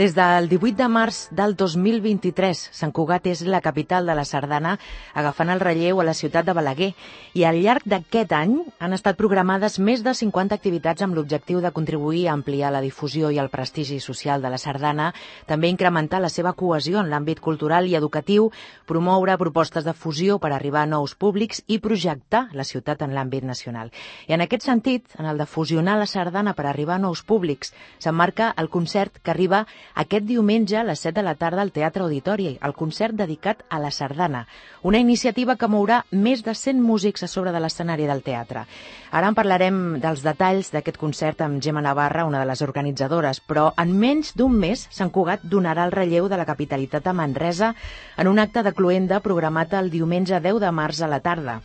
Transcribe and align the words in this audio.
Des 0.00 0.14
del 0.14 0.48
18 0.48 0.78
de 0.78 0.86
març 0.88 1.16
del 1.36 1.52
2023, 1.60 2.60
Sant 2.72 2.92
Cugat 2.96 3.26
és 3.28 3.42
la 3.44 3.58
capital 3.60 4.06
de 4.08 4.14
la 4.16 4.22
Sardana, 4.24 4.78
agafant 5.12 5.50
el 5.52 5.60
relleu 5.60 5.98
a 6.00 6.06
la 6.08 6.14
ciutat 6.16 6.46
de 6.46 6.54
Balaguer. 6.56 6.94
I 7.36 7.42
al 7.44 7.58
llarg 7.60 7.84
d'aquest 7.84 8.32
any 8.32 8.54
han 8.80 8.96
estat 8.96 9.18
programades 9.18 9.76
més 9.76 10.00
de 10.00 10.14
50 10.16 10.56
activitats 10.56 11.04
amb 11.04 11.18
l'objectiu 11.18 11.60
de 11.60 11.72
contribuir 11.76 12.22
a 12.28 12.32
ampliar 12.32 12.70
la 12.72 12.80
difusió 12.80 13.28
i 13.28 13.36
el 13.42 13.50
prestigi 13.52 13.98
social 14.00 14.40
de 14.40 14.48
la 14.48 14.56
Sardana, 14.62 15.10
també 15.44 15.68
incrementar 15.68 16.22
la 16.24 16.32
seva 16.32 16.54
cohesió 16.54 17.04
en 17.04 17.12
l'àmbit 17.12 17.44
cultural 17.44 17.84
i 17.84 17.98
educatiu, 18.00 18.48
promoure 18.88 19.36
propostes 19.36 19.84
de 19.84 19.92
fusió 19.92 20.38
per 20.38 20.54
arribar 20.54 20.86
a 20.86 20.90
nous 20.94 21.12
públics 21.12 21.60
i 21.66 21.76
projectar 21.76 22.46
la 22.56 22.64
ciutat 22.64 23.04
en 23.04 23.12
l'àmbit 23.12 23.44
nacional. 23.44 23.92
I 24.32 24.38
en 24.38 24.48
aquest 24.48 24.64
sentit, 24.64 25.12
en 25.18 25.28
el 25.28 25.36
de 25.36 25.44
fusionar 25.44 26.00
la 26.00 26.08
Sardana 26.08 26.56
per 26.56 26.70
arribar 26.72 26.96
a 26.96 27.04
nous 27.04 27.20
públics, 27.20 27.74
s'emmarca 27.98 28.54
el 28.56 28.72
concert 28.72 29.20
que 29.20 29.36
arriba 29.36 29.66
aquest 29.94 30.24
diumenge 30.26 30.76
a 30.78 30.84
les 30.84 31.00
7 31.00 31.20
de 31.20 31.24
la 31.26 31.34
tarda 31.34 31.62
al 31.62 31.72
Teatre 31.72 32.04
Auditori, 32.04 32.58
el 32.62 32.74
concert 32.74 33.14
dedicat 33.18 33.64
a 33.68 33.78
la 33.82 33.90
sardana, 33.90 34.46
una 34.82 34.98
iniciativa 35.02 35.56
que 35.56 35.68
mourà 35.68 36.04
més 36.10 36.44
de 36.46 36.54
100 36.54 36.80
músics 36.80 37.24
a 37.24 37.28
sobre 37.28 37.52
de 37.52 37.60
l'escenari 37.60 38.06
del 38.08 38.22
teatre. 38.22 38.64
Ara 39.10 39.28
en 39.28 39.36
parlarem 39.38 39.80
dels 40.00 40.24
detalls 40.24 40.72
d'aquest 40.72 40.98
concert 41.00 41.40
amb 41.42 41.62
Gemma 41.62 41.82
Navarra, 41.84 42.24
una 42.24 42.40
de 42.40 42.48
les 42.48 42.62
organitzadores, 42.62 43.40
però 43.40 43.70
en 43.76 43.94
menys 43.98 44.34
d'un 44.36 44.54
mes 44.56 44.86
Sant 44.90 45.10
Cugat 45.10 45.42
donarà 45.44 45.84
el 45.88 45.94
relleu 45.96 46.28
de 46.28 46.38
la 46.38 46.46
capitalitat 46.48 47.06
a 47.06 47.16
Manresa 47.16 47.74
en 48.16 48.28
un 48.28 48.38
acte 48.38 48.62
de 48.62 48.72
cluenda 48.72 49.20
programat 49.20 49.74
el 49.74 49.90
diumenge 49.90 50.40
10 50.40 50.60
de 50.60 50.70
març 50.70 51.02
a 51.02 51.10
la 51.10 51.20
tarda. 51.20 51.60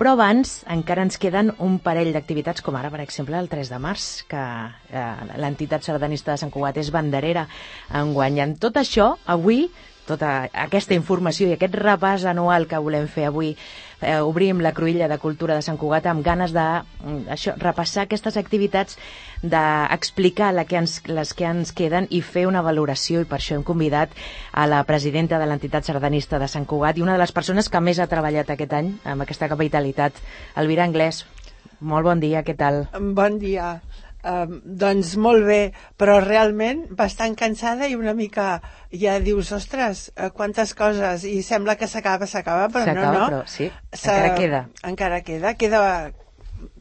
Però 0.00 0.14
abans 0.16 0.62
encara 0.72 1.02
ens 1.04 1.18
queden 1.20 1.50
un 1.60 1.74
parell 1.84 2.08
d'activitats, 2.14 2.62
com 2.64 2.76
ara, 2.78 2.88
per 2.88 3.02
exemple, 3.02 3.36
el 3.36 3.50
3 3.52 3.68
de 3.68 3.80
març, 3.84 4.04
que 4.30 4.40
eh, 4.40 5.02
l'entitat 5.36 5.84
sardanista 5.84 6.32
de 6.32 6.40
Sant 6.40 6.52
Cugat 6.54 6.80
és 6.80 6.88
banderera. 6.94 7.42
En 7.92 8.54
tot 8.62 8.80
això, 8.80 9.10
avui, 9.28 9.66
tota 10.10 10.32
aquesta 10.66 10.96
informació 10.96 11.48
i 11.48 11.54
aquest 11.56 11.78
repàs 11.78 12.26
anual 12.28 12.66
que 12.70 12.82
volem 12.82 13.06
fer 13.10 13.28
avui 13.28 13.54
eh, 14.00 14.18
obrim 14.20 14.60
la 14.60 14.72
cruïlla 14.76 15.08
de 15.08 15.18
cultura 15.22 15.56
de 15.56 15.64
Sant 15.64 15.78
Cugat 15.80 16.06
amb 16.10 16.24
ganes 16.26 16.54
de 16.56 16.66
mm, 16.82 17.26
això, 17.36 17.54
repassar 17.60 18.04
aquestes 18.06 18.36
activitats, 18.40 18.98
d'explicar 19.42 20.52
la 20.56 20.66
que 20.68 20.80
ens, 20.80 21.00
les 21.08 21.34
que 21.36 21.48
ens 21.48 21.72
queden 21.76 22.08
i 22.10 22.22
fer 22.24 22.46
una 22.48 22.64
valoració 22.66 23.22
i 23.22 23.28
per 23.28 23.38
això 23.38 23.58
hem 23.58 23.66
convidat 23.66 24.14
a 24.52 24.66
la 24.70 24.82
presidenta 24.88 25.38
de 25.40 25.48
l'entitat 25.48 25.86
sardanista 25.86 26.40
de 26.40 26.48
Sant 26.48 26.66
Cugat 26.68 26.98
i 26.98 27.06
una 27.06 27.16
de 27.16 27.22
les 27.24 27.32
persones 27.32 27.68
que 27.68 27.80
més 27.84 28.00
ha 28.00 28.10
treballat 28.10 28.50
aquest 28.50 28.74
any 28.76 28.94
amb 29.04 29.26
aquesta 29.26 29.48
capitalitat, 29.52 30.16
Elvira 30.56 30.84
Anglès. 30.88 31.24
Molt 31.80 32.04
bon 32.04 32.20
dia, 32.20 32.42
què 32.44 32.52
tal? 32.56 32.84
Bon 33.16 33.38
dia. 33.40 33.78
Um, 34.20 34.58
doncs 34.76 35.14
molt 35.16 35.46
bé, 35.48 35.60
però 35.96 36.18
realment 36.20 36.82
bastant 36.92 37.32
cansada 37.40 37.86
i 37.88 37.94
una 37.96 38.12
mica 38.12 38.58
ja 38.92 39.14
dius, 39.24 39.48
ostres, 39.56 40.10
eh, 40.12 40.28
quantes 40.36 40.74
coses 40.76 41.24
i 41.24 41.38
sembla 41.46 41.78
que 41.80 41.88
s'acaba, 41.88 42.28
s'acaba, 42.28 42.68
però 42.68 42.92
no, 42.92 43.06
no. 43.14 43.26
però 43.30 43.38
sí, 43.48 43.70
encara 43.96 44.34
queda. 44.36 44.60
Encara 44.90 45.22
queda, 45.24 45.54
queda 45.56 45.80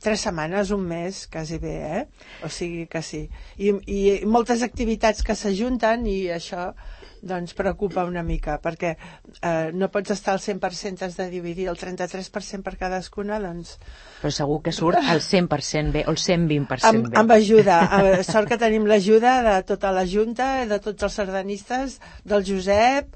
tres 0.04 0.26
setmanes, 0.28 0.72
un 0.76 0.84
mes, 0.88 1.26
quasi 1.32 1.62
bé, 1.64 1.76
eh? 2.02 2.04
O 2.44 2.52
sigui 2.52 2.86
que 2.92 3.02
sí. 3.06 3.24
I, 3.56 3.72
i 3.88 4.00
moltes 4.28 4.64
activitats 4.66 5.24
que 5.24 5.38
s'ajunten 5.38 6.04
i 6.12 6.20
això 6.36 6.74
doncs 7.22 7.56
preocupa 7.58 8.06
una 8.08 8.24
mica, 8.24 8.58
perquè 8.62 8.94
eh, 8.96 9.72
no 9.74 9.90
pots 9.94 10.14
estar 10.16 10.36
al 10.36 10.44
100%, 10.44 11.06
has 11.06 11.18
de 11.20 11.30
dividir 11.32 11.70
el 11.72 11.80
33% 11.80 12.66
per 12.66 12.76
cadascuna, 12.80 13.40
doncs... 13.44 13.76
Però 14.22 14.32
segur 14.34 14.60
que 14.66 14.74
surt 14.76 15.00
el 15.00 15.24
100% 15.24 15.96
bé, 15.96 16.06
o 16.08 16.16
el 16.16 16.22
120% 16.22 16.90
amb, 16.90 17.10
bé. 17.10 17.20
Amb 17.20 17.36
ajuda. 17.36 17.80
Sort 18.28 18.52
que 18.52 18.60
tenim 18.62 18.88
l'ajuda 18.90 19.40
de 19.46 19.58
tota 19.68 19.94
la 19.96 20.06
Junta, 20.10 20.52
de 20.70 20.80
tots 20.84 21.08
els 21.08 21.20
sardanistes, 21.22 22.00
del 22.28 22.46
Josep, 22.48 23.12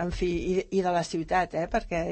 en 0.00 0.12
fi, 0.14 0.28
i, 0.52 0.54
i 0.78 0.82
de 0.84 0.92
la 0.94 1.02
ciutat, 1.04 1.54
eh? 1.58 1.66
perquè 1.70 2.02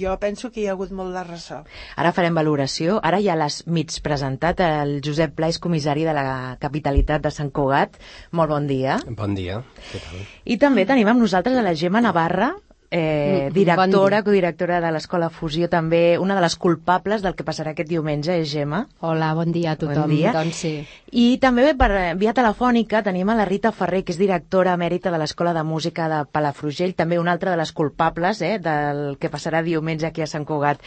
jo 0.00 0.14
penso 0.20 0.50
que 0.50 0.62
hi 0.62 0.66
ha 0.68 0.74
hagut 0.76 0.92
molt 0.94 1.14
de 1.14 1.24
ressò. 1.28 1.62
Ara 1.96 2.12
farem 2.16 2.38
valoració. 2.38 2.98
Ara 3.02 3.20
ja 3.24 3.36
l'has 3.38 3.62
mig 3.66 3.94
presentat 4.04 4.62
el 4.64 4.98
Josep 5.04 5.36
Pla, 5.38 5.50
és 5.52 5.60
comissari 5.62 6.06
de 6.08 6.14
la 6.16 6.56
capitalitat 6.60 7.24
de 7.24 7.34
Sant 7.34 7.52
Cugat. 7.54 7.98
Molt 8.32 8.54
bon 8.54 8.66
dia. 8.70 8.98
Bon 9.18 9.36
dia. 9.38 9.62
Què 9.92 10.02
tal? 10.02 10.24
I 10.44 10.58
també 10.60 10.86
tenim 10.88 11.10
amb 11.10 11.22
nosaltres 11.22 11.58
a 11.58 11.64
la 11.64 11.76
Gemma 11.78 12.02
Navarra, 12.04 12.52
eh, 12.90 13.50
directora, 13.52 14.20
bon 14.20 14.24
codirectora 14.24 14.80
de 14.80 14.90
l'Escola 14.92 15.28
Fusió, 15.30 15.68
també 15.68 16.18
una 16.18 16.34
de 16.36 16.42
les 16.44 16.56
culpables 16.56 17.22
del 17.22 17.34
que 17.36 17.44
passarà 17.44 17.74
aquest 17.74 17.90
diumenge 17.90 18.38
és 18.40 18.48
Gemma. 18.50 18.84
Hola, 19.00 19.32
bon 19.36 19.52
dia 19.52 19.72
a 19.72 19.80
tothom. 19.80 20.08
Bon 20.08 20.14
dia. 20.14 20.32
Doncs 20.36 20.62
sí. 20.64 20.72
I 21.12 21.26
també 21.42 21.74
per 21.78 21.90
via 22.20 22.34
telefònica 22.36 23.02
tenim 23.06 23.28
a 23.28 23.36
la 23.38 23.48
Rita 23.48 23.72
Ferrer, 23.72 24.02
que 24.04 24.14
és 24.16 24.20
directora 24.20 24.76
emèrita 24.78 25.12
de 25.14 25.20
l'Escola 25.20 25.54
de 25.56 25.64
Música 25.64 26.08
de 26.08 26.24
Palafrugell, 26.32 26.96
també 26.96 27.20
una 27.20 27.36
altra 27.36 27.52
de 27.52 27.60
les 27.60 27.72
culpables 27.72 28.42
eh, 28.42 28.56
del 28.62 29.16
que 29.20 29.32
passarà 29.32 29.62
diumenge 29.62 30.08
aquí 30.08 30.24
a 30.24 30.30
Sant 30.30 30.48
Cugat. 30.48 30.80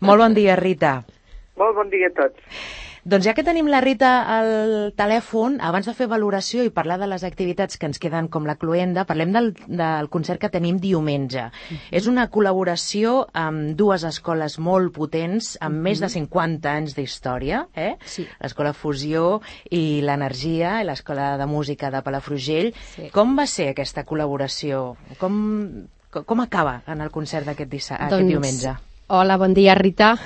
Molt 0.00 0.22
bon 0.22 0.36
dia, 0.36 0.56
Rita. 0.60 0.98
Molt 1.56 1.76
bon 1.76 1.88
dia 1.92 2.12
a 2.12 2.16
tots. 2.16 2.60
Doncs 3.06 3.22
ja 3.22 3.36
que 3.38 3.44
tenim 3.46 3.68
la 3.70 3.78
Rita 3.78 4.08
al 4.34 4.48
telèfon, 4.98 5.60
abans 5.62 5.86
de 5.86 5.92
fer 5.94 6.08
valoració 6.10 6.64
i 6.66 6.72
parlar 6.74 6.96
de 6.98 7.06
les 7.06 7.22
activitats 7.22 7.78
que 7.78 7.86
ens 7.86 8.00
queden 8.02 8.26
com 8.26 8.48
la 8.48 8.56
cluenda, 8.58 9.04
parlem 9.06 9.30
del, 9.36 9.52
del 9.68 10.08
concert 10.10 10.42
que 10.42 10.50
tenim 10.50 10.80
diumenge. 10.82 11.44
Mm 11.44 11.76
-hmm. 11.76 11.92
És 11.92 12.08
una 12.10 12.26
col·laboració 12.30 13.28
amb 13.32 13.76
dues 13.76 14.02
escoles 14.02 14.58
molt 14.58 14.92
potents, 14.92 15.56
amb 15.60 15.76
mm 15.76 15.78
-hmm. 15.78 15.82
més 15.82 16.00
de 16.00 16.08
50 16.08 16.72
anys 16.72 16.96
d'història, 16.96 17.68
eh? 17.76 17.96
Sí. 18.04 18.26
l'Escola 18.40 18.72
Fusió 18.72 19.40
i 19.70 20.00
l'Energia, 20.02 20.82
l'Escola 20.82 21.38
de 21.38 21.46
Música 21.46 21.90
de 21.90 22.02
Palafrugell. 22.02 22.74
Sí. 22.96 23.10
Com 23.12 23.36
va 23.36 23.46
ser 23.46 23.68
aquesta 23.68 24.04
col·laboració? 24.04 24.96
Com, 25.18 25.86
com 26.10 26.40
acaba 26.40 26.82
en 26.86 27.00
el 27.00 27.10
concert 27.10 27.46
d'aquest 27.46 27.70
doncs, 28.10 28.26
diumenge? 28.26 28.76
Hola, 29.08 29.36
bon 29.36 29.54
dia, 29.54 29.76
Rita. 29.76 30.16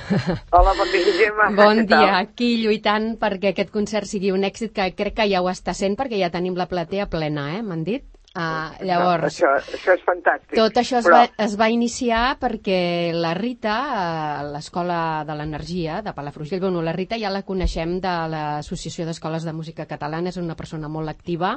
Hola, 0.56 0.72
bon 0.72 0.88
dia, 0.88 1.12
Gemma. 1.12 1.50
Bon 1.52 1.82
dia. 1.84 2.14
Aquí 2.16 2.62
lluitant 2.62 3.18
perquè 3.20 3.52
aquest 3.52 3.68
concert 3.74 4.08
sigui 4.08 4.30
un 4.32 4.46
èxit, 4.48 4.72
que 4.72 4.86
crec 4.96 5.18
que 5.18 5.26
ja 5.28 5.42
ho 5.44 5.50
està 5.52 5.74
sent, 5.76 5.98
perquè 6.00 6.16
ja 6.16 6.30
tenim 6.32 6.56
la 6.56 6.64
platea 6.70 7.10
plena, 7.12 7.50
eh? 7.58 7.60
M'han 7.60 7.84
dit? 7.84 8.06
Uh, 8.30 8.70
llavors, 8.86 9.24
no, 9.24 9.28
això, 9.28 9.48
això 9.74 9.94
és 9.98 10.02
fantàstic. 10.06 10.54
Tot 10.54 10.76
això 10.78 11.00
es, 11.02 11.06
però... 11.10 11.18
va, 11.18 11.44
es 11.44 11.56
va 11.58 11.66
iniciar 11.68 12.38
perquè 12.40 13.10
la 13.12 13.34
Rita, 13.34 13.76
a 13.90 14.44
l'Escola 14.46 15.00
de 15.26 15.34
l'Energia 15.34 15.98
de 16.06 16.14
Palafrugell, 16.16 16.62
bueno, 16.62 16.80
la 16.80 16.94
Rita 16.96 17.18
ja 17.20 17.28
la 17.34 17.42
coneixem 17.44 17.98
de 18.00 18.12
l'Associació 18.32 19.04
d'Escoles 19.04 19.44
de 19.44 19.52
Música 19.52 19.84
Catalana, 19.90 20.30
és 20.30 20.38
una 20.40 20.54
persona 20.56 20.88
molt 20.88 21.10
activa, 21.10 21.56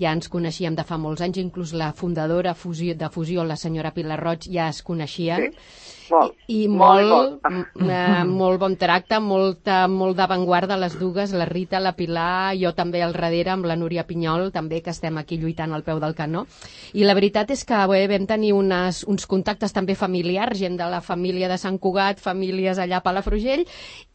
ja 0.00 0.14
ens 0.14 0.30
coneixíem 0.30 0.78
de 0.78 0.86
fa 0.86 0.96
molts 1.02 1.26
anys, 1.26 1.42
inclús 1.42 1.74
la 1.74 1.90
fundadora 1.92 2.54
de 2.54 3.10
Fusió, 3.10 3.44
la 3.44 3.58
senyora 3.58 3.92
Pilar 3.92 4.22
Roig, 4.22 4.46
ja 4.48 4.70
es 4.70 4.80
coneixien. 4.86 5.50
Sí 5.50 5.92
molt, 6.10 6.34
I, 6.46 6.64
i 6.64 6.68
molt, 6.68 7.42
molt, 7.44 7.70
eh, 7.80 8.24
molt 8.28 8.60
bon 8.60 8.76
tracte, 8.80 9.18
molta, 9.20 9.84
molt 9.88 10.16
d'avantguarda 10.18 10.76
les 10.80 10.96
dues, 10.98 11.32
la 11.32 11.46
Rita, 11.48 11.80
la 11.80 11.94
Pilar, 11.96 12.54
jo 12.60 12.74
també 12.76 13.02
al 13.02 13.14
darrere 13.16 13.54
amb 13.54 13.68
la 13.68 13.76
Núria 13.76 14.04
Pinyol, 14.08 14.50
també 14.52 14.82
que 14.82 14.92
estem 14.92 15.18
aquí 15.18 15.38
lluitant 15.40 15.72
al 15.72 15.84
peu 15.86 16.00
del 16.02 16.14
canó. 16.14 16.44
I 16.92 17.06
la 17.06 17.14
veritat 17.16 17.50
és 17.54 17.64
que 17.64 17.80
bé, 17.90 18.04
vam 18.10 18.26
tenir 18.28 18.52
unes, 18.56 19.04
uns 19.08 19.26
contactes 19.30 19.72
també 19.72 19.94
familiars, 19.94 20.58
gent 20.58 20.76
de 20.80 20.88
la 20.90 21.00
família 21.00 21.48
de 21.48 21.58
Sant 21.58 21.78
Cugat, 21.78 22.20
famílies 22.22 22.78
allà 22.78 23.00
a 23.00 23.04
Palafrugell, 23.04 23.64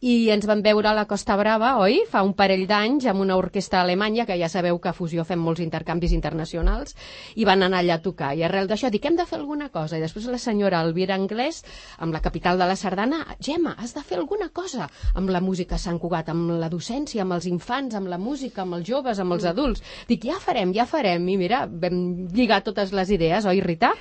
i 0.00 0.30
ens 0.30 0.46
van 0.48 0.62
veure 0.62 0.90
a 0.90 0.96
la 0.96 1.06
Costa 1.10 1.36
Brava, 1.40 1.76
oi? 1.82 2.02
Fa 2.10 2.22
un 2.26 2.34
parell 2.38 2.66
d'anys, 2.70 3.08
amb 3.10 3.24
una 3.24 3.36
orquestra 3.36 3.82
alemanya, 3.82 4.26
que 4.26 4.38
ja 4.40 4.48
sabeu 4.48 4.78
que 4.80 4.92
a 4.92 4.96
Fusió 4.96 5.24
fem 5.24 5.40
molts 5.42 5.64
intercanvis 5.64 6.14
internacionals, 6.16 6.96
i 7.36 7.44
van 7.48 7.62
anar 7.66 7.82
allà 7.82 7.98
a 7.98 8.04
tocar. 8.04 8.34
I 8.36 8.44
arrel 8.46 8.70
d'això 8.70 8.90
dic, 8.90 9.04
hem 9.06 9.18
de 9.18 9.26
fer 9.26 9.40
alguna 9.40 9.70
cosa. 9.70 9.98
I 9.98 10.04
després 10.04 10.28
la 10.30 10.38
senyora 10.38 10.80
Elvira 10.84 11.16
Anglès 11.18 11.64
amb 11.98 12.14
la 12.14 12.22
capital 12.24 12.58
de 12.60 12.68
la 12.68 12.76
Sardana, 12.76 13.22
Gemma, 13.40 13.74
has 13.78 13.94
de 13.96 14.04
fer 14.06 14.18
alguna 14.18 14.50
cosa 14.54 14.88
amb 15.14 15.30
la 15.30 15.40
música 15.40 15.76
a 15.76 15.82
Sant 15.82 15.98
Cugat, 16.02 16.30
amb 16.32 16.54
la 16.60 16.70
docència, 16.72 17.22
amb 17.24 17.38
els 17.38 17.46
infants, 17.50 17.96
amb 17.96 18.10
la 18.12 18.18
música, 18.18 18.62
amb 18.62 18.78
els 18.78 18.88
joves, 18.88 19.20
amb 19.20 19.36
els 19.36 19.44
mm. 19.44 19.52
adults. 19.54 19.84
Dic, 20.08 20.28
ja 20.30 20.38
farem, 20.42 20.74
ja 20.76 20.86
farem. 20.86 21.28
I 21.28 21.36
mira, 21.40 21.64
vam 21.66 22.00
lligar 22.34 22.62
totes 22.66 22.94
les 22.96 23.12
idees, 23.16 23.46
oi, 23.46 23.62
Rita? 23.64 23.94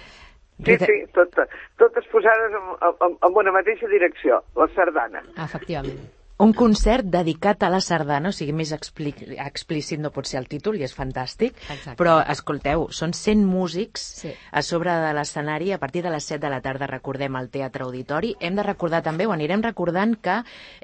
Sí, 0.59 0.75
sí, 0.75 0.95
tot, 1.15 1.35
totes 1.79 2.07
posades 2.11 2.55
en, 2.59 2.71
en, 2.83 3.13
en 3.15 3.43
una 3.43 3.55
mateixa 3.55 3.87
direcció, 3.87 4.41
la 4.59 4.67
sardana. 4.75 5.23
Efectivament. 5.39 6.18
Un 6.39 6.53
concert 6.55 7.03
dedicat 7.11 7.63
a 7.63 7.69
la 7.69 7.81
sardana, 7.83 8.29
o 8.31 8.31
sigui, 8.31 8.53
més 8.55 8.69
expli 8.71 9.11
explícit 9.43 9.99
no 9.99 10.07
pot 10.15 10.23
ser 10.29 10.37
el 10.39 10.45
títol, 10.47 10.77
i 10.79 10.85
és 10.87 10.93
fantàstic, 10.95 11.57
Exacte. 11.67 11.97
però 11.99 12.13
escolteu, 12.31 12.85
són 12.95 13.11
100 13.11 13.41
músics 13.43 14.05
Sí. 14.21 14.31
a 14.51 14.61
sobre 14.63 14.93
de 15.03 15.09
l'escenari 15.17 15.73
a 15.73 15.79
partir 15.79 16.01
de 16.01 16.09
les 16.13 16.23
7 16.23 16.39
de 16.45 16.49
la 16.53 16.61
tarda, 16.61 16.87
recordem, 16.87 17.35
al 17.35 17.49
Teatre 17.49 17.83
Auditori. 17.83 18.37
Hem 18.39 18.55
de 18.55 18.63
recordar 18.63 19.01
també, 19.03 19.27
ho 19.27 19.33
anirem 19.35 19.61
recordant, 19.61 20.15
que 20.21 20.37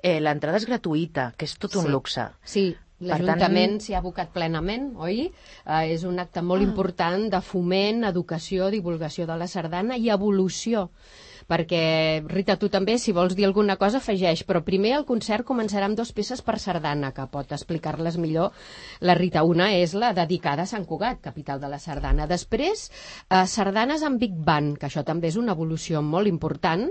eh, 0.03 0.19
l'entrada 0.19 0.57
és 0.57 0.65
gratuïta, 0.67 1.31
que 1.37 1.45
és 1.45 1.55
tot 1.57 1.75
un 1.77 1.85
Sí. 1.85 1.89
luxe. 1.89 2.27
Sí, 2.43 2.75
l'Ajuntament 2.99 3.79
s'hi 3.79 3.93
ha 3.93 3.99
abocat 3.99 4.33
plenament, 4.33 4.91
oi? 4.97 5.31
Eh, 5.65 5.93
és 5.93 6.03
un 6.03 6.19
acte 6.19 6.41
molt 6.41 6.63
important 6.63 7.29
de 7.31 7.39
foment, 7.41 8.03
educació, 8.03 8.69
divulgació 8.69 9.25
de 9.25 9.37
la 9.37 9.47
sardana 9.47 9.95
i 9.95 10.09
evolució 10.09 10.89
perquè, 11.49 12.23
Rita, 12.27 12.55
tu 12.61 12.69
també, 12.73 12.97
si 12.99 13.13
vols 13.15 13.35
dir 13.37 13.45
alguna 13.47 13.77
cosa, 13.81 13.99
afegeix, 14.01 14.43
però 14.47 14.63
primer 14.65 14.95
el 14.97 15.05
concert 15.05 15.45
començarà 15.45 15.89
amb 15.89 15.97
dues 15.97 16.11
peces 16.15 16.41
per 16.45 16.57
sardana, 16.59 17.11
que 17.15 17.27
pot 17.31 17.51
explicar-les 17.55 18.17
millor 18.21 18.51
la 19.01 19.15
Rita. 19.17 19.43
Una 19.43 19.71
és 19.77 19.93
la 19.93 20.13
dedicada 20.17 20.65
a 20.65 20.69
Sant 20.69 20.85
Cugat, 20.89 21.21
capital 21.21 21.61
de 21.61 21.69
la 21.69 21.79
sardana. 21.79 22.27
Després, 22.27 22.89
eh, 23.29 23.45
sardanes 23.45 24.03
amb 24.03 24.19
Big 24.19 24.33
Band, 24.33 24.77
que 24.77 24.87
això 24.89 25.03
també 25.05 25.29
és 25.29 25.37
una 25.37 25.53
evolució 25.53 26.01
molt 26.01 26.27
important 26.27 26.89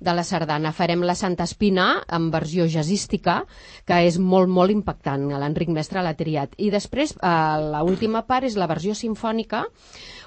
de 0.00 0.12
la 0.12 0.24
sardana. 0.24 0.72
Farem 0.72 1.02
la 1.02 1.14
Santa 1.14 1.44
Espina 1.44 2.02
en 2.12 2.30
versió 2.30 2.66
jazzística, 2.66 3.44
que 3.86 4.00
és 4.06 4.18
molt, 4.18 4.48
molt 4.48 4.70
impactant. 4.70 5.28
L'Enric 5.32 5.70
Mestre 5.72 6.02
l'ha 6.02 6.14
triat. 6.14 6.54
I 6.58 6.70
després, 6.70 7.16
eh, 7.16 7.28
la 7.76 7.82
última 7.82 8.26
part 8.26 8.44
és 8.44 8.56
la 8.56 8.66
versió 8.66 8.94
sinfònica, 8.94 9.66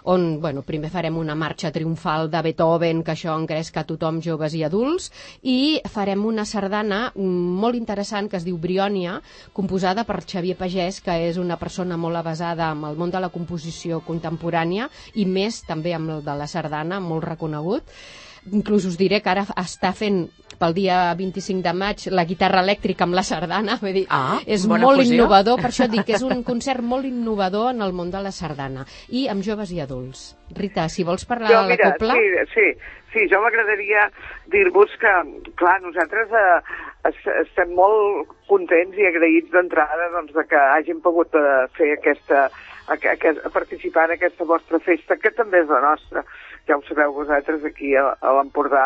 on 0.10 0.42
bueno, 0.42 0.64
primer 0.66 0.90
farem 0.90 1.18
una 1.22 1.36
marxa 1.38 1.70
triomfal 1.72 2.32
de 2.34 2.42
Beethoven, 2.42 3.04
que 3.06 3.14
això 3.14 3.36
engresca 3.38 3.86
tothom, 3.86 4.18
joves 4.26 4.56
i 4.58 4.64
adults, 4.66 5.12
i 5.46 5.82
farem 5.94 6.24
una 6.26 6.48
sardana 6.50 7.02
molt 7.16 7.78
interessant 7.78 8.30
que 8.30 8.40
es 8.40 8.48
diu 8.48 8.58
Briònia, 8.58 9.20
composada 9.54 10.08
per 10.10 10.24
Xavier 10.26 10.58
Pagès, 10.58 10.98
que 11.06 11.14
és 11.28 11.38
una 11.38 11.60
persona 11.62 11.98
molt 11.98 12.18
avasada 12.24 12.72
amb 12.72 12.90
el 12.90 12.98
món 12.98 13.14
de 13.14 13.22
la 13.22 13.30
composició 13.30 14.02
contemporània 14.08 14.90
i 15.14 15.28
més 15.30 15.62
també 15.68 15.94
amb 15.94 16.18
el 16.18 16.26
de 16.26 16.38
la 16.42 16.50
sardana, 16.50 17.00
molt 17.00 17.30
reconegut. 17.30 17.86
Inclús 18.52 18.86
us 18.86 18.98
diré 18.98 19.22
que 19.22 19.30
ara 19.30 19.44
està 19.58 19.92
fent 19.94 20.28
pel 20.60 20.74
dia 20.76 21.14
25 21.16 21.62
de 21.64 21.72
maig 21.74 22.06
la 22.12 22.26
guitarra 22.28 22.60
elèctrica 22.64 23.06
amb 23.06 23.16
la 23.16 23.24
sardana, 23.24 23.78
vull 23.82 23.94
dir, 23.94 24.06
Ah, 24.10 24.40
és 24.46 24.66
molt 24.68 24.84
fusió. 25.00 25.14
innovador, 25.14 25.56
per 25.62 25.70
això 25.72 25.88
dic 25.88 26.06
que 26.06 26.14
és 26.18 26.22
un 26.24 26.44
concert 26.44 26.82
molt 26.84 27.06
innovador 27.06 27.72
en 27.72 27.82
el 27.82 27.94
món 27.94 28.12
de 28.12 28.20
la 28.22 28.32
sardana 28.32 28.86
i 29.10 29.28
amb 29.30 29.42
joves 29.44 29.72
i 29.72 29.80
adults. 29.80 30.36
Rita, 30.56 30.90
si 30.90 31.04
vols 31.04 31.26
parlar 31.26 31.50
Jo, 31.52 31.62
de 31.62 31.62
la 31.62 31.76
mira, 31.76 31.92
copla... 31.94 32.14
sí, 32.14 32.28
sí, 32.54 32.68
sí, 33.14 33.28
jo 33.32 33.40
m'agradaria 33.42 34.10
dir-vos 34.48 34.90
que, 35.00 35.14
clar, 35.56 35.82
nosaltres 35.82 36.28
eh, 36.28 36.62
es- 37.10 37.48
estem 37.48 37.72
molt 37.74 38.28
contents 38.48 38.98
i 38.98 39.06
agraïts 39.08 39.52
d'entrada 39.52 40.10
doncs, 40.18 40.34
de 40.34 40.44
que 40.50 40.58
hàgim 40.76 41.00
pogut 41.02 41.34
eh, 41.36 41.68
fer 41.78 41.94
aquesta, 42.00 42.50
aqu 42.88 43.08
aquest, 43.14 43.40
participar 43.54 44.10
en 44.10 44.18
aquesta 44.18 44.44
vostra 44.44 44.80
festa, 44.80 45.16
que 45.16 45.32
també 45.32 45.62
és 45.62 45.70
la 45.70 45.80
nostra. 45.82 46.26
Ja 46.68 46.78
ho 46.78 46.84
sabeu 46.88 47.14
vosaltres, 47.14 47.64
aquí 47.66 47.96
a, 47.96 48.10
a 48.20 48.34
l'Empordà, 48.38 48.84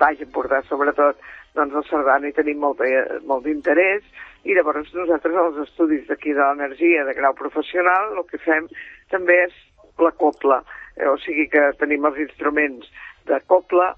Baix 0.00 0.20
Empordà 0.24 0.62
sobretot, 0.68 1.18
doncs 1.56 1.76
al 1.76 1.86
Sardana 1.88 2.28
hi 2.28 2.36
tenim 2.36 2.60
molt, 2.64 2.80
molt 3.28 3.44
d'interès 3.46 4.04
i 4.48 4.56
llavors 4.56 4.90
nosaltres 4.96 5.36
als 5.38 5.60
estudis 5.66 6.06
d'aquí 6.08 6.32
de 6.34 6.42
l'energia 6.42 7.04
de 7.06 7.14
grau 7.18 7.36
professional 7.38 8.16
el 8.16 8.26
que 8.30 8.40
fem 8.42 8.68
també 9.12 9.36
és 9.44 9.56
la 10.00 10.10
copla, 10.18 10.62
eh, 10.96 11.08
o 11.08 11.16
sigui 11.20 11.46
que 11.52 11.68
tenim 11.78 12.08
els 12.08 12.18
instruments 12.24 12.88
de 13.28 13.38
copla 13.46 13.92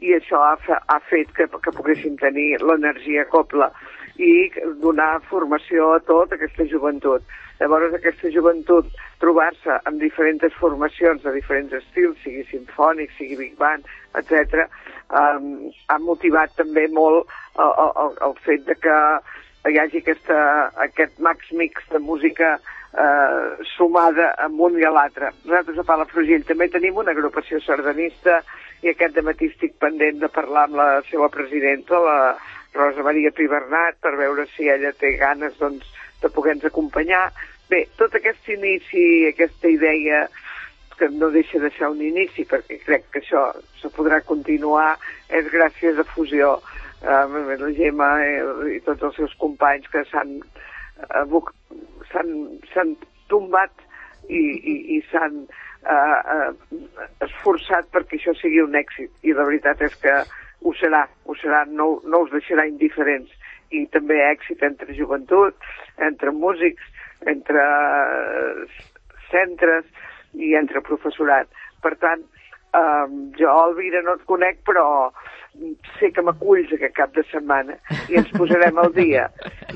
i 0.00 0.14
això 0.16 0.40
ha, 0.40 0.54
ha 0.88 1.00
fet 1.10 1.32
que, 1.36 1.48
que 1.50 1.74
poguéssim 1.76 2.16
tenir 2.22 2.62
l'energia 2.62 3.26
copla 3.28 3.68
i 4.20 4.32
donar 4.82 5.22
formació 5.30 5.94
a 5.96 6.02
tota 6.04 6.36
aquesta 6.36 6.66
joventut. 6.68 7.24
Llavors 7.60 7.94
aquesta 7.96 8.30
joventut 8.32 8.88
trobar-se 9.20 9.80
amb 9.88 10.00
diferents 10.00 10.56
formacions 10.60 11.24
de 11.24 11.32
diferents 11.36 11.72
estils, 11.76 12.16
sigui 12.24 12.44
sinfònic, 12.48 13.12
sigui 13.16 13.36
big 13.40 13.56
band, 13.60 13.88
etc, 14.20 14.64
um, 15.12 15.68
ha 15.88 15.98
motivat 16.00 16.56
també 16.56 16.86
molt 16.92 17.28
el, 17.60 17.72
el, 18.04 18.16
el 18.28 18.36
fet 18.46 18.64
de 18.68 18.76
que 18.80 18.96
hi 19.68 19.80
hagi 19.80 20.00
aquesta, 20.00 20.36
aquest 20.88 21.18
max 21.20 21.50
mix 21.52 21.84
de 21.92 22.00
música 22.00 22.54
eh, 22.56 23.64
sumada 23.76 24.30
amb 24.46 24.60
un 24.60 24.78
i 24.80 24.86
l'altre. 24.86 25.32
Nosaltres 25.44 25.82
a 25.82 25.86
Palafrugell 25.90 26.46
també 26.48 26.70
tenim 26.72 26.96
una 27.02 27.12
agrupació 27.12 27.60
sardanista 27.64 28.40
i 28.80 28.92
aquest 28.92 29.20
matí 29.26 29.50
estic 29.50 29.76
pendent 29.82 30.22
de 30.22 30.32
parlar 30.32 30.64
amb 30.68 30.80
la 30.80 30.88
seva 31.10 31.28
presidenta, 31.28 32.00
la 32.00 32.16
Rosa 32.74 33.02
Maria 33.06 33.32
Pibernat, 33.34 33.98
per 34.02 34.14
veure 34.18 34.46
si 34.54 34.68
ella 34.68 34.92
té 34.98 35.16
ganes 35.20 35.56
doncs, 35.58 35.86
de 36.22 36.30
poder-nos 36.30 36.68
acompanyar. 36.70 37.30
Bé, 37.70 37.84
tot 37.98 38.14
aquest 38.14 38.48
inici, 38.50 39.26
aquesta 39.28 39.70
idea 39.70 40.26
que 40.98 41.08
no 41.08 41.30
deixa 41.32 41.58
de 41.58 41.70
ser 41.76 41.88
un 41.88 42.02
inici, 42.04 42.44
perquè 42.44 42.76
crec 42.84 43.06
que 43.12 43.22
això 43.22 43.46
se 43.80 43.88
podrà 43.96 44.20
continuar, 44.26 44.98
és 45.32 45.48
gràcies 45.52 45.98
a 45.98 46.04
Fusió, 46.12 46.58
eh, 47.00 47.56
la 47.62 47.70
Gemma 47.78 48.10
eh, 48.24 48.42
i 48.76 48.80
tots 48.84 49.08
els 49.08 49.16
seus 49.16 49.36
companys 49.40 49.88
que 49.88 50.04
s'han 50.10 50.40
s'han 52.10 52.30
s'han 52.74 52.90
tombat 53.32 53.72
i, 54.28 54.40
i, 54.42 54.74
i 54.96 54.98
s'han 55.08 55.38
eh, 55.46 56.18
eh, 56.34 56.50
esforçat 57.24 57.88
perquè 57.94 58.18
això 58.18 58.34
sigui 58.36 58.60
un 58.66 58.76
èxit. 58.76 59.10
I 59.24 59.32
la 59.36 59.46
veritat 59.48 59.80
és 59.86 59.96
que 60.02 60.16
ho 60.62 60.74
serà, 60.76 61.06
ho 61.24 61.36
serà, 61.40 61.64
no, 61.66 62.00
no 62.04 62.24
us 62.26 62.32
deixarà 62.34 62.66
indiferents. 62.68 63.32
I 63.70 63.84
també 63.94 64.18
èxit 64.26 64.62
entre 64.66 64.96
joventut, 64.96 65.54
entre 66.02 66.32
músics, 66.34 66.82
entre 67.30 67.64
eh, 67.64 68.66
centres 69.30 69.86
i 70.34 70.54
entre 70.58 70.82
professorat. 70.86 71.50
Per 71.84 71.94
tant, 72.02 72.24
eh, 72.76 73.06
jo, 73.38 73.52
Elvira, 73.66 74.02
no 74.06 74.16
et 74.18 74.26
conec, 74.30 74.60
però 74.66 74.86
sé 75.98 76.10
que 76.14 76.22
m'aculls 76.22 76.70
aquest 76.74 76.94
cap 76.96 77.14
de 77.16 77.24
setmana 77.30 77.76
i 78.08 78.18
ens 78.20 78.30
posarem 78.36 78.78
al 78.78 78.92
dia. 78.94 79.26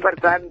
Per 0.03 0.15
tant, 0.23 0.47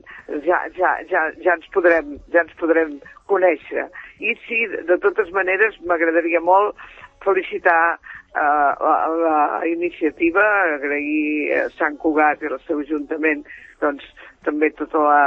ja, 0.48 0.60
ja, 0.78 0.92
ja, 1.12 1.24
ja, 1.44 1.56
ens, 1.56 1.70
podrem, 1.76 2.18
ja 2.34 2.44
ens 2.44 2.56
podrem 2.60 2.98
conèixer. 3.32 3.88
I 4.20 4.36
sí, 4.48 4.66
de 4.90 4.98
totes 5.04 5.32
maneres, 5.36 5.80
m'agradaria 5.88 6.44
molt 6.44 6.76
felicitar 7.24 7.98
eh, 8.36 8.74
la, 8.88 8.98
la 9.24 9.40
iniciativa, 9.70 10.44
agrair 10.76 11.60
a 11.60 11.66
Sant 11.78 11.98
Cugat 12.02 12.44
i 12.44 12.52
al 12.52 12.62
seu 12.68 12.84
ajuntament 12.84 13.46
doncs, 13.82 14.06
també 14.44 14.72
tota 14.78 15.02
la, 15.04 15.20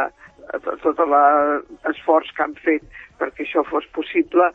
tot 0.82 1.00
l'esforç 1.10 2.32
que 2.36 2.44
han 2.44 2.56
fet 2.64 2.84
perquè 3.20 3.46
això 3.46 3.64
fos 3.66 3.86
possible 3.96 4.50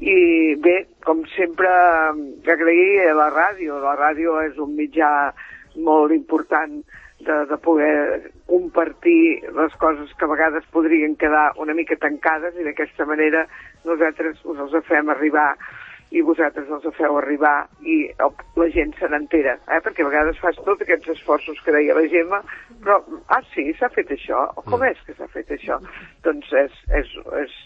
i 0.00 0.54
bé, 0.64 0.86
com 1.04 1.20
sempre, 1.34 1.68
agrair 2.48 3.10
a 3.10 3.16
la 3.18 3.28
ràdio. 3.34 3.76
La 3.82 3.98
ràdio 3.98 4.38
és 4.46 4.56
un 4.56 4.72
mitjà 4.78 5.10
molt 5.76 6.14
important 6.14 6.78
de, 7.20 7.36
de 7.50 7.58
poder 7.60 8.30
compartir 8.48 9.42
les 9.56 9.74
coses 9.82 10.12
que 10.16 10.24
a 10.24 10.30
vegades 10.30 10.64
podrien 10.72 11.16
quedar 11.20 11.50
una 11.60 11.76
mica 11.76 11.98
tancades 12.00 12.56
i 12.56 12.64
d'aquesta 12.64 13.04
manera 13.04 13.44
nosaltres 13.84 14.40
us 14.48 14.62
els 14.64 14.88
fem 14.88 15.12
arribar 15.12 15.50
i 16.10 16.22
vosaltres 16.26 16.70
els 16.74 16.86
feu 16.96 17.18
arribar 17.20 17.68
i 17.86 17.96
el, 18.24 18.32
la 18.58 18.66
gent 18.74 18.92
se 18.98 19.08
n'entera, 19.10 19.54
eh? 19.70 19.78
perquè 19.84 20.02
a 20.02 20.08
vegades 20.08 20.40
fas 20.42 20.58
tots 20.66 20.82
aquests 20.82 21.12
esforços 21.14 21.60
que 21.64 21.74
deia 21.74 21.94
la 21.94 22.06
Gemma, 22.10 22.40
però, 22.82 22.98
ah 23.30 23.42
sí, 23.52 23.68
s'ha 23.78 23.90
fet 23.94 24.10
això, 24.16 24.42
o 24.58 24.64
com 24.66 24.82
és 24.88 24.98
que 25.06 25.14
s'ha 25.14 25.30
fet 25.30 25.52
això? 25.54 25.78
Doncs 26.26 26.50
és, 26.64 26.74
és, 26.98 27.14
és 27.44 27.56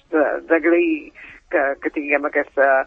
d'agrair 0.51 1.13
que, 1.53 1.65
que 1.81 1.95
tinguem 1.97 2.29
aquesta 2.29 2.85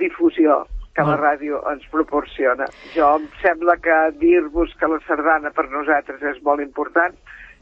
difusió 0.00 0.62
que 0.98 1.04
la 1.06 1.18
ràdio 1.20 1.60
ens 1.70 1.84
proporciona. 1.92 2.66
Jo 2.90 3.12
em 3.20 3.26
sembla 3.42 3.76
que 3.78 3.96
dir-vos 4.18 4.72
que 4.80 4.88
la 4.90 4.98
sardana 5.06 5.52
per 5.54 5.68
nosaltres 5.70 6.24
és 6.32 6.40
molt 6.42 6.64
important 6.64 7.14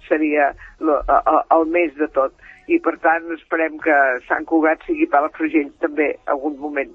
seria 0.07 0.53
el 0.81 1.67
més 1.75 1.93
de 2.01 2.09
tot. 2.15 2.33
I 2.73 2.79
per 2.83 2.97
tant 3.03 3.29
esperem 3.35 3.77
que 3.83 3.97
Sant 4.31 4.47
Cugat 4.49 4.87
sigui 4.87 5.11
Palafrugell 5.11 5.69
també 5.83 6.15
algun 6.33 6.57
moment. 6.63 6.95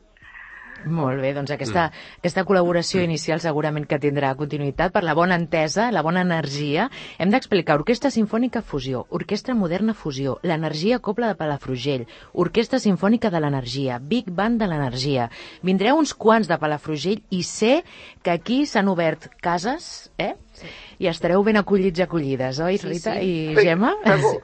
Molt 0.86 1.22
bé, 1.22 1.32
doncs 1.36 1.52
aquesta, 1.54 1.90
aquesta 2.18 2.44
col·laboració 2.48 3.04
inicial 3.06 3.42
segurament 3.44 3.86
que 3.90 4.00
tindrà 4.02 4.32
continuïtat 4.40 4.94
per 4.96 5.04
la 5.06 5.14
bona 5.18 5.38
entesa, 5.38 5.90
la 5.94 6.02
bona 6.02 6.24
energia. 6.26 6.88
Hem 7.22 7.30
d'explicar 7.34 7.78
Orquestra 7.78 8.10
Sinfònica 8.14 8.64
Fusió, 8.66 9.04
Orquestra 9.10 9.54
Moderna 9.54 9.94
Fusió, 9.94 10.40
l'Energia 10.42 11.00
Copla 11.00 11.30
de 11.32 11.38
Palafrugell, 11.38 12.08
Orquestra 12.34 12.82
Sinfònica 12.82 13.30
de 13.30 13.44
l'Energia, 13.44 14.00
Big 14.00 14.32
Band 14.34 14.62
de 14.62 14.70
l'Energia. 14.72 15.30
Vindreu 15.62 16.02
uns 16.02 16.16
quants 16.18 16.50
de 16.50 16.58
Palafrugell 16.58 17.22
i 17.30 17.44
sé 17.46 17.84
que 18.24 18.34
aquí 18.34 18.64
s'han 18.66 18.90
obert 18.90 19.30
cases, 19.42 20.10
eh? 20.18 20.34
I 21.02 21.08
estareu 21.10 21.42
ben 21.44 21.58
acollits 21.58 22.00
i 22.00 22.04
acollides, 22.04 22.60
oi, 22.62 22.78
Sí, 22.78 22.88
Rita 22.88 23.16
sí. 23.18 23.26
i 23.26 23.56
Sí, 23.56 23.64
Gemma? 23.66 23.94
segur. 24.06 24.42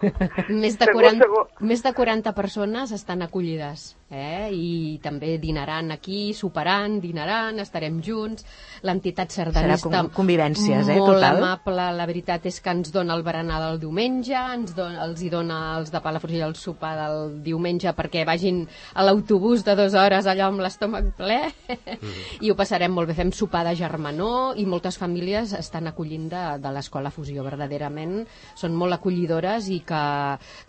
Més 0.50 0.78
de, 0.80 0.86
Segur, 0.86 1.02
40, 1.04 1.26
segur. 1.26 1.44
més 1.62 1.84
de 1.84 1.94
40 1.94 2.34
persones 2.34 2.92
estan 2.96 3.22
acollides 3.22 3.96
eh? 4.10 4.50
i 4.56 4.98
també 5.04 5.36
dinaran 5.38 5.92
aquí 5.92 6.34
soparan, 6.34 7.00
dinaran, 7.04 7.60
estarem 7.60 8.00
junts. 8.02 8.46
L'entitat 8.88 9.32
sardanista... 9.36 9.90
Serà 9.92 10.04
convivències, 10.16 10.88
eh, 10.90 10.96
molt 10.98 11.18
total. 11.20 11.38
amable. 11.44 11.88
La 11.98 12.06
veritat 12.10 12.46
és 12.50 12.60
que 12.64 12.72
ens 12.74 12.92
dona 12.96 13.14
el 13.18 13.24
berenar 13.28 13.60
del 13.68 13.80
diumenge, 13.84 14.34
ens 14.56 14.74
don, 14.78 14.96
els 14.96 15.22
hi 15.22 15.30
dona 15.30 15.60
els 15.78 15.92
de 15.94 16.02
Palafrugell 16.02 16.48
el 16.48 16.56
sopar 16.56 16.96
del 16.98 17.44
diumenge 17.46 17.92
perquè 17.98 18.24
vagin 18.26 18.64
a 18.96 19.04
l'autobús 19.06 19.66
de 19.68 19.76
dues 19.76 19.94
hores 19.94 20.26
allò 20.26 20.48
amb 20.50 20.64
l'estómac 20.64 21.12
ple 21.20 21.42
i 22.42 22.50
ho 22.52 22.56
passarem 22.58 22.92
molt 22.96 23.12
bé. 23.12 23.18
Fem 23.18 23.32
sopar 23.36 23.66
de 23.68 23.76
germanor 23.76 24.58
i 24.58 24.66
moltes 24.70 24.98
famílies 24.98 25.54
estan 25.58 25.88
acollint 25.98 26.30
de, 26.30 26.44
de 26.62 26.72
l'escola 26.76 27.10
Fusió. 27.10 27.42
Verdaderament 27.48 28.20
són 28.54 28.78
molt 28.78 28.94
acollidores 29.00 29.72
i 29.74 29.82
que, 29.82 30.04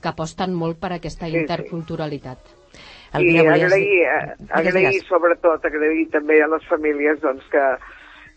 que 0.00 0.08
aposten 0.08 0.56
molt 0.56 0.80
per 0.80 0.94
aquesta 0.96 1.28
Sí, 1.28 1.36
sí. 1.36 1.44
interculturalitat. 1.44 2.54
I 3.12 3.20
Elvira, 3.20 3.44
volies 3.50 3.72
agrair, 3.72 4.00
eh, 4.08 4.48
agrair 4.56 5.00
sobretot, 5.08 5.64
agrair 5.64 6.08
també 6.12 6.40
a 6.44 6.48
les 6.48 6.64
famílies 6.68 7.20
doncs, 7.20 7.44
que, 7.52 7.64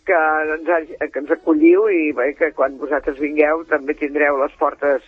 que, 0.07 0.19
ens, 0.55 0.93
que 1.11 1.19
ens 1.23 1.33
acolliu 1.35 1.87
i 1.91 2.11
bé, 2.15 2.31
que 2.39 2.51
quan 2.57 2.77
vosaltres 2.81 3.19
vingueu 3.19 3.63
també 3.71 3.95
tindreu 3.99 4.39
les 4.41 4.55
portes 4.59 5.03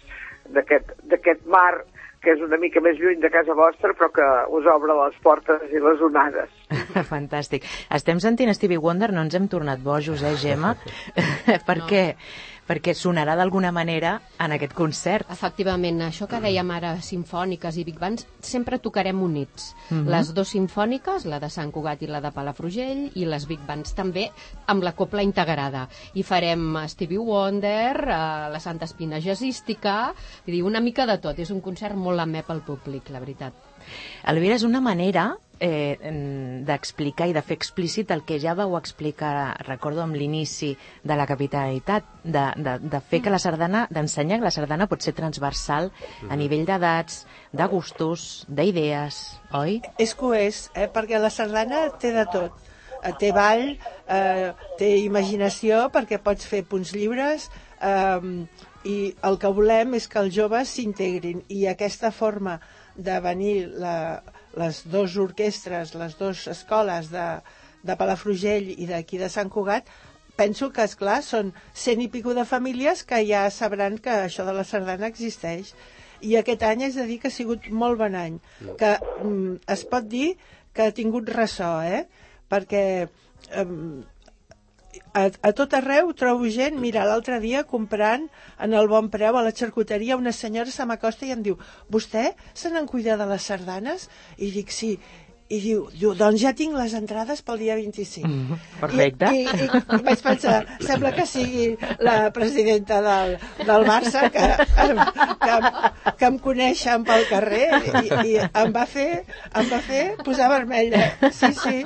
d'aquest 0.54 1.48
mar 1.48 1.84
que 2.24 2.34
és 2.34 2.42
una 2.46 2.58
mica 2.60 2.82
més 2.84 2.98
lluny 3.02 3.20
de 3.24 3.30
casa 3.34 3.56
vostra 3.58 3.94
però 3.98 4.10
que 4.16 4.28
us 4.58 4.70
obre 4.72 4.96
les 5.02 5.20
portes 5.26 5.68
i 5.72 5.82
les 5.84 6.02
onades. 6.08 6.56
Fantàstic. 7.14 7.68
Estem 7.94 8.24
sentint 8.24 8.54
Stevie 8.56 8.82
Wonder, 8.82 9.12
no 9.14 9.26
ens 9.28 9.36
hem 9.38 9.50
tornat 9.52 9.84
bojos, 9.84 10.24
eh, 10.24 10.36
Gemma? 10.40 10.76
per 11.68 11.80
No. 11.84 11.88
Què? 12.78 12.94
Perquè 12.94 12.96
sonarà 12.98 13.36
d'alguna 13.38 13.72
manera 13.72 14.16
en 14.42 14.52
aquest 14.56 14.74
concert. 14.74 15.30
Efectivament, 15.32 16.02
això 16.02 16.28
que 16.28 16.40
dèiem 16.42 16.72
ara, 16.74 16.96
sinfòniques 17.02 17.78
i 17.78 17.84
big 17.86 18.00
bands, 18.00 18.26
sempre 18.42 18.80
tocarem 18.80 19.22
units. 19.22 19.76
Mhm. 19.90 20.10
Les 20.10 20.34
dues 20.34 20.50
sinfòniques, 20.50 21.26
la 21.26 21.40
de 21.40 21.50
Sant 21.50 21.72
Cugat 21.72 22.02
i 22.02 22.08
la 22.08 22.22
de 22.22 22.32
Palafrugell, 22.32 23.12
i 23.16 23.26
les 23.26 23.48
big 23.48 23.60
bands 23.68 23.94
també, 23.94 24.32
amb 24.68 24.84
la 24.84 24.94
copla 24.94 25.24
integrada. 25.24 25.88
I 26.14 26.24
farem 26.24 26.78
Stevie 26.88 27.20
Wonder, 27.20 27.96
eh, 28.02 28.50
la 28.52 28.60
Santa 28.60 28.86
Espina 28.86 29.20
Jazzística, 29.20 30.14
vull 30.46 30.56
dir, 30.56 30.64
una 30.64 30.80
mica 30.82 31.06
de 31.06 31.18
tot. 31.20 31.40
És 31.40 31.52
un 31.52 31.62
concert 31.62 31.96
molt 31.96 32.20
amè 32.20 32.44
pel 32.44 32.62
públic, 32.62 33.10
la 33.10 33.20
veritat. 33.20 33.54
Elvira, 34.30 34.56
és 34.56 34.68
una 34.68 34.82
manera 34.84 35.34
eh, 35.64 35.98
d'explicar 36.68 37.30
i 37.30 37.36
de 37.36 37.44
fer 37.46 37.56
explícit 37.60 38.12
el 38.12 38.24
que 38.28 38.40
ja 38.42 38.56
vau 38.58 38.76
explicar, 38.80 39.56
recordo, 39.68 40.04
amb 40.04 40.18
l'inici 40.20 40.74
de 41.04 41.18
la 41.20 41.28
capitalitat, 41.30 42.08
de, 42.24 42.46
de, 42.58 42.76
de 42.84 43.02
fer 43.10 43.22
que 43.24 43.34
la 43.34 43.40
sardana, 43.40 43.86
d'ensenyar 43.94 44.42
que 44.42 44.50
la 44.50 44.56
sardana 44.56 44.90
pot 44.92 45.06
ser 45.06 45.16
transversal 45.18 45.92
a 46.30 46.40
nivell 46.40 46.66
d'edats, 46.68 47.24
de 47.54 47.70
gustos, 47.72 48.44
d'idees, 48.50 49.24
oi? 49.56 49.80
És 49.98 50.16
que 50.18 50.28
ho 50.28 50.34
és, 50.38 50.68
eh? 50.76 50.90
perquè 50.92 51.22
la 51.22 51.32
sardana 51.34 51.88
té 52.00 52.14
de 52.16 52.28
tot. 52.34 52.60
Eh, 53.04 53.12
Té 53.20 53.34
ball, 53.36 53.74
eh, 54.08 54.52
té 54.80 54.94
imaginació, 55.04 55.90
perquè 55.92 56.22
pots 56.24 56.48
fer 56.48 56.64
punts 56.68 56.94
lliures, 56.96 57.50
eh, 57.84 58.38
i 58.84 58.96
el 59.24 59.38
que 59.40 59.52
volem 59.56 59.96
és 59.96 60.08
que 60.12 60.20
els 60.20 60.34
joves 60.36 60.72
s'integrin. 60.76 61.44
I 61.52 61.68
aquesta 61.72 62.12
forma 62.12 62.58
de 62.96 63.20
venir 63.24 63.56
la, 63.82 64.22
les 64.60 64.84
dues 64.86 65.18
orquestres, 65.18 65.94
les 65.98 66.18
dues 66.20 66.48
escoles 66.52 67.10
de, 67.14 67.28
de 67.84 67.96
Palafrugell 68.00 68.70
i 68.76 68.88
d'aquí 68.90 69.20
de 69.22 69.30
Sant 69.34 69.50
Cugat, 69.54 69.90
penso 70.38 70.70
que, 70.74 70.86
és 70.86 70.96
clar 70.98 71.22
són 71.26 71.52
cent 71.78 72.02
i 72.02 72.10
pico 72.14 72.34
de 72.38 72.46
famílies 72.50 73.04
que 73.10 73.22
ja 73.28 73.46
sabran 73.54 74.00
que 74.02 74.14
això 74.28 74.46
de 74.46 74.56
la 74.56 74.66
sardana 74.68 75.10
existeix. 75.10 75.74
I 76.24 76.38
aquest 76.40 76.64
any 76.64 76.86
és 76.88 76.96
de 76.96 77.06
dir 77.10 77.20
que 77.20 77.30
ha 77.30 77.36
sigut 77.36 77.68
molt 77.70 78.00
bon 78.00 78.16
any, 78.16 78.40
que 78.80 78.96
mm, 78.96 79.58
es 79.76 79.84
pot 79.92 80.08
dir 80.08 80.36
que 80.74 80.88
ha 80.88 80.96
tingut 80.96 81.30
ressò, 81.30 81.76
eh? 81.84 82.06
Perquè 82.50 82.84
mm, 83.04 84.13
a, 85.14 85.30
a 85.30 85.52
tot 85.54 85.74
arreu 85.78 86.12
trobo 86.18 86.50
gent, 86.50 86.80
mira, 86.82 87.06
l'altre 87.06 87.40
dia 87.40 87.64
comprant 87.70 88.26
en 88.66 88.74
el 88.74 88.90
bon 88.90 89.10
preu 89.14 89.38
a 89.38 89.44
la 89.46 89.54
xarcuteria 89.54 90.18
una 90.18 90.34
senyora 90.34 90.74
se 90.74 90.86
m'acosta 90.90 91.28
i 91.28 91.34
em 91.36 91.44
diu 91.46 91.60
vostè 91.94 92.32
se 92.54 92.72
n'en 92.74 92.90
cuida 92.90 93.18
de 93.20 93.28
les 93.30 93.46
sardanes? 93.52 94.08
I 94.38 94.50
dic 94.56 94.74
sí, 94.74 94.96
i 95.54 95.60
diu, 95.62 95.84
diu, 95.94 96.14
doncs 96.18 96.42
ja 96.42 96.52
tinc 96.58 96.74
les 96.78 96.94
entrades 96.98 97.44
pel 97.46 97.60
dia 97.62 97.76
25. 97.78 98.28
Mm, 98.30 98.60
perfecte. 98.82 99.30
I, 99.36 99.44
i, 99.46 99.68
i 99.98 100.00
vaig 100.08 100.24
pensar, 100.26 100.56
sembla 100.82 101.12
que 101.14 101.26
sigui 101.30 101.68
la 102.04 102.16
presidenta 102.36 103.00
del, 103.06 103.36
del 103.68 103.86
Barça 103.90 104.28
que, 104.34 104.48
que, 105.44 105.58
que 106.20 106.30
em 106.30 106.40
coneixen 106.42 107.06
pel 107.08 107.28
carrer 107.30 107.68
i, 107.84 108.06
i 108.34 108.38
em 108.46 108.74
va 108.76 108.86
fer 108.90 109.10
em 109.22 109.70
va 109.70 109.82
fer 109.86 110.04
posar 110.26 110.50
vermella. 110.54 111.04
Sí, 111.30 111.52
sí. 111.60 111.78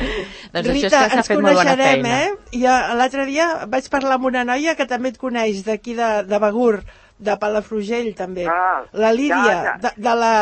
Doncs 0.00 0.70
això 0.70 0.70
és 0.70 0.76
Rita, 0.76 1.02
que 1.10 1.18
ens 1.20 1.28
fet 1.32 1.40
molt 1.40 1.58
bona 1.58 1.74
coneixerem, 1.74 2.04
feina. 2.06 2.20
eh? 2.26 2.58
I 2.60 2.62
eh, 2.64 2.94
l'altre 3.00 3.26
dia 3.28 3.48
vaig 3.70 3.88
parlar 3.92 4.16
amb 4.18 4.30
una 4.30 4.44
noia 4.48 4.76
que 4.78 4.86
també 4.90 5.12
et 5.12 5.18
coneix, 5.20 5.64
d'aquí 5.66 5.96
de, 5.98 6.10
de 6.30 6.40
Begur, 6.46 6.76
de 7.20 7.36
Palafrugell, 7.42 8.14
també. 8.16 8.46
Ah, 8.48 8.84
la 8.96 9.10
Lídia, 9.12 9.42
ja, 9.44 9.58
ja. 9.66 9.74
de, 9.82 9.92
de 10.06 10.14
la... 10.22 10.32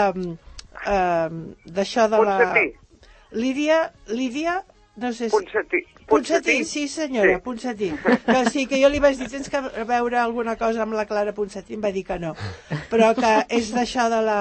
Eh, 0.86 1.28
d'això 1.66 2.08
de 2.08 2.20
la... 2.22 2.38
Ponsatí. 2.38 2.66
Lídia, 3.32 3.92
Lídia, 4.08 4.64
no 4.96 5.12
sé 5.12 5.28
si... 5.28 5.36
Ponsatí. 5.36 5.84
Ponsatí, 6.08 6.64
sí 6.64 6.88
senyora, 6.88 7.36
Sí. 7.36 7.42
Ponsatí. 7.44 7.92
Que 8.24 8.50
sí, 8.50 8.66
que 8.66 8.80
jo 8.80 8.88
li 8.88 8.98
vaig 8.98 9.18
dir, 9.18 9.28
tens 9.28 9.50
que 9.52 9.60
veure 9.84 10.18
alguna 10.18 10.56
cosa 10.56 10.82
amb 10.82 10.96
la 10.96 11.04
Clara 11.04 11.34
Ponsatí, 11.36 11.76
em 11.76 11.84
va 11.84 11.92
dir 11.92 12.04
que 12.08 12.16
no. 12.18 12.32
Però 12.88 13.12
que 13.18 13.32
és 13.52 13.68
d'això 13.76 14.08
de 14.08 14.22
la, 14.24 14.40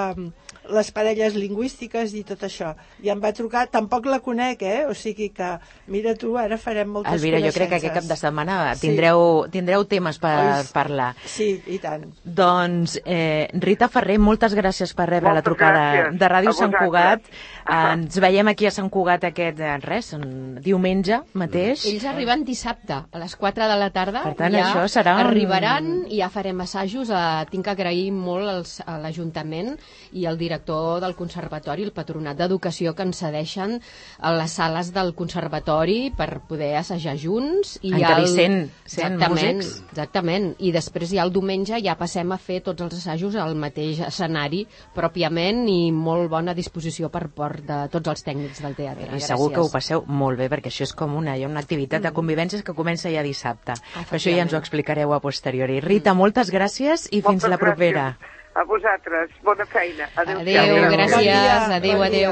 les 0.70 0.92
parelles 0.92 1.36
lingüístiques 1.36 2.14
i 2.14 2.24
tot 2.28 2.44
això. 2.44 2.74
I 3.04 3.10
em 3.14 3.20
va 3.24 3.32
trucar, 3.34 3.68
tampoc 3.72 4.06
la 4.06 4.20
conec, 4.20 4.62
eh? 4.62 4.86
O 4.90 4.94
sigui 4.94 5.30
que, 5.30 5.60
mira 5.88 6.16
tu, 6.16 6.36
ara 6.38 6.58
farem 6.58 6.90
moltes 6.90 7.14
Elvira, 7.14 7.40
jo 7.40 7.52
crec 7.54 7.70
que 7.70 7.76
aquest 7.76 7.94
cap 7.94 8.04
de 8.04 8.16
setmana 8.16 8.76
Sí. 8.76 8.88
tindreu, 8.88 9.48
tindreu 9.52 9.86
temes 9.86 10.20
per 10.20 10.36
Oi, 10.60 10.66
parlar. 10.74 11.16
Sí, 11.26 11.62
i 11.68 11.80
tant. 11.80 12.06
Doncs, 12.24 13.00
eh, 13.06 13.48
Rita 13.54 13.88
Ferrer, 13.88 14.20
moltes 14.20 14.54
gràcies 14.56 14.94
per 14.94 15.08
rebre 15.10 15.30
la 15.30 15.36
Moltes 15.36 15.44
trucada 15.46 15.86
gràcies 15.94 16.20
de 16.20 16.28
Ràdio 16.28 16.50
a 16.50 16.54
Sant. 16.54 16.74
Cugat. 16.78 17.22
Ens 17.68 18.20
veiem 18.20 18.48
aquí 18.48 18.66
a 18.68 18.72
Sant 18.72 18.90
Cugat 18.90 19.24
aquest, 19.28 19.60
eh, 19.60 19.78
res, 19.84 20.14
en 20.14 20.56
diumenge 20.62 21.22
mateix. 21.34 21.86
Ells 21.86 22.06
arriben 22.06 22.44
dissabte, 22.46 22.94
a 23.12 23.20
les 23.20 23.36
4 23.36 23.68
de 23.68 23.76
la 23.78 23.90
tarda. 23.92 24.24
Per 24.24 24.36
tant, 24.36 24.54
ja 24.54 24.66
això 24.74 24.86
serà 24.88 25.16
un- 25.16 25.28
Arribaran 25.28 26.06
i 26.10 26.18
ja 26.20 26.30
farem 26.30 26.60
assajos. 26.62 27.10
Eh, 27.10 27.46
tinc 27.52 27.66
que 27.66 27.72
agrair 27.72 28.12
molt 28.12 28.48
als, 28.48 28.82
a 28.86 28.98
l'Ajuntament 28.98 29.78
i 30.14 30.26
al 30.26 30.38
director 30.38 30.57
del 30.66 31.16
Conservatori, 31.16 31.84
el 31.84 31.92
Patronat 31.92 32.38
d'Educació, 32.38 32.94
que 32.96 33.04
ens 33.04 33.18
cedeixen 33.18 33.80
a 34.20 34.32
les 34.34 34.52
sales 34.52 34.92
del 34.94 35.14
Conservatori 35.16 36.12
per 36.16 36.42
poder 36.48 36.76
assajar 36.78 37.16
junts. 37.18 37.78
I 37.82 37.94
Encara 37.94 38.16
ja 38.18 38.22
hi 38.24 38.28
sent- 38.28 38.72
sent 38.86 39.14
exactament, 39.14 39.58
músics. 39.58 39.84
Exactament. 39.92 40.56
I 40.60 40.72
després 40.72 41.10
ja 41.12 41.24
el 41.24 41.32
diumenge 41.32 41.80
ja 41.84 41.96
passem 41.98 42.32
a 42.32 42.38
fer 42.38 42.62
tots 42.64 42.82
els 42.82 42.94
assajos 42.98 43.36
al 43.36 43.56
mateix 43.56 44.00
escenari 44.00 44.66
pròpiament 44.96 45.68
i 45.70 45.92
molt 45.92 46.30
bona 46.30 46.54
disposició 46.54 47.10
per 47.10 47.28
part 47.30 47.64
de 47.68 47.88
tots 47.94 48.08
els 48.10 48.24
tècnics 48.24 48.62
del 48.62 48.76
teatre. 48.76 49.10
I 49.16 49.22
segur 49.22 49.52
que 49.54 49.60
ho 49.62 49.70
passeu 49.72 50.04
molt 50.08 50.38
bé, 50.38 50.50
perquè 50.50 50.68
això 50.72 50.84
és 50.84 50.94
com 50.94 51.16
una, 51.16 51.38
hi 51.38 51.44
ha 51.44 51.48
una 51.48 51.60
activitat 51.60 52.02
de 52.02 52.12
convivències 52.12 52.64
que 52.64 52.74
comença 52.74 53.10
ja 53.14 53.24
dissabte. 53.24 53.74
Però 54.08 54.18
això 54.20 54.34
ja 54.34 54.42
ens 54.44 54.54
ho 54.54 54.58
explicareu 54.58 55.14
a 55.14 55.20
posteriori. 55.20 55.80
Rita, 55.82 56.14
moltes 56.14 56.52
gràcies 56.52 57.08
i 57.12 57.22
fins 57.22 57.26
Moltes 57.44 57.50
la 57.50 57.58
propera. 57.58 58.18
gràcies 58.18 58.37
A 58.58 58.64
vosaltres. 58.66 59.30
Bona 59.46 59.68
feina. 59.70 60.08
Adéu. 60.18 60.40
Adéu, 60.42 60.90
gràcies. 60.90 61.70
Adéu, 61.78 62.02
adéu. 62.02 62.32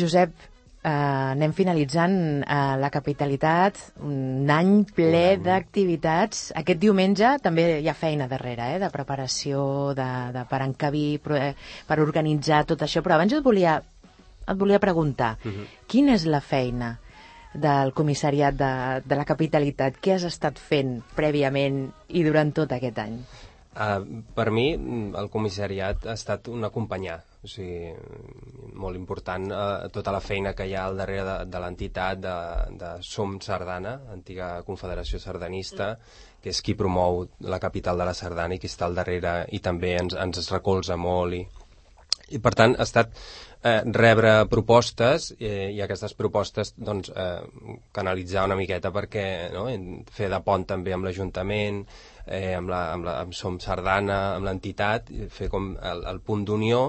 Josep, 0.00 0.32
eh, 0.80 0.90
anem 0.90 1.52
finalitzant 1.52 2.14
eh, 2.40 2.60
la 2.80 2.90
capitalitat, 2.94 3.76
un 4.00 4.48
any 4.48 4.72
ple 4.96 5.36
d'activitats. 5.44 6.48
Aquest 6.56 6.80
diumenge 6.80 7.34
també 7.44 7.66
hi 7.82 7.90
ha 7.92 7.96
feina 7.98 8.30
darrere, 8.32 8.70
eh, 8.72 8.80
de 8.80 8.90
preparació, 8.96 9.92
de, 9.98 10.08
de, 10.38 10.46
per 10.48 10.62
encabir, 10.64 11.20
per, 11.20 11.36
eh, 11.36 11.52
per 11.86 12.00
organitzar 12.00 12.64
tot 12.72 12.88
això. 12.88 13.04
Però 13.04 13.20
abans 13.20 13.36
jo 13.36 13.44
et 13.44 13.48
volia, 13.50 13.76
et 14.48 14.56
volia 14.58 14.80
preguntar, 14.80 15.34
quina 15.86 16.16
és 16.16 16.24
la 16.24 16.40
feina 16.40 16.94
del 17.52 17.92
comissariat 17.92 18.56
de, 18.56 18.74
de 19.04 19.20
la 19.20 19.28
capitalitat? 19.28 20.00
Què 20.00 20.16
has 20.16 20.24
estat 20.32 20.56
fent 20.56 21.02
prèviament 21.12 21.90
i 22.08 22.24
durant 22.24 22.56
tot 22.56 22.72
aquest 22.72 23.04
any? 23.04 23.18
Uh, 23.72 24.22
per 24.36 24.50
mi, 24.52 24.66
el 24.76 25.28
comissariat 25.32 26.04
ha 26.04 26.16
estat 26.18 26.50
un 26.52 26.66
acompanyar. 26.68 27.22
O 27.42 27.48
sigui, 27.48 27.94
molt 28.78 28.98
important 28.98 29.46
uh, 29.48 29.62
tota 29.94 30.12
la 30.12 30.20
feina 30.20 30.52
que 30.54 30.66
hi 30.68 30.74
ha 30.76 30.84
al 30.90 31.00
darrere 31.00 31.24
de, 31.24 31.36
de 31.54 31.62
l'entitat 31.62 32.20
de, 32.20 32.34
de 32.82 32.90
Som 33.06 33.38
Sardana, 33.40 33.94
antiga 34.12 34.50
confederació 34.66 35.22
sardanista, 35.22 35.94
que 36.42 36.52
és 36.52 36.60
qui 36.60 36.76
promou 36.76 37.24
la 37.48 37.60
capital 37.62 37.98
de 37.98 38.10
la 38.10 38.14
Sardana 38.18 38.58
i 38.58 38.60
qui 38.60 38.68
està 38.68 38.90
al 38.90 38.98
darrere 38.98 39.34
i 39.56 39.62
també 39.64 39.96
ens, 40.02 40.18
ens 40.20 40.52
recolza 40.52 40.98
molt 41.00 41.38
i, 41.38 41.42
i 42.36 42.40
per 42.42 42.52
tant 42.58 42.76
ha 42.76 42.84
estat 42.84 43.14
eh, 43.62 43.80
rebre 43.94 44.34
propostes 44.50 45.32
eh, 45.38 45.70
i 45.72 45.80
aquestes 45.84 46.16
propostes 46.18 46.74
doncs, 46.76 47.12
eh, 47.14 47.78
canalitzar 47.94 48.46
una 48.48 48.58
miqueta 48.58 48.92
perquè 48.94 49.26
no, 49.54 49.68
fer 50.12 50.30
de 50.32 50.40
pont 50.44 50.66
també 50.68 50.94
amb 50.96 51.06
l'Ajuntament, 51.06 51.84
eh, 52.26 52.54
amb, 52.56 52.70
la, 52.72 52.80
amb, 52.94 53.04
la, 53.08 53.18
amb 53.24 53.34
Som 53.36 53.58
Sardana, 53.60 54.36
amb 54.36 54.48
l'entitat, 54.48 55.10
i 55.10 55.28
fer 55.32 55.48
com 55.52 55.72
el, 55.80 56.04
el 56.12 56.20
punt 56.20 56.44
d'unió 56.48 56.82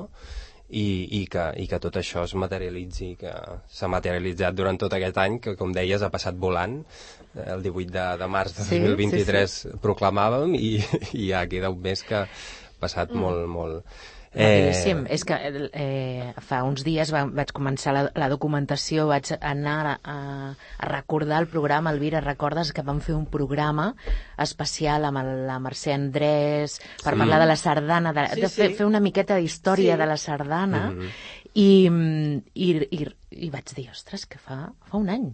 i, 0.73 0.85
i, 1.19 1.25
que, 1.29 1.49
i 1.61 1.67
que 1.69 1.79
tot 1.83 1.97
això 1.99 2.23
es 2.25 2.33
materialitzi, 2.39 3.11
que 3.19 3.33
s'ha 3.69 3.89
materialitzat 3.93 4.55
durant 4.57 4.79
tot 4.81 4.93
aquest 4.97 5.19
any, 5.21 5.39
que 5.43 5.55
com 5.59 5.73
deies 5.75 6.01
ha 6.01 6.09
passat 6.13 6.39
volant, 6.41 6.79
el 7.33 7.61
18 7.65 7.91
de, 7.93 8.07
de 8.21 8.27
març 8.29 8.55
de 8.57 8.65
Sí, 8.67 8.79
2023 8.85 9.53
sí, 9.59 9.69
proclamàvem 9.81 10.53
i, 10.57 10.75
i 11.19 11.29
ja 11.31 11.45
queda 11.49 11.69
un 11.73 11.81
mes 11.81 12.03
que 12.05 12.23
ha 12.23 12.27
passat 12.81 13.13
Mm. 13.13 13.21
molt, 13.25 13.47
molt... 13.49 14.03
Rapidíssim. 14.33 15.05
És 15.13 15.23
que 15.25 15.35
eh, 15.73 16.33
fa 16.41 16.63
uns 16.65 16.83
dies 16.83 17.11
va, 17.13 17.25
vaig 17.29 17.51
començar 17.53 17.93
la, 17.93 18.03
la 18.17 18.29
documentació, 18.31 19.05
vaig 19.07 19.29
anar 19.39 19.99
a, 20.03 20.15
a 20.53 20.87
recordar 20.89 21.41
el 21.43 21.47
programa. 21.47 21.91
Elvira, 21.93 22.21
recordes 22.21 22.73
que 22.73 22.81
vam 22.81 22.99
fer 23.01 23.13
un 23.15 23.27
programa 23.29 23.91
especial 24.41 25.05
amb 25.05 25.21
el, 25.21 25.31
la 25.47 25.59
Mercè 25.61 25.93
Andrés 25.93 26.79
per 27.03 27.13
Sí. 27.13 27.19
parlar 27.19 27.39
de 27.43 27.45
la 27.51 27.55
sardana, 27.55 28.13
de, 28.13 28.27
Sí, 28.33 28.41
de 28.41 28.49
fer, 28.49 28.69
sí. 28.71 28.75
fer 28.81 28.85
una 28.89 28.99
miqueta 28.99 29.37
d'història 29.37 29.93
Sí. 29.93 29.99
de 30.01 30.05
la 30.07 30.17
sardana 30.17 30.89
Mhm. 30.89 31.09
i, 31.53 31.69
i, 32.55 32.69
i, 32.89 33.07
i 33.45 33.49
vaig 33.53 33.73
dir, 33.75 33.89
ostres, 33.91 34.25
que 34.25 34.39
fa, 34.39 34.71
fa 34.89 34.97
un 34.97 35.09
any. 35.09 35.29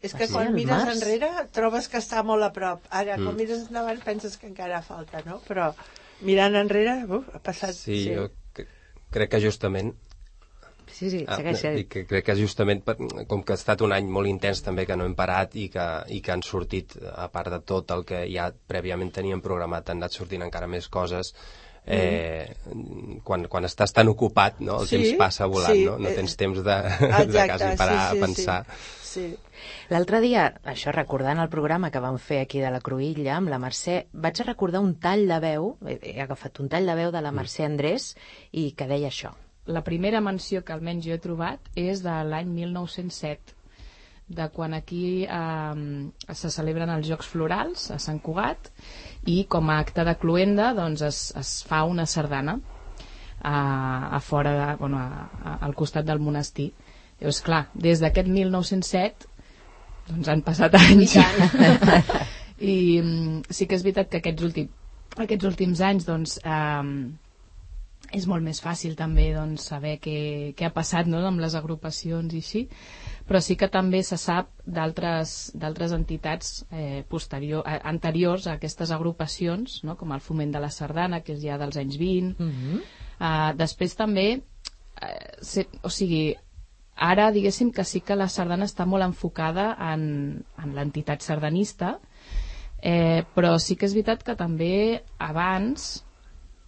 És 0.00 0.14
que 0.14 0.26
ser 0.28 0.32
quan 0.32 0.54
mires 0.54 0.70
març. 0.84 0.94
enrere 1.02 1.28
trobes 1.52 1.88
que 1.88 1.98
està 1.98 2.22
molt 2.24 2.42
a 2.46 2.52
prop. 2.52 2.80
Ara, 2.88 3.16
quan 3.16 3.34
Mm. 3.34 3.36
mires 3.36 3.66
endavant 3.68 4.00
penses 4.04 4.36
que 4.38 4.46
encara 4.46 4.80
falta, 4.80 5.20
no? 5.26 5.40
Però 5.48 5.74
mirant 6.22 6.54
enrere, 6.54 7.04
uf, 7.08 7.26
ha 7.34 7.40
passat... 7.40 7.74
Sí, 7.74 8.04
jo 8.14 8.28
cre- 8.28 8.37
crec 9.14 9.30
que 9.36 9.40
justament 9.44 9.94
Sí, 10.98 11.10
sí, 11.12 11.18
Ah, 11.28 11.36
segueix. 11.36 11.62
i 11.78 11.84
que 11.84 12.00
crec 12.08 12.24
que 12.26 12.34
justament 12.38 12.80
per, 12.82 12.94
com 13.28 13.42
que 13.44 13.52
ha 13.52 13.58
estat 13.60 13.82
un 13.84 13.92
any 13.92 14.06
molt 14.08 14.26
intens 14.30 14.62
també 14.64 14.86
que 14.88 14.96
no 14.96 15.04
hem 15.04 15.14
parat 15.14 15.52
i 15.60 15.66
que, 15.74 15.84
i 16.16 16.20
que 16.24 16.32
han 16.32 16.42
sortit 16.42 16.96
a 17.12 17.28
part 17.28 17.52
de 17.52 17.58
tot 17.60 17.92
el 17.94 18.04
que 18.08 18.22
ja 18.32 18.46
prèviament 18.72 19.12
teníem 19.12 19.42
programat 19.44 19.90
han 19.92 20.00
anat 20.00 20.16
sortint 20.16 20.42
encara 20.46 20.66
més 20.66 20.88
coses 20.88 21.34
eh, 21.88 22.54
quan, 23.24 23.46
quan 23.48 23.64
estàs 23.64 23.92
tan 23.96 24.08
ocupat 24.12 24.60
no? 24.60 24.80
el 24.82 24.86
Sí, 24.88 24.96
temps 24.96 25.16
passa 25.18 25.46
volant 25.50 25.74
sí, 25.74 25.84
no? 25.88 25.96
no 25.98 26.12
tens 26.14 26.36
temps 26.36 26.60
de, 26.62 26.76
de 27.00 27.22
Exacte, 27.24 27.48
quasi 27.56 27.76
parar 27.80 27.98
sí, 27.98 28.06
sí, 28.12 28.18
a 28.18 28.26
pensar 28.26 28.60
Sí. 29.08 29.20
sí. 29.26 29.36
L'altre 29.88 30.20
dia, 30.20 30.42
això 30.68 30.92
recordant 30.92 31.40
el 31.40 31.48
programa 31.48 31.88
que 31.90 32.00
vam 32.04 32.18
fer 32.20 32.42
aquí 32.44 32.60
de 32.60 32.70
la 32.70 32.78
Cruïlla 32.84 33.38
amb 33.38 33.48
la 33.48 33.58
Mercè, 33.58 34.02
vaig 34.12 34.42
recordar 34.46 34.82
un 34.84 34.94
tall 35.00 35.24
de 35.26 35.38
veu, 35.42 35.70
he 35.88 35.96
he 36.12 36.20
agafat 36.22 36.60
un 36.60 36.68
tall 36.68 36.86
de 36.86 36.94
veu 36.94 37.10
de 37.10 37.22
la 37.24 37.32
Mercè 37.32 37.64
Andrés 37.64 38.12
i 38.52 38.70
que 38.76 38.86
deia 38.86 39.08
això. 39.08 39.32
la 39.68 39.82
primera 39.84 40.20
menció 40.24 40.62
que 40.64 40.72
almenys 40.72 41.04
jo 41.04 41.12
he 41.12 41.18
trobat 41.20 41.60
és 41.76 42.00
de 42.04 42.12
l'any 42.24 42.48
1907 42.48 43.52
de 44.28 44.48
quan 44.52 44.74
aquí 44.76 45.24
eh, 45.24 46.34
se 46.34 46.50
celebren 46.52 46.90
els 46.92 47.08
Jocs 47.08 47.30
Florals 47.32 47.90
a 47.94 47.98
Sant 48.02 48.20
Cugat 48.20 48.68
i 49.32 49.42
com 49.48 49.70
a 49.72 49.78
acte 49.80 50.04
de 50.04 50.14
cluenda 50.20 50.72
doncs 50.76 51.04
es, 51.06 51.20
es 51.40 51.52
fa 51.68 51.84
una 51.88 52.04
sardana 52.06 52.58
a, 53.40 54.16
a 54.16 54.20
fora 54.20 54.52
de, 54.58 54.76
bueno, 54.76 54.98
a, 54.98 55.28
a, 55.44 55.54
al 55.64 55.74
costat 55.74 56.04
del 56.04 56.20
monestir. 56.20 56.72
Llavors 57.20 57.40
clar, 57.46 57.62
des 57.74 58.02
d'aquest 58.02 58.28
1907 58.28 59.30
doncs 60.10 60.28
han 60.32 60.42
passat 60.44 60.74
anys. 60.78 61.16
i 62.72 62.76
mm, 63.00 63.40
sí 63.54 63.66
que 63.68 63.78
és 63.78 63.86
veritat 63.86 64.10
que 64.12 64.20
aquests, 64.20 64.44
últim, 64.44 64.68
aquests 65.16 65.48
últims 65.48 65.82
anys 65.88 66.06
doncs 66.08 66.36
eh, 66.44 66.84
és 68.14 68.26
molt 68.26 68.44
més 68.44 68.60
fàcil 68.64 68.94
també 68.96 69.28
doncs, 69.34 69.66
saber 69.68 69.98
què, 70.00 70.54
què 70.56 70.68
ha 70.68 70.72
passat 70.72 71.08
no? 71.10 71.20
amb 71.28 71.42
les 71.42 71.54
agrupacions 71.58 72.32
i 72.32 72.40
així, 72.40 72.62
però 73.28 73.40
sí 73.44 73.56
que 73.60 73.68
també 73.68 74.00
se 74.06 74.16
sap 74.16 74.48
d'altres 74.64 75.92
entitats 75.92 76.64
eh, 76.72 77.04
posterior, 77.08 77.66
eh, 77.68 77.80
anteriors 77.84 78.46
a 78.46 78.56
aquestes 78.56 78.92
agrupacions, 78.96 79.82
no? 79.84 79.98
com 80.00 80.14
el 80.16 80.24
Foment 80.24 80.54
de 80.54 80.62
la 80.64 80.72
Sardana, 80.72 81.20
que 81.20 81.36
és 81.36 81.44
ja 81.44 81.60
dels 81.60 81.76
anys 81.76 81.98
20. 82.00 82.34
Mm 82.38 82.50
-hmm. 82.50 82.82
eh, 83.20 83.54
després 83.56 83.94
també, 83.94 84.28
eh, 85.02 85.42
se, 85.42 85.66
o 85.82 85.90
sigui, 85.90 86.36
ara 86.96 87.30
diguéssim 87.30 87.70
que 87.72 87.84
sí 87.84 88.00
que 88.00 88.16
la 88.16 88.28
sardana 88.28 88.64
està 88.64 88.84
molt 88.86 89.04
enfocada 89.04 89.76
en, 89.92 90.44
en 90.58 90.74
l'entitat 90.74 91.22
sardanista, 91.22 92.00
eh, 92.82 93.24
però 93.34 93.58
sí 93.58 93.76
que 93.76 93.86
és 93.86 93.94
veritat 93.94 94.22
que 94.22 94.34
també 94.34 95.02
abans 95.18 96.04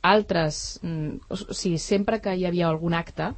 altres, 0.02 0.80
mm, 0.82 1.28
o 1.28 1.54
sigui, 1.54 1.78
sempre 1.78 2.20
que 2.20 2.34
hi 2.36 2.46
havia 2.48 2.68
algun 2.68 2.94
acte 2.94 3.32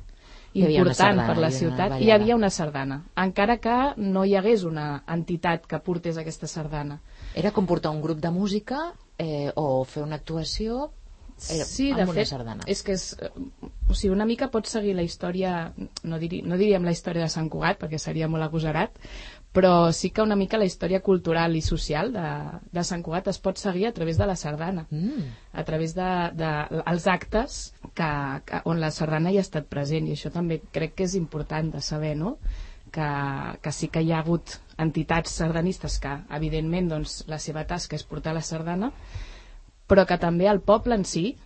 Hi 0.53 0.67
important 0.67 1.17
sardana, 1.17 1.27
per 1.27 1.41
la 1.41 1.51
ciutat, 1.51 1.95
hi 2.05 2.11
havia 2.13 2.37
una 2.37 2.51
sardana, 2.53 2.99
encara 3.17 3.57
que 3.57 3.77
no 3.97 4.27
hi 4.29 4.35
hagués 4.37 4.67
una 4.69 5.03
entitat 5.09 5.65
que 5.67 5.81
portés 5.81 6.19
aquesta 6.21 6.47
sardana. 6.47 7.01
Era 7.35 7.55
com 7.57 7.67
portar 7.67 7.91
un 7.95 8.03
grup 8.05 8.21
de 8.21 8.31
música 8.31 8.93
eh, 9.17 9.51
o 9.57 9.85
fer 9.89 10.03
una 10.05 10.21
actuació 10.21 10.91
era, 11.51 11.65
sí, 11.65 11.89
amb 11.91 11.99
de 11.99 12.05
una 12.05 12.17
fet, 12.21 12.29
sardana. 12.29 12.67
és 12.71 12.83
que 12.85 12.95
és, 12.95 13.07
eh, 13.19 13.31
o 13.89 13.95
sigui, 13.95 14.13
una 14.13 14.27
mica 14.29 14.51
pots 14.53 14.77
seguir 14.77 14.93
la 14.95 15.03
història, 15.03 15.73
no, 16.05 16.19
diri, 16.21 16.43
no 16.47 16.59
diríem 16.61 16.85
la 16.85 16.93
història 16.95 17.25
de 17.25 17.33
Sant 17.33 17.49
Cugat, 17.51 17.81
perquè 17.81 17.99
seria 17.99 18.29
molt 18.29 18.45
agosarat, 18.45 19.01
però 19.53 19.93
sí 19.93 20.11
que 20.11 20.23
una 20.25 20.37
mica 20.37 20.57
la 20.57 20.65
història 20.65 21.03
cultural 21.05 21.55
i 21.57 21.61
social 21.61 22.13
de, 22.15 22.29
de 22.73 22.85
Sant 22.89 23.03
Cugat 23.05 23.29
es 23.29 23.39
pot 23.39 23.61
seguir 23.61 23.87
a 23.89 23.93
través 23.93 24.17
de 24.19 24.27
la 24.27 24.37
sardana, 24.37 24.87
Mm. 24.91 25.29
a 25.53 25.65
través 25.65 25.95
de, 25.95 26.09
de 26.35 26.51
els 26.87 27.07
actes 27.07 27.75
que, 27.95 28.09
que, 28.47 28.63
on 28.65 28.81
la 28.81 28.91
sardana 28.91 29.31
hi 29.31 29.37
ha 29.37 29.45
estat 29.45 29.69
present, 29.69 30.09
i 30.09 30.17
això 30.17 30.33
també 30.33 30.63
crec 30.73 30.95
que 30.97 31.05
és 31.05 31.15
important 31.15 31.71
de 31.73 31.81
saber, 31.81 32.17
no?, 32.17 32.39
que, 32.93 33.09
que 33.63 33.73
sí 33.73 33.89
que 33.89 34.03
hi 34.05 34.13
ha 34.13 34.19
hagut 34.21 34.59
entitats 34.79 35.37
sardanistes 35.41 35.99
que, 36.01 36.13
evidentment, 36.37 36.91
doncs, 36.93 37.23
la 37.29 37.39
seva 37.41 37.65
tasca 37.65 37.97
és 37.97 38.05
portar 38.05 38.35
la 38.37 38.45
sardana, 38.45 38.93
però 39.89 40.05
que 40.09 40.19
també 40.21 40.49
el 40.49 40.61
poble 40.61 40.97
en 40.97 41.05
si 41.09 41.37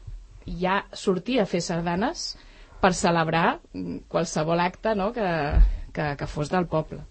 ja 0.46 0.84
sortia 0.92 1.42
a 1.42 1.50
fer 1.50 1.60
sardanes 1.62 2.36
per 2.80 2.92
celebrar 2.94 3.58
qualsevol 4.08 4.60
acte 4.62 4.94
no, 4.94 5.12
que, 5.12 5.28
que, 5.94 6.12
que 6.18 6.26
fos 6.30 6.50
del 6.50 6.66
poble. 6.70 7.02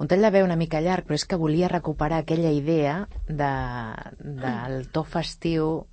Un 0.00 0.08
tall 0.08 0.24
de 0.24 0.30
veu 0.32 0.46
una 0.46 0.56
mica 0.56 0.80
llarg, 0.80 1.04
però 1.04 1.18
és 1.18 1.26
que 1.28 1.36
volia 1.36 1.68
recuperar 1.68 2.22
aquella 2.22 2.50
idea 2.56 3.02
de, 3.28 3.52
del 4.18 4.86
to 4.94 5.04
festiu 5.04 5.84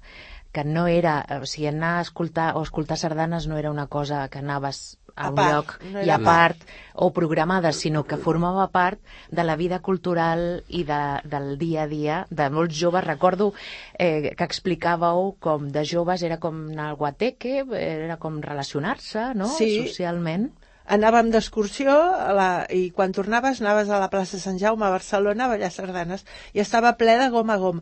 que 0.55 0.63
no 0.63 0.87
era, 0.87 1.19
o 1.41 1.45
sigui, 1.45 1.67
anar 1.69 1.97
a 1.97 2.05
escoltar 2.05 2.53
o 2.57 2.63
escoltar 2.63 2.97
sardanes 2.97 3.45
no 3.51 3.57
era 3.59 3.69
una 3.69 3.87
cosa 3.91 4.23
que 4.31 4.39
anaves 4.39 4.97
a, 5.13 5.27
A 5.27 5.29
un 5.29 5.35
part, 5.35 5.53
lloc 5.53 5.73
no 5.91 6.01
i 6.05 6.09
a 6.13 6.17
part 6.23 6.63
o 6.95 7.09
programada, 7.13 7.73
sinó 7.75 8.05
que 8.07 8.17
formava 8.21 8.67
part 8.71 9.01
de 9.29 9.43
la 9.43 9.57
vida 9.59 9.81
cultural 9.85 10.63
i 10.69 10.83
de, 10.87 10.99
del 11.25 11.57
dia 11.57 11.83
a 11.83 11.87
dia 11.91 12.17
de 12.29 12.47
molts 12.49 12.77
joves. 12.79 13.03
Recordo 13.05 13.51
eh, 13.99 14.31
que 14.37 14.47
explicàveu 14.47 15.35
com 15.43 15.67
de 15.73 15.83
joves 15.83 16.23
era 16.23 16.39
com 16.39 16.63
anar 16.71 16.91
al 16.93 16.97
guateque, 17.01 17.65
era 17.81 18.17
com 18.17 18.39
relacionar-se, 18.41 19.33
no?, 19.35 19.49
Sí. 19.57 19.73
socialment. 19.83 20.53
Anàvem 20.95 21.32
d'excursió 21.34 21.93
la- 22.38 22.65
i 22.71 22.91
quan 22.95 23.12
tornaves 23.12 23.62
anaves 23.62 23.89
a 23.89 24.00
la 24.00 24.10
plaça 24.10 24.39
Sant 24.39 24.60
Jaume 24.62 24.86
a 24.88 24.93
Barcelona 24.93 25.45
a 25.45 25.52
ballar 25.54 25.71
sardanes 25.71 26.23
i 26.54 26.63
estava 26.63 26.93
ple 27.02 27.17
de 27.19 27.30
gom 27.34 27.50
a 27.52 27.58
gom. 27.58 27.82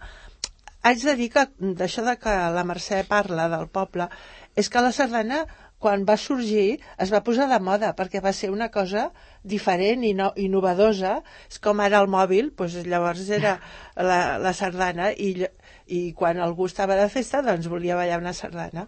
Haig 0.85 1.03
de 1.05 1.15
dir 1.17 1.29
que 1.33 1.43
d'això 1.81 2.03
de 2.05 2.15
que 2.21 2.33
la 2.55 2.63
Mercè 2.65 3.03
parla 3.09 3.47
del 3.49 3.67
poble 3.67 4.09
és 4.55 4.69
que 4.69 4.81
la 4.81 4.91
sardana 4.95 5.45
quan 5.85 6.05
va 6.07 6.15
sorgir 6.17 6.79
es 7.03 7.11
va 7.13 7.21
posar 7.25 7.45
de 7.51 7.59
moda 7.59 7.91
perquè 7.97 8.21
va 8.23 8.31
ser 8.33 8.49
una 8.53 8.69
cosa 8.73 9.09
diferent 9.43 10.05
i 10.07 10.13
no, 10.17 10.31
innovadosa 10.35 11.19
és 11.49 11.59
com 11.61 11.81
ara 11.83 11.99
el 12.01 12.07
mòbil 12.09 12.51
doncs 12.57 12.77
llavors 12.87 13.27
era 13.29 13.57
la, 14.09 14.37
la 14.41 14.53
sardana 14.53 15.11
i, 15.11 15.45
i 15.87 16.01
quan 16.13 16.39
algú 16.41 16.65
estava 16.71 16.97
de 17.01 17.09
festa 17.13 17.43
doncs 17.45 17.69
volia 17.69 17.99
ballar 17.99 18.21
una 18.23 18.33
sardana 18.33 18.87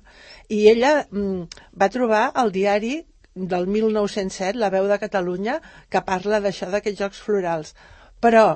i 0.50 0.64
ella 0.74 1.04
mm, 1.12 1.62
va 1.78 1.92
trobar 1.94 2.32
el 2.44 2.54
diari 2.56 2.96
del 3.38 3.68
1907, 3.68 4.58
La 4.58 4.70
veu 4.74 4.88
de 4.90 5.00
Catalunya, 5.00 5.60
que 5.90 6.02
parla 6.08 6.42
d'això 6.44 6.72
d'aquests 6.74 7.00
jocs 7.04 7.22
florals. 7.22 7.76
Però 8.24 8.48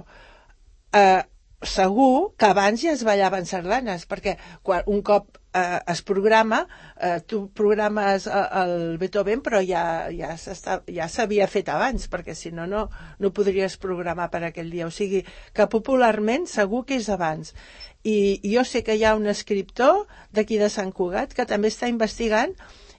eh, 0.94 1.22
segur 1.62 2.34
que 2.38 2.50
abans 2.50 2.82
ja 2.82 2.96
es 2.96 3.04
ballaven 3.06 3.46
sardanes, 3.46 4.08
perquè 4.10 4.38
quan 4.66 4.82
un 4.90 5.04
cop 5.06 5.38
eh, 5.54 5.80
es 5.94 6.02
programa, 6.02 6.64
eh, 6.98 7.20
tu 7.28 7.44
programes 7.54 8.26
eh, 8.28 8.42
el 8.64 8.98
Beethoven, 8.98 9.44
però 9.46 9.62
ja, 9.62 10.10
ja 10.10 10.34
s'està- 10.42 10.82
ja 10.90 11.08
s'havia 11.08 11.48
fet 11.48 11.70
abans, 11.70 12.10
perquè 12.10 12.34
si 12.34 12.52
no, 12.52 12.66
no, 12.68 12.88
no 13.20 13.32
podries 13.32 13.78
programar 13.78 14.30
per 14.34 14.44
aquell 14.48 14.72
dia. 14.74 14.88
O 14.88 14.92
sigui, 14.92 15.24
que 15.54 15.68
popularment 15.70 16.48
segur 16.50 16.86
que 16.86 16.98
és 16.98 17.10
abans. 17.14 17.54
I 18.04 18.40
jo 18.50 18.64
sé 18.66 18.82
que 18.84 18.96
hi 18.98 19.06
ha 19.06 19.14
un 19.16 19.28
escriptor 19.30 20.08
d'aquí 20.34 20.58
de 20.58 20.70
Sant 20.74 20.90
Cugat 20.92 21.36
que 21.38 21.46
també 21.46 21.70
està 21.70 21.86
investigant 21.92 22.56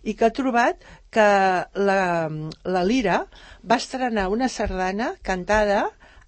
i 0.07 0.15
que 0.15 0.29
ha 0.29 0.35
trobat 0.35 0.79
que 1.13 1.29
la, 1.89 1.99
la 2.65 2.83
Lira 2.89 3.19
va 3.69 3.77
estrenar 3.77 4.29
una 4.33 4.49
sardana 4.49 5.13
cantada 5.23 5.83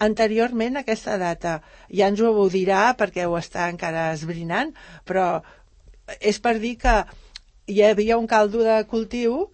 anteriorment 0.05 0.77
a 0.77 0.83
aquesta 0.85 1.17
data. 1.19 1.59
Ja 1.89 2.11
ens 2.13 2.21
ho 2.21 2.49
dirà 2.53 2.91
perquè 2.99 3.25
ho 3.27 3.37
està 3.39 3.69
encara 3.73 4.11
esbrinant, 4.13 4.75
però 5.09 5.29
és 6.21 6.41
per 6.45 6.59
dir 6.61 6.75
que 6.83 6.99
hi 7.73 7.81
havia 7.87 8.19
un 8.21 8.27
caldo 8.29 8.61
de 8.67 8.83
cultiu 8.91 9.47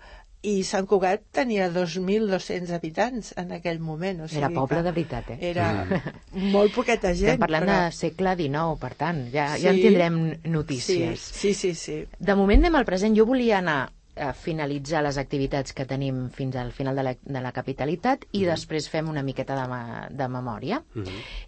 i 0.42 0.62
Sant 0.64 0.86
Cugat 0.88 1.20
tenia 1.36 1.66
2.200 1.70 2.72
habitants 2.72 3.34
en 3.38 3.52
aquell 3.52 3.78
moment. 3.78 4.22
O 4.24 4.28
sigui 4.28 4.40
Era 4.40 4.48
poble 4.54 4.80
de 4.82 4.90
veritat, 4.96 5.28
eh? 5.34 5.38
Era 5.52 5.66
molt 6.32 6.72
poqueta 6.74 7.12
gent. 7.12 7.34
Estem 7.36 7.42
parlant 7.44 7.68
però... 7.68 7.76
de 7.84 7.92
segle 8.00 8.32
XIX, 8.40 8.74
per 8.80 8.92
tant, 9.04 9.20
ja, 9.34 9.50
ja 9.60 9.70
en 9.70 9.76
Sí. 9.78 9.82
tindrem 9.84 10.18
Sí, 10.32 10.50
notícies. 10.56 11.20
sí, 11.20 11.52
sí, 11.54 11.74
sí. 11.76 11.98
De 12.18 12.34
moment 12.34 12.64
anem 12.64 12.80
al 12.80 12.88
present. 12.88 13.14
Jo 13.14 13.26
volia 13.28 13.58
anar 13.60 13.90
eh, 14.20 14.32
finalitzar 14.36 15.02
les 15.06 15.18
activitats 15.20 15.72
que 15.76 15.86
tenim 15.88 16.28
fins 16.34 16.56
al 16.60 16.72
final 16.76 16.96
de 16.96 17.06
la, 17.06 17.14
de 17.20 17.40
la 17.42 17.52
capitalitat 17.56 18.26
i 18.36 18.44
després 18.46 18.88
fem 18.92 19.08
una 19.08 19.24
miqueta 19.26 19.56
de, 19.56 19.66
ma, 19.70 19.82
de 20.10 20.28
memòria. 20.28 20.82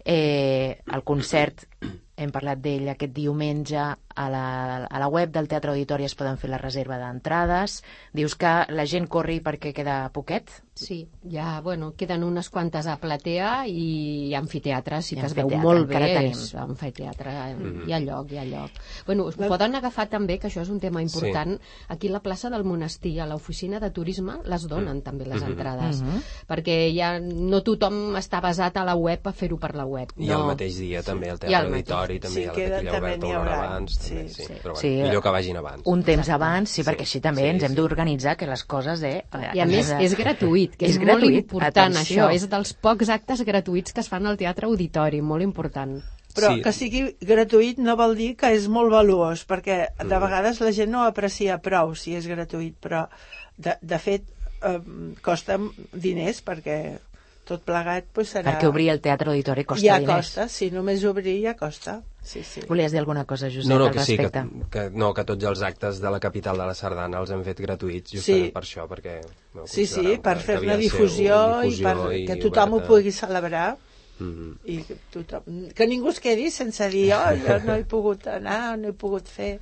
eh, 0.05 0.79
el 0.93 1.03
concert 1.03 1.67
hem 2.15 2.31
parlat 2.33 2.59
d'ell 2.61 2.91
aquest 2.91 3.13
diumenge 3.15 3.79
a 3.79 4.25
la, 4.29 4.45
a 4.85 4.99
la 5.01 5.07
web 5.09 5.31
del 5.33 5.47
Teatre 5.49 5.73
Auditori 5.73 6.05
es 6.05 6.13
poden 6.15 6.37
fer 6.37 6.51
la 6.51 6.61
reserva 6.61 6.99
d'entrades 7.01 7.79
dius 8.13 8.35
que 8.37 8.53
la 8.69 8.85
gent 8.85 9.09
corri 9.09 9.39
perquè 9.41 9.73
queda 9.73 9.97
poquet 10.13 10.53
Sí, 10.75 11.07
ja, 11.29 11.61
bueno, 11.61 11.93
queden 11.95 12.23
unes 12.23 12.49
quantes 12.49 12.87
a 12.89 12.95
platea 12.97 13.67
i 13.69 14.33
amfiteatre, 14.33 15.03
sí 15.05 15.13
I 15.13 15.19
que 15.19 15.27
es 15.27 15.35
veu 15.37 15.51
molt 15.61 15.85
encara 15.85 16.07
bé. 16.09 16.13
tenim. 16.17 16.39
Amfiteatre, 16.63 17.33
mm. 17.53 17.83
hi 17.85 17.93
ha 17.93 17.99
lloc, 18.01 18.31
hi 18.33 18.39
ha 18.41 18.45
lloc. 18.47 18.79
Bueno, 19.05 19.27
us 19.29 19.37
poden 19.37 19.77
agafar 19.77 20.07
també, 20.09 20.39
que 20.41 20.49
això 20.49 20.63
és 20.65 20.71
un 20.73 20.79
tema 20.81 21.03
important, 21.05 21.53
aquí 21.93 22.09
a 22.09 22.15
la 22.15 22.23
plaça 22.25 22.49
del 22.49 22.65
monestir, 22.65 23.19
a 23.21 23.27
l'oficina 23.29 23.77
de 23.83 23.91
turisme, 23.93 24.39
les 24.49 24.65
donen 24.65 25.03
també 25.05 25.27
les 25.29 25.45
entrades, 25.45 26.01
perquè 26.49 26.79
ja 26.95 27.19
no 27.21 27.61
tothom 27.61 28.17
està 28.17 28.41
basat 28.41 28.81
a 28.81 28.87
la 28.89 28.97
web 28.97 29.29
a 29.29 29.35
fer-ho 29.43 29.61
per 29.61 29.75
la 29.77 29.85
web. 29.85 30.09
I 30.17 30.31
no. 30.31 30.41
el 30.41 30.53
mateix 30.55 30.81
dia 30.81 31.05
també 31.05 31.29
al 31.29 31.37
I 31.37 31.45
Teatre 31.45 31.69
el 31.69 31.72
mateix. 31.73 31.93
Auditori, 31.93 32.19
també 32.19 32.33
Sí, 32.33 32.39
hi 32.39 32.43
ha 32.43 32.47
la 32.47 32.53
queda- 32.55 32.75
taquilla 32.75 32.91
també 32.93 33.07
oberta 33.09 33.25
una 33.27 33.39
hora 33.41 33.55
abans. 33.57 33.91
Sí, 33.99 34.09
també, 34.15 34.29
sí. 34.29 34.43
sí. 34.43 34.53
Però 34.53 34.63
bueno, 34.73 34.79
Sí. 34.79 34.89
millor 35.03 35.23
que 35.23 35.29
vagin 35.29 35.57
abans. 35.57 35.81
un 35.85 36.03
temps 36.03 36.29
abans, 36.29 36.69
sí, 36.69 36.83
perquè 36.83 37.01
així 37.01 37.19
també 37.21 37.41
Sí, 37.41 37.47
ens 37.47 37.63
hem 37.63 37.69
sí. 37.69 37.75
d'organitzar 37.75 38.37
que 38.37 38.47
les 38.47 38.63
coses 38.63 39.03
eh, 39.03 39.23
I 39.53 39.59
a 39.59 39.65
més 39.65 39.89
és 39.99 40.15
gratuït, 40.17 40.75
que 40.77 40.85
és, 40.85 40.91
És 40.91 40.97
molt 40.99 41.09
gratuït, 41.19 41.35
important 41.43 41.93
atenció. 41.95 42.27
això. 42.29 42.33
És 42.35 42.49
dels 42.49 42.73
pocs 42.73 43.09
actes 43.09 43.41
gratuïts 43.45 43.93
que 43.93 43.99
es 44.01 44.09
fan 44.09 44.25
al 44.27 44.37
Teatre 44.37 44.65
Auditori, 44.67 45.21
molt 45.21 45.41
important. 45.43 46.01
Però 46.33 46.55
Sí. 46.55 46.61
que 46.63 46.71
sigui 46.71 47.15
gratuït 47.21 47.77
no 47.77 47.95
vol 47.95 48.15
dir 48.15 48.35
que 48.35 48.47
és 48.55 48.67
molt 48.67 48.89
valuós, 48.91 49.45
perquè 49.47 49.89
de 49.99 50.17
vegades 50.19 50.59
la 50.61 50.71
gent 50.71 50.89
no 50.89 51.03
aprecia 51.03 51.59
prou 51.61 51.93
si 51.95 52.15
és 52.15 52.25
gratuït, 52.27 52.73
però 52.81 53.07
de, 53.55 53.75
de 53.81 53.99
fet 53.99 54.23
eh, 54.63 54.79
costa 55.21 55.59
diners 55.91 56.43
perquè 56.43 56.97
tot 57.45 57.61
plegat 57.67 58.05
pues, 58.13 58.29
serà... 58.35 58.51
perquè 58.53 58.67
obrir 58.69 58.89
el 58.93 59.01
Teatre 59.03 59.29
Auditori 59.31 59.63
costa 59.67 59.85
ja 59.85 59.99
diners 59.99 60.27
costa, 60.33 60.47
si 60.49 60.69
només 60.71 61.03
obrir 61.05 61.35
ja 61.43 61.53
costa. 61.59 62.01
Sí, 62.23 62.39
sí. 62.47 62.61
Volies 62.69 62.91
dir 62.93 62.99
alguna 63.01 63.25
cosa, 63.27 63.49
Josep, 63.51 63.67
No, 63.69 63.79
no, 63.79 63.85
al 63.89 63.91
que 63.97 63.99
sí, 64.05 64.15
que, 64.15 64.23
respecte? 64.29 64.67
que, 64.71 64.83
no, 64.95 65.13
que 65.13 65.25
tots 65.27 65.43
els 65.43 65.61
actes 65.61 65.99
de 65.99 66.09
la 66.09 66.19
capital 66.23 66.57
de 66.57 66.65
la 66.69 66.73
Sardana 66.73 67.19
els 67.19 67.31
hem 67.35 67.43
fet 67.43 67.59
gratuïts 67.59 68.13
justament 68.15 68.45
Sí. 68.45 68.51
per 68.55 68.61
això, 68.63 68.85
perquè... 68.87 69.17
No, 69.53 69.67
Sí, 69.67 69.85
sí, 69.85 70.17
per 70.23 70.37
que 70.37 70.43
fer 70.47 70.55
havia 70.57 70.69
una 70.71 70.77
de 70.77 70.83
ser 70.87 70.91
difusió, 71.01 71.41
una 71.57 71.65
i 71.67 71.81
per 71.83 71.97
i 72.15 72.25
que 72.27 72.37
tothom 72.45 72.73
ho 72.73 72.75
oberta. 72.77 72.87
pugui 72.93 73.11
celebrar 73.11 73.77
Mhm. 74.19 74.51
i 74.69 74.77
que, 74.87 74.95
tothom, 75.11 75.69
que 75.75 75.87
ningú 75.87 76.09
es 76.13 76.19
quedi 76.21 76.49
sense 76.51 76.87
dir 76.89 77.11
oh, 77.17 77.33
jo 77.43 77.59
no 77.65 77.75
he 77.75 77.83
pogut 77.83 78.27
anar, 78.27 78.77
no 78.77 78.87
he 78.89 78.93
pogut 78.93 79.27
fer 79.27 79.59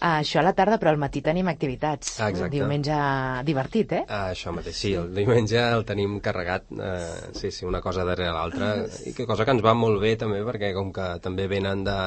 Ah, 0.00 0.18
això 0.22 0.38
a 0.40 0.42
la 0.46 0.54
tarda, 0.56 0.78
però 0.80 0.88
al 0.94 0.96
matí 1.00 1.20
tenim 1.20 1.48
activitats. 1.50 2.14
Ah, 2.24 2.30
exacte. 2.32 2.54
Diumenge 2.54 2.94
divertit, 3.44 3.92
eh? 3.92 4.02
Ah, 4.08 4.30
això 4.32 4.48
mateix, 4.56 4.76
sí, 4.78 4.94
el 4.96 5.10
diumenge 5.14 5.60
el 5.60 5.84
tenim 5.84 6.14
carregat, 6.24 6.64
eh, 6.72 7.32
sí, 7.36 7.50
sí, 7.52 7.66
una 7.68 7.82
cosa 7.84 8.04
darrere 8.08 8.32
l'altra, 8.32 8.70
i 9.04 9.12
que 9.12 9.26
cosa 9.28 9.44
que 9.44 9.52
ens 9.52 9.62
va 9.64 9.74
molt 9.76 10.00
bé 10.00 10.14
també, 10.16 10.40
perquè 10.48 10.72
com 10.72 10.88
que 10.96 11.08
també 11.20 11.46
venen 11.52 11.84
de... 11.84 11.98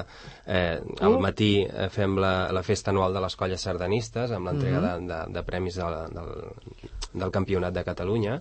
Eh, 0.47 0.79
al 1.05 1.19
matí 1.21 1.51
eh, 1.67 1.89
fem 1.93 2.17
la, 2.17 2.33
la 2.51 2.63
festa 2.65 2.89
anual 2.89 3.13
de 3.13 3.21
les 3.27 3.35
colles 3.37 3.61
sardanistes, 3.61 4.31
amb 4.33 4.49
l'entrega 4.49 4.81
de, 4.81 4.93
de, 5.13 5.21
de 5.37 5.43
premis 5.45 5.77
de, 5.77 5.83
la- 5.93 6.07
del, 6.09 6.33
del 7.13 7.31
Campionat 7.31 7.73
de 7.77 7.83
Catalunya, 7.85 8.39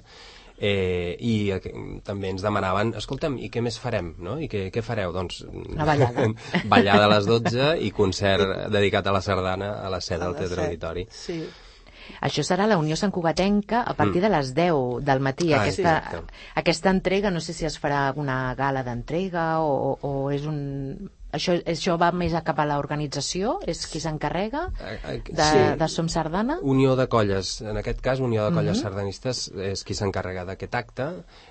eh, 0.62 1.16
i 1.18 1.34
eh, 1.50 1.60
també 2.06 2.30
ens 2.30 2.44
demanaven, 2.44 2.94
escolta'm, 3.00 3.38
i 3.42 3.50
què 3.52 3.62
més 3.64 3.78
farem, 3.82 4.12
no? 4.22 4.38
I 4.38 4.48
què, 4.50 4.68
què 4.74 4.84
fareu? 4.86 5.12
Doncs 5.14 5.42
Una 5.50 5.88
ballada. 5.88 6.28
ballada 6.72 7.08
a 7.08 7.10
les 7.16 7.26
12 7.26 7.72
i 7.82 7.90
concert 7.96 8.70
dedicat 8.72 9.10
a 9.10 9.16
la 9.16 9.24
sardana 9.24 9.74
a 9.82 9.90
les 9.92 10.08
7 10.12 10.20
A 10.20 10.24
del 10.28 10.40
Teatre. 10.40 10.70
Auditori. 10.70 11.06
sí. 11.10 11.42
Això 12.20 12.42
serà 12.42 12.66
la 12.66 12.76
Unió 12.80 12.96
Sant 12.98 13.12
Cugatenca 13.14 13.84
a 13.86 13.92
partir 13.94 14.20
de 14.24 14.28
les 14.32 14.48
10 14.56 15.04
del 15.06 15.20
matí. 15.22 15.52
Mm. 15.52 15.54
Ah, 15.54 15.60
aquesta, 15.62 15.92
exacte. 15.98 16.40
aquesta 16.62 16.90
entrega, 16.90 17.30
no 17.30 17.40
sé 17.40 17.54
si 17.54 17.66
es 17.68 17.78
farà 17.78 18.00
una 18.18 18.54
gala 18.58 18.82
d'entrega 18.82 19.60
o, 19.62 19.96
o 20.02 20.12
és 20.34 20.46
un... 20.50 20.58
Això, 21.32 21.54
això 21.64 21.94
va 21.96 22.10
més 22.12 22.34
a 22.36 22.42
cap 22.44 22.58
a 22.60 22.66
l'organització? 22.68 23.54
És 23.66 23.86
qui 23.88 24.00
s'encarrega 24.04 24.66
de, 24.76 25.46
sí. 25.48 25.62
de 25.80 25.88
Som 25.88 26.10
Sardana? 26.12 26.58
Unió 26.60 26.92
de 26.98 27.06
Colles, 27.08 27.54
en 27.64 27.78
aquest 27.80 28.02
cas 28.04 28.20
Unió 28.20 28.44
de 28.44 28.50
Mhm. 28.50 28.58
Colles 28.58 28.80
Sardanistes 28.84 29.40
és 29.56 29.82
qui 29.88 29.94
s'encarrega 29.96 30.44
d'aquest 30.44 30.74
acte 30.74 31.06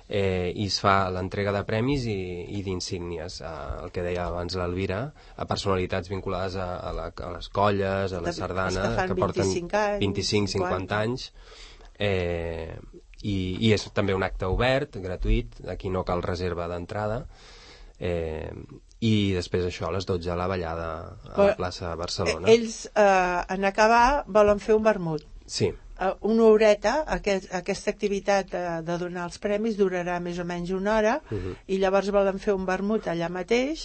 eh, 0.08 0.52
i 0.54 0.66
es 0.70 0.78
fa 0.80 1.10
l'entrega 1.10 1.50
de 1.52 1.64
premis 1.66 2.06
i, 2.06 2.16
i 2.58 2.62
d'insígnies, 2.62 3.40
eh, 3.42 3.50
el 3.82 3.90
que 3.90 4.02
deia 4.06 4.28
abans 4.28 4.54
l'Elvira, 4.54 5.00
a 5.36 5.46
personalitats 5.50 6.08
vinculades 6.08 6.54
a, 6.56 6.68
a, 6.78 6.92
la, 6.92 7.10
a 7.16 7.32
les 7.34 7.48
colles, 7.48 8.12
a 8.12 8.20
la 8.20 8.28
De- 8.30 8.32
sardana, 8.38 8.82
que 8.86 8.94
fan 9.02 9.16
porten 9.18 9.42
25 9.50 9.76
anys, 9.76 10.00
25-50 10.06 10.48
50. 10.62 11.00
anys, 11.00 11.32
eh, 11.98 12.78
i, 13.22 13.36
i 13.66 13.72
és 13.74 13.84
també 13.94 14.14
un 14.14 14.22
acte 14.26 14.46
obert, 14.50 14.96
gratuït, 15.02 15.58
aquí 15.70 15.90
no 15.90 16.04
cal 16.04 16.22
reserva 16.22 16.66
d'entrada, 16.70 17.24
eh, 17.98 18.50
i 19.02 19.32
després 19.34 19.64
això, 19.66 19.88
a 19.88 19.92
les 19.96 20.06
12 20.06 20.36
la 20.38 20.46
ballada 20.46 20.88
a 21.02 21.28
la 21.28 21.34
Però, 21.36 21.56
plaça 21.58 21.88
de 21.88 21.92
Eh, 21.92 21.96
Barcelona. 21.98 22.48
ells 22.48 22.86
eh, 22.94 23.54
en 23.54 23.64
acabar 23.66 24.24
volen 24.26 24.60
fer 24.62 24.74
un 24.78 24.84
vermut 24.86 25.22
Sí, 25.46 25.72
Eh, 26.02 26.08
una 26.26 26.44
horeta, 26.48 27.04
aquest, 27.06 27.52
aquesta 27.54 27.90
activitat 27.92 28.48
de, 28.50 28.62
de 28.82 28.94
donar 28.98 29.26
els 29.28 29.36
premis 29.38 29.76
durarà 29.78 30.16
més 30.20 30.38
o 30.40 30.44
menys 30.44 30.70
una 30.74 30.96
hora 30.96 31.20
Mhm. 31.30 31.52
i 31.68 31.76
llavors 31.78 32.08
volen 32.10 32.38
fer 32.40 32.54
un 32.54 32.64
vermut 32.66 33.06
allà 33.06 33.28
mateix 33.30 33.84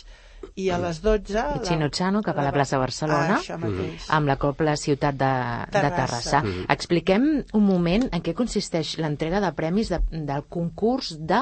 i 0.55 0.69
a 0.69 0.77
les 0.79 1.01
12 1.03 1.33
la- 1.33 1.89
Chino 1.91 2.21
cap 2.23 2.37
a 2.39 2.43
la 2.43 2.51
plaça 2.53 2.77
Barcelona. 2.79 3.37
ah, 3.49 4.15
amb 4.17 4.27
la 4.27 4.37
Copla 4.37 4.75
Ciutat 4.77 5.15
de, 5.15 5.25
de 5.25 5.71
Terrassa. 5.81 6.41
Terrassa. 6.41 6.43
Expliquem 6.69 7.43
un 7.53 7.63
moment 7.65 8.07
en 8.11 8.21
què 8.23 8.33
consisteix 8.33 8.97
l'entrega 8.97 9.41
de 9.41 9.51
premis 9.53 9.89
de, 9.89 9.99
del 10.11 10.43
concurs 10.47 11.17
de... 11.19 11.41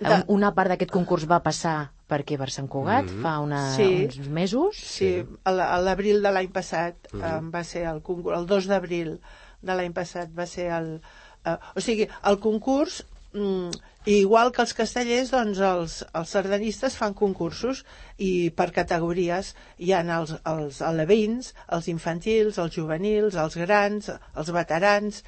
De- 0.00 0.24
Una 0.28 0.54
part 0.54 0.70
d'aquest 0.70 0.90
concurs 0.90 1.26
va 1.26 1.40
passar 1.42 1.90
per 2.08 2.22
aquí 2.24 2.38
per 2.40 2.48
Sant 2.50 2.68
Cugat 2.72 3.10
fa 3.22 3.34
una, 3.44 3.58
Sí. 3.76 3.88
uns 4.06 4.28
mesos. 4.32 4.76
Sí, 4.80 5.10
a 5.44 5.52
la- 5.52 5.68
a 5.74 5.80
l'abril 5.84 6.22
de 6.24 6.30
l'any 6.32 6.48
passat 6.54 6.96
eh, 7.12 7.40
va 7.54 7.62
ser 7.64 7.84
el 7.90 8.00
concurs, 8.02 8.38
el 8.38 8.46
2 8.46 8.66
d'abril 8.70 9.18
de 9.62 9.74
l'any 9.74 9.92
passat 9.92 10.30
va 10.32 10.46
ser 10.46 10.70
el... 10.72 11.00
Eh, 11.44 11.56
o 11.76 11.80
sigui, 11.84 12.08
el 12.24 12.38
concurs, 12.40 13.02
mm, 13.34 13.70
igual 14.08 14.52
que 14.52 14.62
els 14.62 14.72
castellers, 14.72 15.30
doncs 15.34 15.58
els, 15.60 15.98
els 16.16 16.28
sardanistes 16.32 16.96
fan 16.96 17.12
concursos 17.14 17.84
i 18.16 18.48
per 18.56 18.70
categories 18.72 19.54
hi 19.78 19.92
ha 19.92 20.00
els, 20.18 20.32
els 20.48 20.80
alevins, 20.80 21.52
els 21.76 21.88
infantils, 21.92 22.56
els 22.58 22.72
juvenils, 22.74 23.34
els 23.36 23.56
grans, 23.60 24.08
els 24.34 24.50
veterans, 24.50 25.22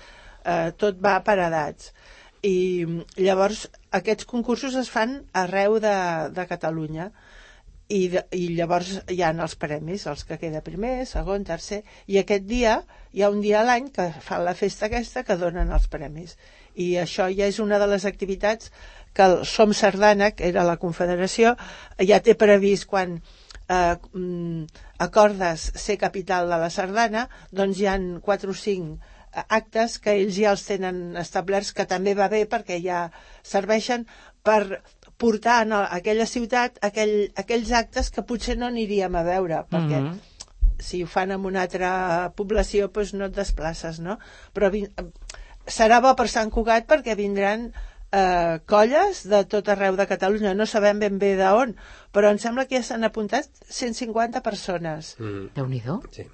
eh, 0.45 0.73
tot 0.79 0.97
va 0.97 1.19
per 1.23 1.37
edats 1.39 1.93
i 2.43 2.85
mm, 2.87 3.21
llavors 3.21 3.67
aquests 3.97 4.27
concursos 4.29 4.77
es 4.81 4.89
fan 4.93 5.21
arreu 5.37 5.79
de, 5.83 5.97
de 6.37 6.47
Catalunya 6.49 7.11
i, 7.91 8.07
de, 8.13 8.23
i 8.37 8.53
llavors 8.55 8.93
hi 9.11 9.21
ha 9.27 9.33
els 9.35 9.57
premis, 9.59 10.07
els 10.07 10.23
que 10.25 10.39
queda 10.39 10.63
primer, 10.65 11.05
segon, 11.11 11.45
tercer, 11.45 11.83
i 12.07 12.21
aquest 12.21 12.47
dia, 12.47 12.79
hi 13.13 13.25
ha 13.25 13.31
un 13.35 13.41
dia 13.43 13.61
a 13.61 13.67
l'any 13.67 13.91
que 13.95 14.07
fan 14.23 14.45
la 14.47 14.55
festa 14.55 14.87
aquesta 14.87 15.25
que 15.27 15.37
donen 15.41 15.73
els 15.75 15.89
premis. 15.91 16.37
I 16.79 16.95
això 17.03 17.27
ja 17.35 17.51
és 17.51 17.59
una 17.59 17.81
de 17.83 17.91
les 17.91 18.07
activitats 18.07 18.71
que 19.13 19.27
el 19.27 19.41
Som 19.45 19.75
Sardana, 19.75 20.31
que 20.31 20.47
era 20.49 20.65
la 20.65 20.79
confederació, 20.79 21.57
ja 21.99 22.23
té 22.23 22.37
previst 22.39 22.87
quan 22.87 23.19
eh, 23.19 23.97
mm, 24.15 24.67
acordes 25.03 25.73
ser 25.75 25.99
capital 25.99 26.47
de 26.47 26.61
la 26.63 26.71
Sardana, 26.71 27.27
doncs 27.51 27.83
hi 27.83 27.91
han 27.91 28.13
4 28.23 28.55
o 28.55 28.61
5 28.65 29.19
actes 29.49 29.99
que 29.99 30.15
ells 30.19 30.35
ja 30.37 30.51
els 30.55 30.65
tenen 30.67 31.17
establerts, 31.21 31.73
que 31.73 31.87
també 31.87 32.15
va 32.19 32.29
bé 32.29 32.45
perquè 32.51 32.81
ja 32.83 33.11
serveixen 33.43 34.07
per 34.43 34.81
portar 35.21 35.61
a 35.71 35.83
aquella 35.97 36.27
ciutat 36.27 36.79
aquell, 36.83 37.31
aquells 37.37 37.71
actes 37.73 38.11
que 38.11 38.23
potser 38.25 38.57
no 38.59 38.67
aniríem 38.67 39.15
a 39.15 39.23
veure, 39.23 39.65
perquè 39.71 40.01
Mhm. 40.01 40.19
si 40.81 41.03
ho 41.05 41.07
fan 41.07 41.31
en 41.31 41.45
una 41.45 41.63
altra 41.63 42.33
població 42.35 42.89
doncs 42.89 43.13
no 43.15 43.27
et 43.27 43.35
desplaces, 43.37 44.01
no? 44.01 44.19
Però 44.55 44.71
vin... 44.71 44.89
serà 45.67 46.01
bo 46.01 46.15
per 46.17 46.27
Sant 46.29 46.51
Cugat 46.51 46.87
perquè 46.89 47.15
vindran 47.15 47.73
eh, 48.13 48.59
colles 48.67 49.27
de 49.29 49.45
tot 49.45 49.69
arreu 49.69 49.95
de 49.97 50.07
Catalunya, 50.07 50.55
no 50.55 50.67
sabem 50.67 50.99
ben 50.99 51.19
bé 51.19 51.37
d'on, 51.37 51.77
però 52.13 52.31
em 52.33 52.39
sembla 52.39 52.65
que 52.67 52.77
ja 52.81 52.83
s'han 52.83 53.05
apuntat 53.05 53.47
150 53.69 54.41
persones 54.43 55.15
mm, 55.21 55.51
Déu-n'hi-do. 55.55 56.03
sí. 56.11 56.27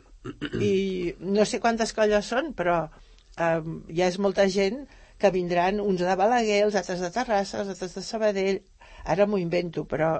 I 0.60 1.14
no 1.20 1.44
sé 1.48 1.60
quantes 1.62 1.92
colles 1.96 2.30
són, 2.32 2.52
però 2.58 2.78
eh, 2.86 3.60
ja 3.98 4.08
és 4.08 4.20
molta 4.22 4.46
gent 4.52 4.84
que 5.18 5.32
vindran 5.32 5.80
uns 5.80 6.02
de 6.04 6.16
Balaguer, 6.18 6.62
els 6.66 6.76
altres 6.76 7.00
de 7.00 7.10
Terrassa, 7.12 7.62
els 7.62 7.74
altres 7.74 7.94
de 7.96 8.04
Sabadell, 8.04 8.60
ara 9.04 9.26
m'ho 9.26 9.40
invento, 9.40 9.86
però 9.88 10.16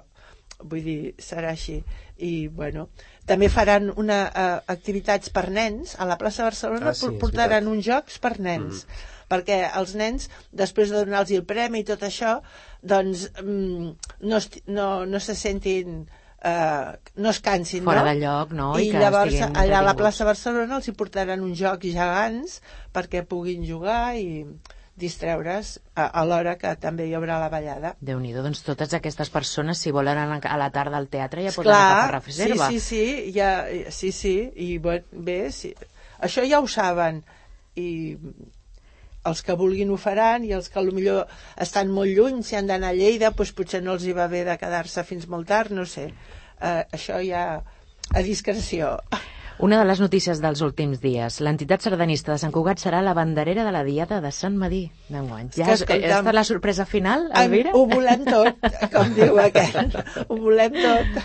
vull 0.64 0.84
dir, 0.84 1.00
serà 1.20 1.50
així. 1.52 1.80
I, 2.16 2.48
bueno, 2.48 2.86
també 3.28 3.50
faran 3.52 3.90
una, 4.00 4.20
uh, 4.30 4.60
activitats 4.72 5.32
per 5.34 5.50
nens. 5.52 5.96
A 6.00 6.06
la 6.08 6.16
plaça 6.20 6.46
Barcelona 6.46 6.92
Ah, 6.92 6.96
sí, 6.96 7.10
portaran 7.20 7.68
uns 7.68 7.84
jocs 7.84 8.18
per 8.22 8.38
nens. 8.40 8.86
Perquè 9.28 9.58
els 9.76 9.94
nens, 9.98 10.30
després 10.54 10.92
de 10.92 11.02
donar-los 11.02 11.34
el 11.34 11.44
premi 11.44 11.82
i 11.82 11.88
tot 11.88 12.04
això, 12.06 12.38
doncs 12.80 13.26
mm, 13.42 13.90
no, 14.30 14.40
no, 14.78 14.88
no 15.04 15.20
se 15.20 15.34
sentin 15.34 16.06
eh, 16.46 16.96
no 17.16 17.30
es 17.30 17.40
cansin, 17.40 17.84
Fora 17.84 18.04
no? 18.04 18.08
de 18.10 18.14
lloc, 18.20 18.54
no? 18.56 18.70
I, 18.78 18.88
I 18.88 18.94
que 18.94 19.02
llavors 19.02 19.36
allà 19.48 19.80
a 19.80 19.84
la 19.86 19.96
plaça 19.98 20.26
Barcelona 20.28 20.78
els 20.78 20.88
hi 20.88 20.96
portaran 20.96 21.44
uns 21.44 21.58
jocs 21.60 21.92
gegants 21.96 22.58
perquè 22.94 23.24
puguin 23.26 23.66
jugar 23.66 24.16
i 24.20 24.44
distreure's 24.96 25.74
a, 25.94 26.06
a 26.08 26.24
l'hora 26.24 26.56
que 26.60 26.72
també 26.80 27.06
hi 27.06 27.14
haurà 27.18 27.36
la 27.42 27.50
ballada. 27.52 27.92
déu 28.00 28.20
nhi 28.22 28.32
doncs 28.32 28.62
totes 28.64 28.94
aquestes 28.96 29.30
persones, 29.30 29.82
si 29.82 29.92
volen 29.92 30.18
anar 30.18 30.40
a 30.48 30.56
la 30.60 30.70
tarda 30.72 30.96
al 30.96 31.10
teatre, 31.12 31.44
ja 31.44 31.52
poden 31.56 31.76
agafar 31.76 32.22
sí, 32.22 32.26
reserva. 32.30 32.70
sí, 32.70 32.80
sí, 32.80 33.32
ja, 33.36 33.50
sí, 33.92 34.12
sí, 34.12 34.36
i 34.54 34.76
bé, 34.78 35.02
bé 35.12 35.40
sí. 35.52 35.74
això 36.24 36.46
ja 36.48 36.62
ho 36.64 36.70
saben, 36.70 37.20
i 37.76 38.16
els 39.30 39.42
que 39.42 39.56
vulguin 39.58 39.90
ho 39.90 39.96
faran 40.00 40.44
i 40.46 40.52
els 40.56 40.68
que 40.72 40.82
millor 40.86 41.26
estan 41.60 41.90
molt 41.92 42.10
lluny, 42.16 42.42
si 42.46 42.56
han 42.56 42.66
d'anar 42.70 42.92
a 42.94 42.96
Lleida, 42.98 43.30
doncs 43.36 43.52
potser 43.58 43.82
no 43.84 43.96
els 43.96 44.04
hi 44.06 44.14
va 44.16 44.28
bé 44.32 44.44
de 44.46 44.56
quedar-se 44.60 45.04
fins 45.04 45.26
molt 45.28 45.48
tard, 45.50 45.70
no 45.74 45.84
sé. 45.86 46.08
Uh, 46.56 46.82
això 46.96 47.18
ja 47.26 47.46
a 48.14 48.22
discreció. 48.22 48.96
Una 49.58 49.78
de 49.80 49.86
les 49.88 50.00
notícies 50.04 50.38
dels 50.44 50.60
últims 50.60 50.98
dies. 51.00 51.38
L'entitat 51.40 51.80
sardanista 51.80 52.34
de 52.34 52.38
Sant 52.42 52.52
Cugat 52.52 52.76
serà 52.82 52.98
la 53.00 53.14
banderera 53.16 53.62
de 53.64 53.70
la 53.72 53.80
Diada 53.86 54.18
de 54.20 54.28
Sant 54.30 54.56
Madí 54.60 54.82
d'enguany. 55.08 55.46
Ja 55.56 55.70
és, 55.72 55.80
escolta'm, 55.80 56.10
esta 56.20 56.34
la 56.36 56.44
sorpresa 56.44 56.84
final, 56.84 57.24
En- 57.32 57.46
Elvira? 57.46 57.72
Ho 57.72 57.86
volem 57.88 58.26
tot, 58.28 58.60
com 58.92 59.14
diu 59.16 59.40
aquell. 59.46 59.96
Ho 60.28 60.36
volem 60.36 60.76
tot. 60.76 61.22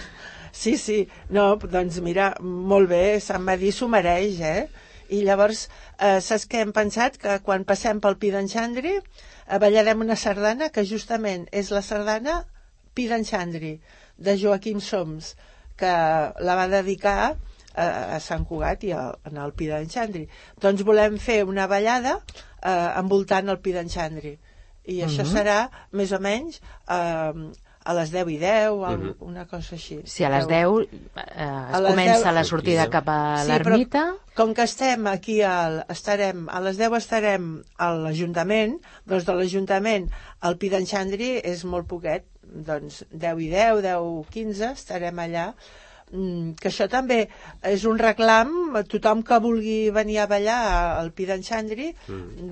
Sí, 0.56 0.78
sí. 0.80 1.02
No, 1.36 1.58
doncs 1.60 2.00
mira, 2.04 2.30
molt 2.40 2.88
bé, 2.92 3.20
Sant 3.24 3.44
Madí 3.44 3.72
s'ho 3.76 3.88
mereix, 3.92 4.40
eh? 4.40 4.70
I 5.12 5.22
llavors, 5.28 5.66
eh, 6.00 6.20
saps 6.24 6.48
què 6.48 6.62
hem 6.64 6.72
pensat? 6.76 7.18
Que 7.20 7.38
quan 7.46 7.66
passem 7.68 8.00
pel 8.04 8.18
Pi 8.22 8.32
d'en 8.32 8.48
Xandri, 8.52 8.94
eh, 8.98 9.58
ballarem 9.60 10.04
una 10.06 10.16
sardana 10.16 10.70
que 10.72 10.86
justament 10.88 11.48
és 11.52 11.72
la 11.76 11.82
sardana 11.84 12.42
Pi 12.96 13.08
d'en 13.12 13.26
Xandri, 13.28 13.74
de 14.18 14.38
Joaquim 14.40 14.80
Soms, 14.80 15.34
que 15.80 15.92
la 16.48 16.56
va 16.60 16.68
dedicar 16.72 17.18
a, 17.76 17.86
a 18.16 18.20
Sant 18.24 18.46
Cugat 18.48 18.86
i 18.88 18.94
a, 18.96 19.04
en 19.28 19.42
el 19.44 19.54
Pi 19.58 19.68
d'en 19.72 19.90
Xandri. 19.92 20.24
Doncs 20.64 20.86
volem 20.88 21.18
fer 21.20 21.42
una 21.48 21.68
ballada 21.72 22.18
eh, 22.20 22.90
envoltant 23.02 23.52
el 23.52 23.60
Pi 23.60 23.76
d'en 23.76 23.92
Xandri. 23.92 24.38
I 24.92 25.04
això 25.06 25.28
serà, 25.30 25.58
més 25.94 26.12
o 26.16 26.20
menys, 26.24 26.58
eh, 26.90 27.61
a 27.84 27.96
les 27.98 28.12
10 28.14 28.30
i 28.30 28.38
10, 28.42 28.84
al, 28.86 29.06
una 29.26 29.46
cosa 29.50 29.76
així. 29.78 30.00
Si 30.06 30.26
a 30.26 30.30
les 30.34 30.48
10 30.50 30.82
eh, 30.82 30.86
es 30.86 31.78
A 31.78 31.82
comença 31.82 32.30
10 32.30 32.36
la 32.38 32.44
sortida 32.46 32.88
cap 32.94 33.10
a 33.10 33.20
Sí, 33.42 33.50
l'ermita, 33.50 34.04
com 34.38 34.54
que 34.58 34.66
estem 34.70 35.08
aquí, 35.10 35.40
al, 35.46 35.82
estarem, 35.92 36.46
a 36.50 36.62
les 36.62 36.78
10 36.82 36.98
estarem 37.00 37.52
a 37.78 37.92
l'Ajuntament, 37.98 38.78
doncs 39.10 39.26
de 39.30 39.38
l'Ajuntament 39.38 40.10
al 40.46 40.60
Pi 40.62 40.70
d'en 40.74 40.86
Xandri 40.90 41.34
és 41.42 41.66
molt 41.66 41.90
poquet, 41.90 42.28
doncs 42.42 43.04
10 43.12 43.46
i 43.48 43.50
10, 43.54 43.82
10 43.88 44.12
i 44.22 44.26
15 44.38 44.74
estarem 44.76 45.26
allà, 45.26 45.52
que 46.12 46.68
això 46.68 46.90
també 46.92 47.30
és 47.64 47.86
un 47.88 47.98
reclam 48.00 48.76
a 48.76 48.82
tothom 48.84 49.22
que 49.24 49.38
vulgui 49.40 49.90
venir 49.96 50.18
a 50.20 50.26
ballar 50.28 50.58
al 51.00 51.12
Pi 51.16 51.26
d'en 51.30 51.42
Xandri 51.44 51.94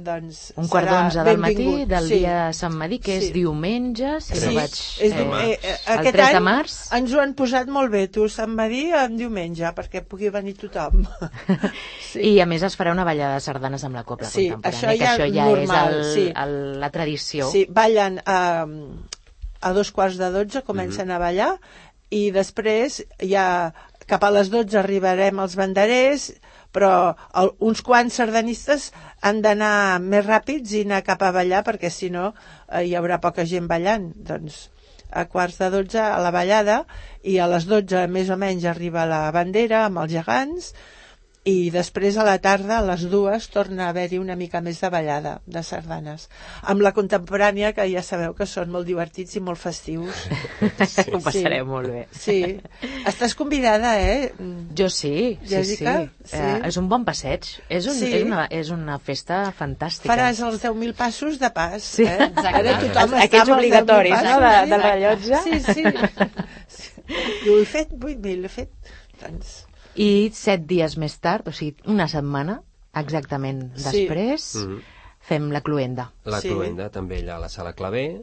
doncs 0.06 0.54
un 0.56 0.68
quart 0.72 0.88
d'onze 0.90 1.24
del 1.28 1.38
matí 1.44 1.86
del 1.86 2.08
Sí. 2.08 2.20
dia 2.22 2.46
de 2.48 2.54
Sant 2.54 2.74
Madí, 2.74 3.00
que 3.00 3.18
és 3.18 3.26
Sí. 3.28 3.32
diumenge, 3.34 4.22
si 4.22 4.36
Sí, 4.40 4.46
no 4.48 4.54
vaig... 4.62 4.72
és, 4.72 5.00
eh, 5.02 5.10
eh, 5.12 5.60
eh, 5.62 5.76
el 5.88 6.00
aquest 6.00 6.16
3 6.16 6.30
de 6.32 6.38
any 6.38 6.44
març. 6.44 6.78
ens 6.96 7.14
ho 7.14 7.20
han 7.22 7.34
posat 7.36 7.68
molt 7.68 7.92
bé, 7.92 8.08
tu, 8.08 8.30
Sant 8.30 8.56
Madí 8.56 8.92
en 8.94 9.18
diumenge, 9.18 9.66
perquè 9.76 10.06
pugui 10.08 10.30
venir 10.30 10.56
tothom. 10.58 11.06
Sí. 12.10 12.22
I 12.34 12.40
a 12.42 12.46
més 12.50 12.64
es 12.66 12.74
farà 12.76 12.90
una 12.92 13.04
ballada 13.06 13.36
de 13.36 13.40
sardanes 13.46 13.84
amb 13.86 13.94
la 14.00 14.04
copla 14.04 14.26
Sí, 14.26 14.48
contemporània, 14.50 14.72
això 14.72 14.88
que 14.90 14.98
ja 14.98 15.12
això 15.14 15.28
ja 15.36 15.46
normal, 15.46 15.92
és 16.00 16.08
el, 16.08 16.14
sí. 16.14 16.24
el, 16.36 16.80
la 16.80 16.90
tradició. 16.90 17.52
Sí, 17.52 17.68
ballen 17.70 18.18
a, 18.26 18.66
a 19.62 19.74
dos 19.74 19.92
quarts 19.92 20.18
de 20.18 20.32
dotze, 20.32 20.64
comencen 20.64 21.12
a 21.12 21.20
ballar, 21.22 21.60
i 22.10 22.30
després 22.36 23.02
ja 23.22 23.46
cap 24.10 24.24
a 24.26 24.32
les 24.34 24.50
12 24.50 24.78
arribarem 24.80 25.40
als 25.40 25.56
banderers, 25.60 26.32
però 26.74 27.14
el, 27.38 27.52
uns 27.66 27.84
quants 27.86 28.18
sardanistes 28.18 28.90
han 29.26 29.44
d'anar 29.46 30.00
més 30.02 30.26
ràpids 30.26 30.74
i 30.74 30.84
anar 30.88 31.04
cap 31.06 31.22
a 31.26 31.32
ballar, 31.36 31.62
perquè 31.68 31.92
si 31.94 32.10
no 32.14 32.32
eh, 32.32 32.84
hi 32.88 32.96
haurà 32.98 33.20
poca 33.22 33.46
gent 33.46 33.70
ballant. 33.70 34.10
Doncs 34.16 34.68
a 35.10 35.26
quarts 35.30 35.58
de 35.62 35.70
12 35.74 36.02
a 36.02 36.20
la 36.22 36.34
ballada 36.34 36.84
i 37.26 37.40
a 37.42 37.48
les 37.50 37.66
12 37.70 38.06
més 38.14 38.30
o 38.30 38.38
menys 38.38 38.66
arriba 38.70 39.08
la 39.10 39.24
bandera 39.34 39.86
amb 39.88 40.04
els 40.04 40.14
gegants 40.14 40.74
i 41.50 41.70
després 41.74 42.18
a 42.20 42.26
la 42.28 42.36
tarda, 42.44 42.78
a 42.80 42.86
les 42.86 43.04
dues, 43.12 43.48
torna 43.54 43.86
a 43.88 43.90
haver-hi 43.94 44.20
una 44.22 44.36
mica 44.40 44.60
més 44.66 44.80
de 44.84 44.90
ballada 44.94 45.36
de 45.50 45.64
sardanes. 45.66 46.28
Amb 46.74 46.84
la 46.86 46.92
contemporània, 46.98 47.72
que 47.78 47.86
ja 47.92 48.04
sabeu 48.06 48.36
que 48.38 48.46
són 48.50 48.70
molt 48.74 48.86
divertits 48.90 49.38
i 49.40 49.42
molt 49.44 49.58
festius. 49.62 50.26
Ho 51.14 51.22
passarem 51.26 51.68
molt 51.70 51.90
bé. 51.94 52.04
Sí. 52.14 52.38
Estàs 53.10 53.34
convidada, 53.40 53.96
eh? 54.02 54.32
Jo 54.78 54.90
sí, 54.94 55.14
sí, 55.42 55.50
Jessica? 55.54 55.96
sí. 56.04 56.30
Sí. 56.30 56.42
Eh, 56.44 56.60
és 56.70 56.78
un 56.78 56.90
bon 56.92 57.06
passeig. 57.08 57.48
És, 57.70 57.88
un, 57.90 57.96
Sí. 58.00 58.12
és, 58.20 58.26
una, 58.28 58.44
és 58.62 58.70
una 58.76 59.00
festa 59.00 59.42
fantàstica. 59.58 60.12
Faràs 60.12 60.44
els 60.46 60.60
10.000 60.62 60.94
passos 61.00 61.40
de 61.42 61.50
pas. 61.56 61.82
Sí. 61.84 62.06
eh? 62.06 62.30
Ara 62.44 62.76
tothom 62.84 63.16
està 63.18 63.24
Aquests 63.26 63.50
amb 63.50 63.56
els 63.56 63.58
10.000 63.58 63.58
obligatoris, 63.58 64.22
no?, 64.28 64.38
de, 64.44 64.54
del 64.76 64.86
rellotge. 64.86 65.42
Sí, 65.48 65.60
sí. 65.74 65.84
Jo 67.46 67.56
he 67.58 67.66
fet 67.66 67.96
8.000, 67.98 68.46
he 68.46 68.54
fet... 68.54 68.94
Doncs... 69.24 69.56
I 70.00 70.30
set 70.34 70.64
dies 70.70 70.96
més 71.02 71.18
tard, 71.20 71.48
o 71.50 71.52
sigui, 71.56 71.76
una 71.92 72.08
setmana, 72.08 72.62
exactament 72.96 73.74
Sí. 73.76 73.84
després, 74.06 74.56
Mhm. 74.56 74.80
fem 75.20 75.50
la 75.52 75.62
cluenda. 75.62 76.12
La 76.26 76.40
Sí. 76.42 76.50
Cluenda, 76.50 76.90
també 76.90 77.20
allà 77.22 77.36
a 77.36 77.40
la 77.40 77.50
Sala 77.50 77.74
Clavé. 77.74 78.22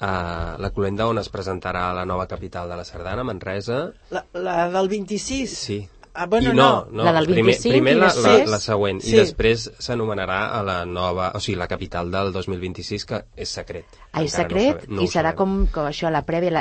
Uh, 0.00 0.58
la 0.58 0.70
Cluenda 0.74 1.06
on 1.06 1.18
es 1.18 1.28
presentarà 1.30 1.92
la 1.94 2.04
nova 2.04 2.26
capital 2.26 2.68
de 2.68 2.76
la 2.76 2.84
Sardana, 2.84 3.22
Manresa. 3.22 3.92
La, 4.10 4.24
la 4.32 4.68
del 4.70 4.88
26. 4.88 5.50
Sí. 5.56 5.88
Ah, 6.14 6.26
bueno, 6.26 6.50
I 6.52 6.56
no, 6.56 6.88
no, 6.90 7.04
La 7.04 7.12
del 7.12 7.24
primer, 7.26 7.44
25 7.54 7.72
primer 7.72 7.92
i 7.94 8.00
la, 8.00 8.06
la, 8.06 8.12
després- 8.12 8.48
la 8.50 8.58
següent. 8.58 9.00
Sí. 9.00 9.14
I 9.14 9.18
després 9.20 9.70
s'anomenarà 9.78 10.50
a 10.58 10.62
la 10.62 10.84
nova, 10.84 11.30
o 11.34 11.40
sigui, 11.40 11.56
la 11.56 11.68
capital 11.68 12.10
del 12.10 12.32
2026, 12.32 13.06
que 13.06 13.24
és 13.36 13.48
secret. 13.48 13.86
Ah, 14.12 14.20
és 14.26 14.32
secret 14.36 14.82
no 14.90 14.96
no 14.98 15.02
i 15.02 15.08
serà 15.08 15.30
com, 15.34 15.66
com 15.72 15.86
això, 15.88 16.10
la 16.12 16.20
prèvia, 16.28 16.60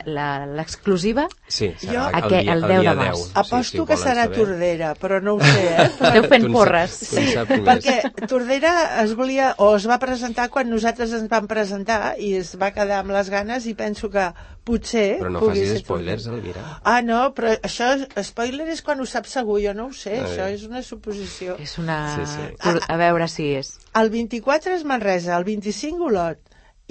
l'exclusiva. 0.55 1.25
Sí, 1.47 1.67
Jo- 1.81 1.89
serà 1.91 2.05
el, 2.07 2.15
Aqu- 2.21 2.29
dia, 2.29 2.53
el 2.53 2.63
el 2.63 2.69
10 2.69 2.79
de 2.85 2.93
març. 2.95 3.17
10. 3.17 3.31
Aposto 3.41 3.63
sí, 3.63 3.71
si 3.71 3.79
ho 3.81 3.85
que 3.85 3.97
serà 3.97 4.23
saber. 4.23 4.37
Tordera, 4.37 4.91
però 4.95 5.19
no 5.21 5.33
ho 5.35 5.39
sé, 5.41 5.65
eh? 5.67 5.89
Esteu 6.01 6.27
fent 6.31 6.47
porres. 6.53 6.95
més. 7.13 7.35
Perquè 7.67 8.27
Tordera 8.31 9.03
es 9.03 9.15
volia, 9.19 9.49
o 9.57 9.75
es 9.75 9.87
va 9.89 9.97
presentar 9.99 10.47
quan 10.53 10.69
nosaltres 10.71 11.11
ens 11.17 11.27
vam 11.31 11.47
presentar 11.51 12.15
i 12.19 12.33
es 12.39 12.53
va 12.61 12.71
quedar 12.71 13.01
amb 13.03 13.11
les 13.11 13.29
ganes 13.29 13.67
i 13.67 13.73
penso 13.75 14.09
que 14.13 14.29
potser 14.63 15.17
Però 15.19 15.31
no 15.33 15.41
facis 15.43 15.79
spoilers. 15.81 16.27
Elvira. 16.31 16.63
Ah, 16.83 17.01
no, 17.01 17.33
però 17.35 17.51
això, 17.59 17.91
spoiler 18.23 18.69
és 18.71 18.81
quan 18.85 19.01
ho 19.01 19.05
saps 19.09 19.35
segur, 19.39 19.59
jo 19.63 19.73
no 19.73 19.89
ho 19.89 19.93
sé, 19.93 20.19
A 20.19 20.23
això 20.27 20.45
veure. 20.45 20.53
és 20.55 20.63
una 20.69 20.81
suposició. 20.85 21.57
És 21.59 21.77
una... 21.81 21.99
Sí, 22.15 22.29
sí. 22.31 22.77
A 22.87 22.97
veure 23.01 23.27
si 23.27 23.49
és. 23.57 23.75
El 23.97 24.09
24 24.13 24.75
és 24.77 24.85
Manresa, 24.87 25.35
el 25.35 25.43
25 25.43 26.05
Olot, 26.11 26.39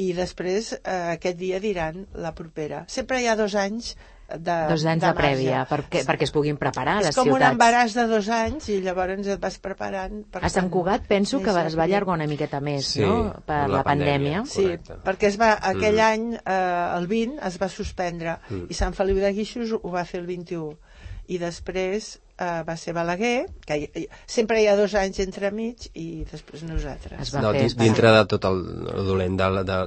i 0.00 0.12
després 0.16 0.72
eh, 0.78 0.96
aquest 1.18 1.36
dia 1.40 1.60
diran 1.60 2.06
la 2.14 2.32
propera. 2.34 2.84
Sempre 2.88 3.20
hi 3.20 3.28
ha 3.28 3.36
dos 3.36 3.54
anys 3.58 3.94
de, 4.30 4.54
Dos 4.70 4.84
anys 4.86 5.02
de, 5.02 5.08
marge. 5.08 5.18
prèvia, 5.18 5.64
perquè, 5.66 6.04
perquè 6.06 6.22
es 6.22 6.30
puguin 6.30 6.54
preparar 6.56 7.00
És 7.00 7.08
les 7.08 7.16
com 7.18 7.26
un 7.26 7.32
ciutats. 7.34 7.50
embaràs 7.56 7.96
de 7.98 8.04
dos 8.06 8.28
anys 8.30 8.68
i 8.70 8.76
llavors 8.84 9.26
et 9.26 9.40
vas 9.42 9.56
preparant. 9.58 10.20
Per 10.30 10.44
A 10.46 10.48
Sant 10.54 10.68
Cugat 10.70 11.08
penso 11.10 11.40
que 11.42 11.50
es 11.50 11.74
va 11.76 11.82
allargar 11.88 12.14
una 12.14 12.28
miqueta 12.30 12.60
més, 12.62 12.92
Sí, 12.94 13.02
no?, 13.02 13.32
per 13.44 13.64
la, 13.66 13.80
la 13.80 13.82
pandèmia. 13.82 14.44
pandèmia. 14.44 14.44
Sí, 14.46 14.62
Correcte. 14.68 15.00
perquè 15.08 15.26
es 15.32 15.36
va, 15.40 15.50
aquell 15.72 15.98
Mm. 15.98 16.06
any, 16.12 16.34
eh, 16.38 16.96
el 17.00 17.08
20, 17.10 17.40
es 17.48 17.58
va 17.60 17.68
suspendre 17.68 18.38
Mm. 18.48 18.66
i 18.70 18.74
Sant 18.74 18.94
Feliu 18.94 19.16
de 19.18 19.32
Guíxols 19.32 19.72
ho 19.82 19.90
va 19.90 20.04
fer 20.04 20.20
el 20.20 20.26
21. 20.30 20.78
I 21.26 21.38
després 21.38 22.20
eh, 22.40 22.62
va 22.66 22.76
ser 22.80 22.94
Balaguer, 22.96 23.46
que 23.66 23.76
hi, 23.76 23.88
hi, 23.94 24.06
sempre 24.26 24.62
hi 24.62 24.66
ha 24.70 24.76
dos 24.78 24.94
anys 24.96 25.18
entre 25.20 25.50
mig, 25.52 25.90
i 25.94 26.24
després 26.30 26.62
nosaltres. 26.64 27.20
Es 27.20 27.34
va 27.34 27.42
No, 27.44 27.50
fer, 27.52 27.66
va 27.76 27.84
dintre 27.84 28.08
fer. 28.08 28.14
de 28.16 28.24
tot 28.32 28.46
el, 28.48 28.60
dolent 29.06 29.36
de, 29.38 29.48
de, 29.68 29.78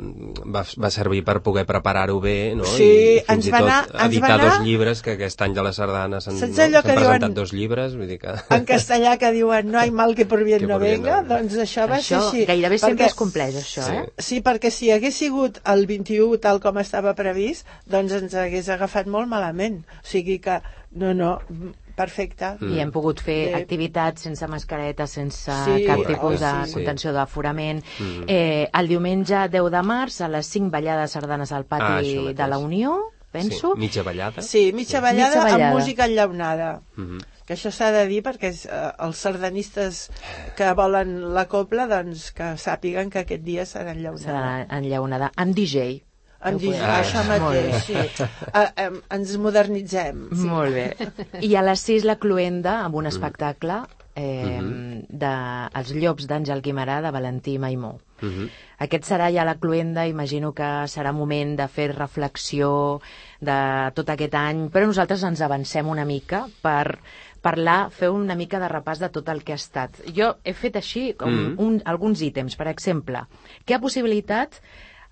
va, 0.53 0.63
va 0.85 0.91
servir 0.93 1.23
per 1.25 1.39
poder 1.41 1.65
preparar-ho 1.65 2.19
bé 2.21 2.53
no? 2.55 2.65
Sí, 2.65 2.85
i 2.85 3.19
fins 3.25 3.29
ens 3.35 3.47
i 3.47 3.53
va 3.55 3.59
tot 3.63 3.67
anar- 3.69 3.83
ens 3.89 3.97
va 3.99 4.05
editar 4.11 4.31
anar- 4.37 4.49
dos 4.51 4.65
llibres 4.67 5.01
que 5.01 5.15
aquest 5.17 5.41
any 5.41 5.53
de 5.57 5.63
la 5.65 5.73
Sardana 5.73 6.21
s'han 6.21 6.35
no, 6.39 6.39
presentat 6.47 7.21
diuen- 7.23 7.33
dos 7.33 7.53
llibres 7.53 7.95
vull 7.97 8.07
dir 8.07 8.19
que... 8.21 8.35
En 8.53 8.65
castellà 8.69 9.17
que 9.17 9.31
diuen 9.33 9.71
no 9.71 9.79
hay 9.79 9.91
mal 9.91 10.13
que 10.15 10.25
por 10.25 10.43
bien 10.43 10.59
Que 10.59 10.67
no 10.67 10.77
por 10.79 10.87
bien 10.87 11.01
no 11.01 11.07
venga, 11.09 11.21
venga. 11.23 11.39
doncs 11.41 11.57
això 11.65 11.87
va 11.89 11.97
Això 11.97 12.19
ser 12.29 12.43
així. 12.43 12.45
gairebé 12.45 12.77
sempre 12.77 13.03
Perquè- 13.05 13.07
es 13.09 13.15
compleix, 13.15 13.55
això, 13.63 13.83
Sí. 13.87 13.95
eh? 13.97 14.05
Sí, 14.17 14.41
perquè 14.45 14.69
si 14.71 14.91
hagués 14.91 15.15
sigut 15.15 15.59
el 15.65 15.85
21 15.87 16.37
tal 16.39 16.59
com 16.61 16.77
estava 16.77 17.13
previst, 17.15 17.65
doncs 17.85 18.11
ens 18.13 18.33
hagués 18.35 18.69
agafat 18.69 19.07
molt 19.07 19.27
malament. 19.27 19.81
O 20.03 20.07
sigui 20.07 20.39
que, 20.39 20.59
no, 20.91 21.13
no, 21.13 21.39
perfecte. 21.95 22.57
Mm. 22.59 22.73
I 22.75 22.79
hem 22.83 22.91
pogut 22.91 23.19
fer 23.21 23.51
Bé. 23.51 23.55
activitats 23.61 24.21
sense 24.21 24.47
mascareta, 24.47 25.07
sense 25.07 25.51
Sí, 25.65 25.85
cap 25.85 25.97
correcte, 25.97 26.13
tipus 26.13 26.39
de 26.39 26.51
sí. 26.67 26.73
contenció 26.73 27.13
d'aforament. 27.13 27.83
Mm. 27.99 28.23
Eh, 28.27 28.69
el 28.73 28.87
diumenge 28.87 29.47
10 29.49 29.69
de 29.71 29.81
març, 29.83 30.21
a 30.21 30.27
les 30.29 30.45
5 30.47 30.69
ballades 30.71 31.11
sardanes 31.11 31.51
al 31.51 31.63
Ah, 31.63 31.67
pati 31.69 32.15
mateix. 32.15 32.35
de 32.37 32.47
la 32.47 32.57
Unió, 32.57 32.97
penso. 33.31 33.73
sí, 33.73 33.79
mitja 33.79 34.03
ballada 34.03 34.41
Sí, 34.41 34.71
mitja 34.73 34.99
ballada, 35.01 35.29
Mitja 35.35 35.43
ballada. 35.43 35.69
amb 35.71 35.79
música 35.79 36.05
enllaunada. 36.05 36.81
Mhm. 36.95 37.19
Que 37.45 37.55
això 37.55 37.71
s'ha 37.71 37.91
de 37.91 38.07
dir 38.07 38.21
perquè 38.23 38.47
és, 38.49 38.65
eh, 38.65 38.91
els 38.99 39.17
sardanistes 39.17 40.09
que 40.55 40.71
volen 40.73 41.33
la 41.33 41.47
copla, 41.49 41.87
doncs 41.87 42.31
que 42.31 42.53
sàpiguen 42.57 43.09
que 43.09 43.19
aquest 43.19 43.43
dia 43.43 43.63
serà 43.65 43.91
enllaunada. 43.91 44.65
Serà 44.67 44.77
enllaunada. 44.77 45.31
Amb 45.35 45.53
DJ. 45.53 46.03
Dig... 46.51 46.69
podem- 46.71 46.83
ah, 46.83 46.99
això 47.01 47.23
mateix, 47.27 47.83
sí. 47.85 48.27
Ah, 48.53 48.71
em, 48.75 49.01
ens 49.11 49.35
modernitzem. 49.37 50.27
Sí. 50.31 50.47
Molt 50.47 50.73
bé. 50.73 50.87
I 51.41 51.55
a 51.55 51.61
les 51.63 51.79
6 51.79 52.03
la 52.05 52.17
Cluenda 52.17 52.79
amb 52.83 52.95
un 52.95 53.07
espectacle 53.07 53.83
eh, 54.15 54.59
de 55.09 55.33
Els 55.79 55.93
llops 55.97 56.27
d'Àngel 56.29 56.61
Guimarà 56.61 57.01
de 57.01 57.11
Valentí 57.11 57.57
Maimó. 57.59 57.95
Mhm. 58.21 58.49
Aquest 58.85 59.03
serà 59.09 59.29
ja 59.33 59.43
la 59.45 59.55
cluenda, 59.59 60.05
imagino 60.07 60.53
que 60.53 60.67
serà 60.87 61.11
moment 61.13 61.55
de 61.59 61.67
fer 61.67 61.89
reflexió 61.95 63.01
de 63.41 63.57
tot 63.95 64.09
aquest 64.09 64.35
any, 64.35 64.69
però 64.71 64.85
nosaltres 64.87 65.23
ens 65.23 65.41
avancem 65.41 65.87
una 65.87 66.05
mica 66.05 66.45
per 66.61 66.99
parlar, 67.43 67.89
fer 67.91 68.09
una 68.09 68.35
mica 68.39 68.59
de 68.59 68.69
repàs 68.71 68.99
de 69.03 69.09
tot 69.11 69.27
el 69.29 69.43
que 69.43 69.51
ha 69.51 69.59
estat. 69.59 69.97
Jo 70.15 70.37
he 70.43 70.53
fet 70.53 70.77
així 70.79 71.13
com 71.19 71.29
Mhm. 71.29 71.55
un, 71.59 71.81
alguns 71.85 72.21
ítems, 72.21 72.55
per 72.55 72.67
exemple, 72.71 73.25
què 73.65 73.75
ha 73.75 73.79
possibilitat 73.83 74.61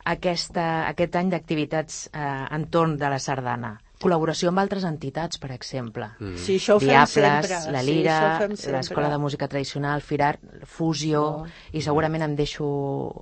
aquesta, 0.05 0.87
aquest 0.89 1.15
any 1.15 1.29
d'activitats 1.31 2.09
eh, 2.13 2.27
entorn 2.57 2.97
de 2.97 3.09
la 3.09 3.19
sardana? 3.19 3.77
Col·laboració 4.01 4.49
amb 4.49 4.57
altres 4.57 4.81
entitats, 4.87 5.37
per 5.37 5.51
exemple. 5.53 6.07
Mm. 6.17 6.37
Sí, 6.41 6.55
això 6.57 6.75
ho 6.75 6.79
fem 6.81 6.89
Diables, 6.89 7.11
sempre. 7.13 7.71
la 7.75 7.81
sí, 7.83 7.91
Lira, 7.91 8.15
sempre. 8.39 8.71
l'Escola 8.79 9.09
de 9.11 9.17
Música 9.21 9.47
Tradicional, 9.47 10.01
Firar, 10.01 10.39
Fusió, 10.65 11.21
Oh. 11.21 11.45
i 11.71 11.81
segurament 11.85 12.23
em 12.25 12.35
deixo 12.35 12.65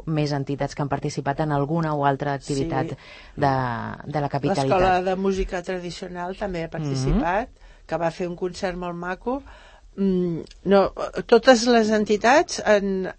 més 0.06 0.32
entitats 0.32 0.74
que 0.76 0.82
han 0.82 0.88
participat 0.88 1.42
en 1.44 1.52
alguna 1.52 1.94
o 1.96 2.06
altra 2.06 2.34
activitat 2.40 2.94
Sí. 2.94 2.96
de, 3.36 3.52
de 4.06 4.22
la 4.22 4.30
capitalitat. 4.30 4.70
L'Escola 4.70 5.02
de 5.02 5.16
Música 5.18 5.62
Tradicional 5.62 6.38
també 6.38 6.64
ha 6.64 6.70
participat, 6.70 7.50
que 7.86 7.98
va 7.98 8.12
fer 8.12 8.30
un 8.30 8.38
concert 8.38 8.78
molt 8.78 8.96
maco. 8.96 9.42
Mm, 9.98 10.44
no, 10.72 10.94
totes 11.28 11.66
les 11.68 11.90
entitats 11.92 12.62
en, 12.66 13.10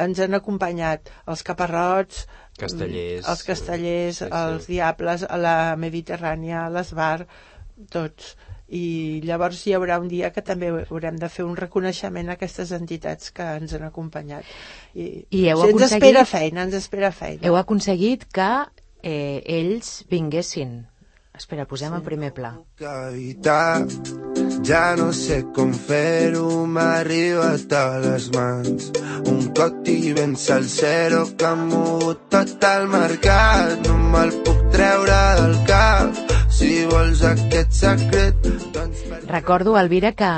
ens 0.00 0.20
han 0.24 0.32
acompanyat, 0.38 1.10
els 1.26 1.42
caparrots, 1.42 2.26
Castellers. 2.60 3.26
els 3.28 3.42
castellers, 3.48 4.16
Sí, 4.20 4.24
sí. 4.24 4.30
els 4.30 4.66
diables, 4.70 5.24
a 5.28 5.36
la 5.40 5.56
Mediterrània, 5.76 6.66
a 6.66 6.70
l'Esbar, 6.70 7.26
tots. 7.90 8.36
I 8.70 9.18
llavors 9.26 9.64
hi 9.66 9.72
haurà 9.74 9.96
un 9.98 10.06
dia 10.06 10.28
que 10.30 10.42
també 10.46 10.68
haurem 10.70 11.16
de 11.18 11.28
fer 11.28 11.42
un 11.44 11.56
reconeixement 11.58 12.28
a 12.30 12.36
aquestes 12.36 12.70
entitats 12.76 13.32
que 13.34 13.42
ens 13.58 13.72
han 13.74 13.82
acompanyat. 13.88 14.44
I, 14.94 15.24
I 15.30 15.48
heu 15.50 15.58
o 15.58 15.64
sigui, 15.66 15.72
ens 15.72 15.82
aconseguit- 15.82 16.04
espera 16.04 16.24
feina, 16.24 16.62
ens 16.68 16.74
espera 16.78 17.10
feina. 17.10 17.42
Heu 17.48 17.56
aconseguit 17.58 18.28
que 18.30 18.50
eh, 19.02 19.42
ells 19.58 20.04
vinguessin. 20.08 20.86
Espera, 21.34 21.64
posem 21.66 21.94
el 21.98 22.02
primer 22.06 22.30
pla. 22.36 22.54
cavitat 22.76 23.90
ja 24.66 24.94
no 24.96 25.10
sé 25.16 25.40
com 25.56 25.72
fer-ho 25.72 26.66
m'ha 26.66 26.86
arribat 27.00 27.72
a 27.72 27.84
les 28.02 28.28
mans 28.34 28.90
un 29.30 29.40
coti 29.56 30.12
ben 30.16 30.36
salsero 30.36 31.22
que 31.36 31.46
ha 31.48 31.54
mogut 31.56 32.26
tot 32.34 32.66
el 32.70 32.88
mercat 32.92 33.86
no 33.88 33.96
me'l 34.12 34.34
puc 34.44 34.66
treure 34.74 35.20
del 35.40 35.56
cap 35.70 36.34
si 36.60 36.72
vols 36.90 37.22
aquest 37.24 37.72
secret 37.72 38.50
doncs 38.74 39.06
per... 39.08 39.22
Recordo, 39.30 39.78
Elvira, 39.80 40.12
que 40.12 40.30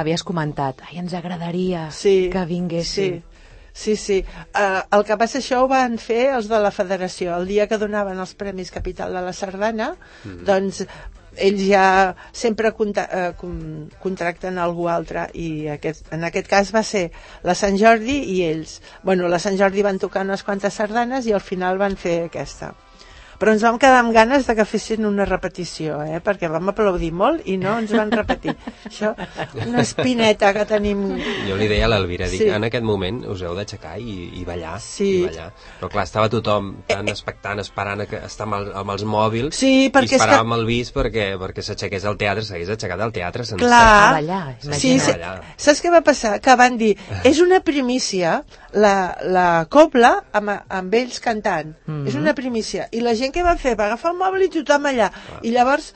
havies 0.00 0.26
comentat 0.26 0.84
ai, 0.88 0.98
ens 1.00 1.14
agradaria 1.16 1.88
sí, 1.92 2.28
que 2.32 2.44
vinguessin. 2.48 3.22
Sí. 3.22 3.30
Sí, 3.74 3.96
sí. 3.98 4.20
Uh, 4.54 4.84
el 4.94 5.02
que 5.02 5.16
passa, 5.18 5.40
això 5.40 5.64
ho 5.64 5.66
van 5.66 5.96
fer 5.98 6.28
els 6.36 6.46
de 6.46 6.60
la 6.62 6.70
federació. 6.70 7.32
El 7.34 7.48
dia 7.48 7.64
que 7.66 7.78
donaven 7.80 8.20
els 8.22 8.36
Premis 8.38 8.70
Capital 8.70 9.10
de 9.16 9.22
la 9.26 9.32
Sardana, 9.34 9.88
mm. 10.22 10.44
doncs 10.46 10.84
ells 11.36 11.64
ja 11.66 12.14
sempre 12.32 12.72
con, 12.76 12.92
contracten 14.02 14.58
algú 14.58 14.88
altre 14.92 15.28
i 15.34 15.68
aquest, 15.72 16.12
en 16.14 16.24
aquest 16.28 16.48
cas 16.50 16.72
va 16.74 16.84
ser 16.86 17.08
la 17.42 17.56
Sant 17.58 17.78
Jordi 17.80 18.20
i 18.36 18.42
ells. 18.48 18.80
Bueno, 19.02 19.28
la 19.28 19.42
Sant 19.42 19.58
Jordi 19.60 19.82
van 19.82 19.98
tocar 19.98 20.24
unes 20.28 20.44
quantes 20.46 20.74
sardanes 20.80 21.26
i 21.26 21.32
al 21.32 21.44
final 21.44 21.78
van 21.78 21.96
fer 21.96 22.24
aquesta. 22.28 22.74
Però 23.44 23.52
ens 23.52 23.60
vam 23.60 23.76
quedar 23.76 23.98
amb 24.00 24.14
ganes 24.16 24.46
de 24.48 24.54
que 24.56 24.64
fessin 24.64 25.04
una 25.04 25.26
repetició, 25.28 25.98
eh? 26.00 26.16
perquè 26.24 26.48
vam 26.48 26.70
aplaudir 26.72 27.10
molt 27.12 27.42
i 27.44 27.58
no 27.60 27.74
ens 27.76 27.90
van 27.92 28.08
repetir. 28.14 28.54
Això, 28.88 29.10
una 29.66 29.82
espineta 29.82 30.54
que 30.56 30.62
tenim... 30.64 31.02
Jo 31.44 31.58
li 31.60 31.68
deia 31.68 31.84
a 31.84 31.90
l'Elvira, 31.92 32.24
dic, 32.32 32.40
Sí. 32.40 32.48
en 32.48 32.64
aquest 32.64 32.86
moment 32.88 33.18
us 33.28 33.42
heu 33.44 33.52
d'aixecar 33.54 33.98
i, 34.00 34.14
i 34.40 34.46
ballar, 34.48 34.78
Sí. 34.80 35.10
i 35.18 35.26
ballar. 35.26 35.50
Però 35.82 35.90
clar, 35.92 36.06
estava 36.08 36.30
tothom 36.32 36.70
tan 36.88 37.12
expectant, 37.12 37.60
esperant 37.60 38.00
a 38.00 38.06
que 38.08 38.22
estar 38.24 38.46
amb, 38.48 38.56
el, 38.62 38.70
amb 38.80 38.94
els 38.96 39.04
mòbils, 39.04 39.54
Sí, 39.60 39.90
perquè 39.92 40.08
i 40.08 40.14
és 40.14 40.14
que- 40.14 40.22
esperàvem 40.22 40.56
el 40.56 40.64
vis 40.64 40.94
perquè, 40.96 41.26
perquè 41.44 41.66
s'aixequés 41.68 42.08
al 42.08 42.16
teatre, 42.16 42.46
s'hagués 42.48 42.72
aixecat 42.78 43.04
al 43.04 43.12
teatre 43.12 43.44
sencer. 43.44 43.66
A 43.66 43.68
Clar, 43.68 44.12
ballar, 44.22 44.56
sí, 44.72 44.96
sí, 44.98 45.10
Ballar. 45.12 45.42
saps 45.58 45.84
què 45.84 45.92
va 45.92 46.00
passar? 46.00 46.40
Que 46.40 46.56
van 46.56 46.78
dir, 46.80 46.94
és 47.28 47.40
una 47.44 47.60
primícia 47.60 48.38
la, 48.72 48.96
la 49.20 49.66
cobla 49.68 50.14
amb, 50.32 50.56
amb 50.80 50.94
ells 50.94 51.20
cantant, 51.20 51.74
Mhm. 51.84 52.06
és 52.08 52.14
una 52.16 52.32
primícia 52.34 52.88
i 52.90 53.04
la 53.04 53.12
gent 53.14 53.33
que 53.34 53.44
va 53.46 53.56
fer? 53.60 53.74
Va 53.78 53.88
agafar 53.90 54.12
el 54.14 54.20
mòbil 54.20 54.46
i 54.46 54.52
tothom 54.56 54.86
allà. 54.90 55.10
I 55.42 55.54
llavors 55.54 55.92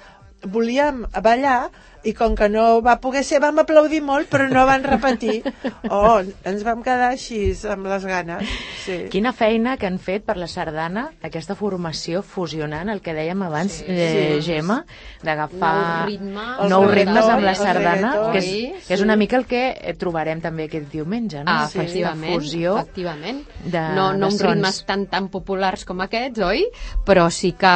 volíem 0.54 1.04
ballar 1.24 1.58
i 2.06 2.14
com 2.14 2.36
que 2.38 2.48
no 2.52 2.80
va 2.84 2.98
poder 3.02 3.24
ser 3.26 3.40
vam 3.42 3.58
aplaudir 3.62 4.00
molt 4.04 4.30
però 4.30 4.48
no 4.50 4.64
van 4.68 4.84
repetir 4.86 5.40
oh, 5.90 6.20
ens 6.20 6.64
vam 6.66 6.82
quedar 6.86 7.12
així 7.14 7.40
amb 7.68 7.88
les 7.90 8.06
ganes 8.08 8.58
sí. 8.84 8.98
Quina 9.12 9.32
feina 9.36 9.76
que 9.80 9.88
han 9.88 9.98
fet 10.02 10.24
per 10.26 10.36
la 10.38 10.48
sardana, 10.50 11.08
aquesta 11.24 11.56
formació 11.58 12.22
fusionant 12.26 12.90
el 12.92 13.00
que 13.04 13.14
dèiem 13.16 13.42
abans, 13.46 13.80
sí, 13.80 13.86
eh, 13.88 14.38
Gemma, 14.44 14.80
d'agafar 15.24 15.72
Nou 15.78 16.08
ritme, 16.08 16.44
reggaeton, 16.58 16.88
ritmes 16.94 17.28
amb 17.32 17.46
la 17.46 17.54
sardana, 17.58 18.12
que 18.32 18.40
és, 18.40 18.48
sí, 18.48 18.60
que 18.86 18.94
és 18.96 19.00
sí. 19.00 19.06
una 19.06 19.16
mica 19.20 19.38
el 19.38 19.46
que 19.50 19.62
eh, 19.72 19.94
trobarem 19.98 20.42
també 20.44 20.68
aquest 20.68 20.88
diumenge, 20.92 21.42
no? 21.44 21.50
Ah, 21.50 21.66
Aquesta 21.66 21.82
efectivament, 21.82 22.34
fusió 22.36 22.76
efectivament. 22.78 23.42
de, 23.64 23.84
no, 23.96 24.10
no 24.12 24.28
de 24.28 24.32
uns 24.32 24.44
ritmes 24.46 24.82
tan, 24.88 25.06
tan 25.10 25.28
populars 25.32 25.84
com 25.88 26.02
aquests, 26.04 26.42
oi? 26.44 26.64
Però 27.08 27.28
sí 27.34 27.52
que, 27.58 27.74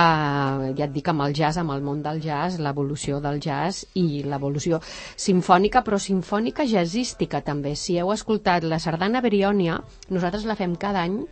ja 0.79 0.89
et 0.89 0.95
dic, 0.95 1.13
amb 1.13 1.27
el 1.27 1.37
jazz, 1.37 1.61
amb 1.63 1.75
el 1.77 1.85
món 1.85 2.03
del 2.05 2.23
jazz, 2.25 2.61
l'evolució 2.63 3.21
del 3.25 3.41
jazz 3.43 3.87
i 3.99 4.07
l'evolució 4.27 4.83
sinfònica, 5.17 5.81
però 5.87 5.99
sinfònica 5.99 6.67
jazzística 6.69 7.41
també. 7.47 7.73
Si 7.77 7.97
heu 7.99 8.13
escoltat 8.13 8.69
la 8.69 8.79
sardana 8.83 9.25
Beriònia, 9.25 9.81
nosaltres 10.13 10.45
la 10.49 10.59
fem 10.61 10.77
cada 10.77 11.07
any 11.09 11.23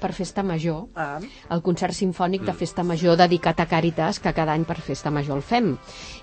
per 0.00 0.12
Festa 0.16 0.42
Major, 0.42 0.86
ah. 0.96 1.18
el 1.50 1.62
concert 1.62 1.94
sinfònic 1.94 2.42
de 2.48 2.54
Festa 2.56 2.82
Major 2.82 3.16
dedicat 3.20 3.60
a 3.60 3.66
Càritas, 3.68 4.18
que 4.20 4.32
cada 4.34 4.52
any 4.56 4.64
per 4.64 4.78
Festa 4.80 5.10
Major 5.10 5.36
el 5.36 5.42
fem. 5.42 5.76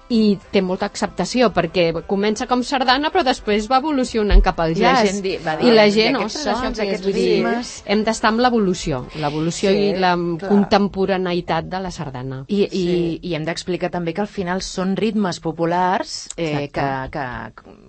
I 0.09 0.37
té 0.51 0.61
molta 0.63 0.85
acceptació, 0.87 1.49
perquè 1.51 1.89
comença 2.07 2.45
com 2.47 2.61
sardana, 2.63 3.09
però 3.11 3.25
després 3.27 3.65
va 3.69 3.81
evolucionant 3.81 4.41
cap 4.41 4.59
al 4.63 4.71
I 4.71 4.79
la 4.79 4.93
jazz. 4.95 5.11
gent 5.11 5.21
di- 5.23 5.37
va 5.43 5.57
dir, 5.59 5.67
I 5.67 5.75
la 5.75 5.85
"I 5.87 5.91
gent, 5.91 6.15
ostres, 6.15 6.43
sons, 6.45 6.79
això 6.79 6.83
què 6.83 6.87
és?" 6.87 6.99
aquests 7.01 7.05
dir, 7.05 7.13
ritmes. 7.43 7.83
Hem 7.85 8.03
d'estar 8.07 8.29
amb 8.31 8.39
l'evolució, 8.39 9.05
l'evolució 9.19 9.69
Sí, 9.71 9.77
i 9.89 9.95
la 9.99 10.15
clar. 10.15 10.49
contemporaneïtat 10.49 11.65
de 11.67 11.79
la 11.83 11.91
sardana. 11.91 12.45
I, 12.47 12.61
i, 12.63 12.67
Sí. 12.69 13.19
i 13.21 13.35
hem 13.35 13.43
d'explicar 13.45 13.89
també 13.91 14.13
que 14.13 14.21
al 14.21 14.27
final 14.31 14.61
són 14.61 14.95
ritmes 14.95 15.39
populars 15.39 16.29
eh, 16.37 16.69
que, 16.71 16.87
que, 17.11 17.25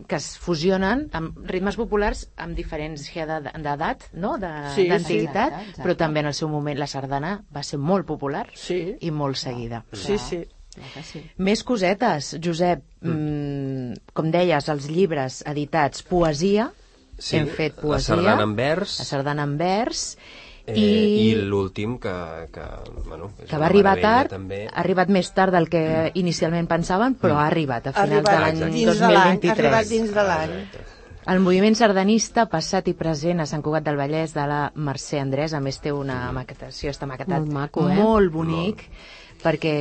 que 0.09 0.17
es 0.17 0.37
fusionen 0.39 1.09
amb 1.13 1.39
ritmes 1.47 1.77
populars 1.77 2.29
amb 2.37 2.57
diferència 2.57 3.27
d'ed- 3.27 3.53
d'edat, 3.63 4.09
no? 4.15 4.37
De- 4.39 4.49
Sí, 4.75 4.89
d'antiguitat, 4.89 5.53
sí. 5.77 5.78
Exacte, 5.79 5.83
però 5.87 5.97
també 5.97 6.21
en 6.21 6.27
el 6.27 6.35
seu 6.35 6.49
moment 6.51 6.79
la 6.79 6.87
sardana 6.91 7.45
va 7.55 7.63
ser 7.63 7.79
molt 7.79 8.07
popular 8.07 8.47
sí, 8.55 8.97
i 9.01 9.11
molt 9.11 9.37
seguida. 9.37 9.85
sí, 9.93 10.19
sí. 10.19 10.45
Sí. 11.03 11.19
Més 11.43 11.65
cosetes, 11.67 12.37
Josep. 12.45 12.85
Mm, 13.03 13.95
com 14.15 14.29
deies, 14.31 14.69
els 14.71 14.85
llibres 14.91 15.41
editats, 15.51 16.05
poesia, 16.07 16.69
Sí, 17.19 17.37
hem 17.37 17.49
fet 17.49 17.75
la 17.77 17.83
poesia. 17.83 18.15
sardana 18.15 18.45
en 18.45 18.55
vers. 18.55 18.99
La 19.01 19.05
sardana 19.05 19.43
en 19.43 19.57
vers. 19.59 20.17
Eh, 20.69 20.77
i- 20.79 21.31
I 21.31 21.35
l'últim 21.49 21.97
que, 21.99 22.13
que, 22.53 22.63
bueno, 23.09 23.33
és 23.43 23.49
que 23.49 23.57
va 23.59 23.67
arribar 23.67 23.97
tard, 24.01 24.31
també. 24.31 24.69
ha 24.69 24.79
arribat 24.81 25.09
més 25.09 25.33
tard 25.33 25.53
del 25.53 25.67
que 25.69 26.13
inicialment 26.15 26.69
pensaven, 26.69 27.17
però 27.19 27.39
ha 27.41 27.47
arribat 27.49 27.87
a 27.89 27.91
Ha 27.91 28.05
finals 28.05 28.11
de 28.11 28.31
arribat 28.31 28.55
de 28.55 28.61
l'any, 28.61 28.63
ha 28.63 28.67
2023. 28.69 29.59
arribat 29.59 29.87
dins 29.89 30.13
de 30.15 30.23
l'any. 30.23 30.55
El 31.29 31.43
moviment 31.45 31.75
sardanista 31.77 32.47
passat 32.49 32.87
i 32.89 32.95
present 32.97 33.43
a 33.43 33.47
Sant 33.49 33.61
Cugat 33.65 33.85
del 33.85 33.99
Vallès 34.01 34.33
de 34.33 34.47
la 34.49 34.61
Mercè 34.75 35.19
Andrés, 35.21 35.53
a 35.53 35.61
més 35.61 35.77
té 35.85 35.93
una 35.93 36.31
maquetació, 36.33 36.89
està 36.95 37.09
maquetat 37.11 37.43
Molt 37.45 37.53
maco, 37.53 37.85
eh? 37.91 37.99
molt 37.99 38.33
bonic, 38.33 38.87
perquè, 39.43 39.75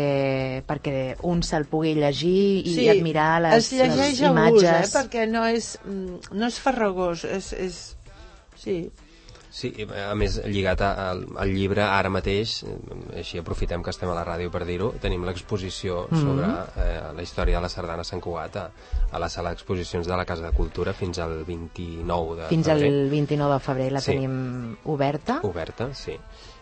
perquè 0.68 0.96
un 1.30 1.40
se'l 1.48 1.64
pugui 1.72 1.94
llegir 1.96 2.68
i 2.68 2.90
admirar 2.92 3.30
les, 3.46 3.62
es 3.62 3.72
llegeix 3.80 4.20
les 4.20 4.24
a 4.28 4.34
gust, 4.34 4.66
imatges. 4.66 4.92
eh? 4.92 4.94
perquè 4.98 5.28
no 5.32 5.46
és, 5.48 5.72
mm, 5.88 6.36
no 6.36 6.52
és 6.52 6.60
farragós, 6.66 7.24
és, 7.40 7.54
és... 7.56 7.80
Sí, 8.58 8.80
Sí, 9.58 9.72
a 9.90 10.14
més, 10.14 10.36
lligat 10.46 10.82
a- 10.86 11.10
al, 11.10 11.24
al 11.42 11.50
llibre, 11.50 11.82
ara 11.82 12.12
mateix, 12.14 12.60
eh, 12.64 12.76
així 13.24 13.40
aprofitem 13.42 13.82
que 13.82 13.90
estem 13.90 14.10
a 14.12 14.14
la 14.14 14.26
ràdio 14.28 14.52
per 14.54 14.66
dir-ho, 14.68 14.92
tenim 15.02 15.24
l'exposició 15.26 16.04
Mhm. 16.12 16.20
sobre 16.22 16.50
eh, 16.84 17.00
la 17.16 17.24
història 17.24 17.56
de 17.58 17.62
la 17.64 17.70
sardana 17.74 18.02
a 18.02 18.06
Sant 18.06 18.22
Cugat 18.22 18.56
a, 18.62 18.70
a 19.12 19.18
la 19.20 19.30
sala 19.30 19.50
d'exposicions 19.50 20.06
de 20.06 20.16
la 20.16 20.26
Casa 20.26 20.46
de 20.46 20.56
Cultura 20.56 20.94
fins 20.94 21.18
al 21.20 21.44
29 21.44 22.44
de 22.44 22.48
Fins 22.50 22.68
febrer. 22.68 22.92
al 22.92 23.10
29 23.10 23.54
de 23.56 23.60
febrer 23.60 23.92
la 23.94 24.02
Sí. 24.02 24.12
tenim 24.12 24.78
oberta. 24.86 25.40
Oberta, 25.42 25.92
sí. 25.96 26.16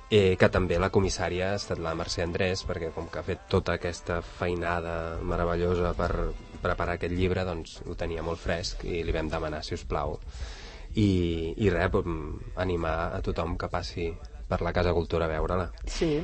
Eh, 0.10 0.38
que 0.38 0.48
també 0.50 0.78
la 0.80 0.92
comissària 0.92 1.52
ha 1.52 1.56
estat 1.56 1.80
la 1.80 1.96
Mercè 1.96 2.22
Andrés, 2.24 2.62
perquè 2.66 2.92
com 2.94 3.08
que 3.10 3.20
ha 3.20 3.24
fet 3.24 3.48
tota 3.50 3.74
aquesta 3.74 4.22
feinada 4.22 5.18
meravellosa 5.22 5.94
per 5.98 6.12
preparar 6.62 6.94
aquest 6.96 7.12
llibre, 7.14 7.44
doncs 7.44 7.82
ho 7.86 7.96
tenia 7.96 8.22
molt 8.24 8.40
fresc 8.40 8.86
i 8.86 9.04
li 9.04 9.12
vam 9.12 9.28
demanar, 9.28 9.64
si 9.66 9.74
us 9.74 9.84
plau. 9.84 10.20
I, 10.96 11.54
i 11.58 11.70
res, 11.70 11.92
mm, 11.92 12.56
animar 12.64 12.96
a 13.16 13.22
tothom 13.22 13.58
que 13.60 13.70
passi 13.72 14.10
per 14.48 14.62
la 14.62 14.74
Casa 14.74 14.94
Cultura 14.94 15.26
a 15.26 15.34
veure-la. 15.34 15.70
sí. 15.86 16.18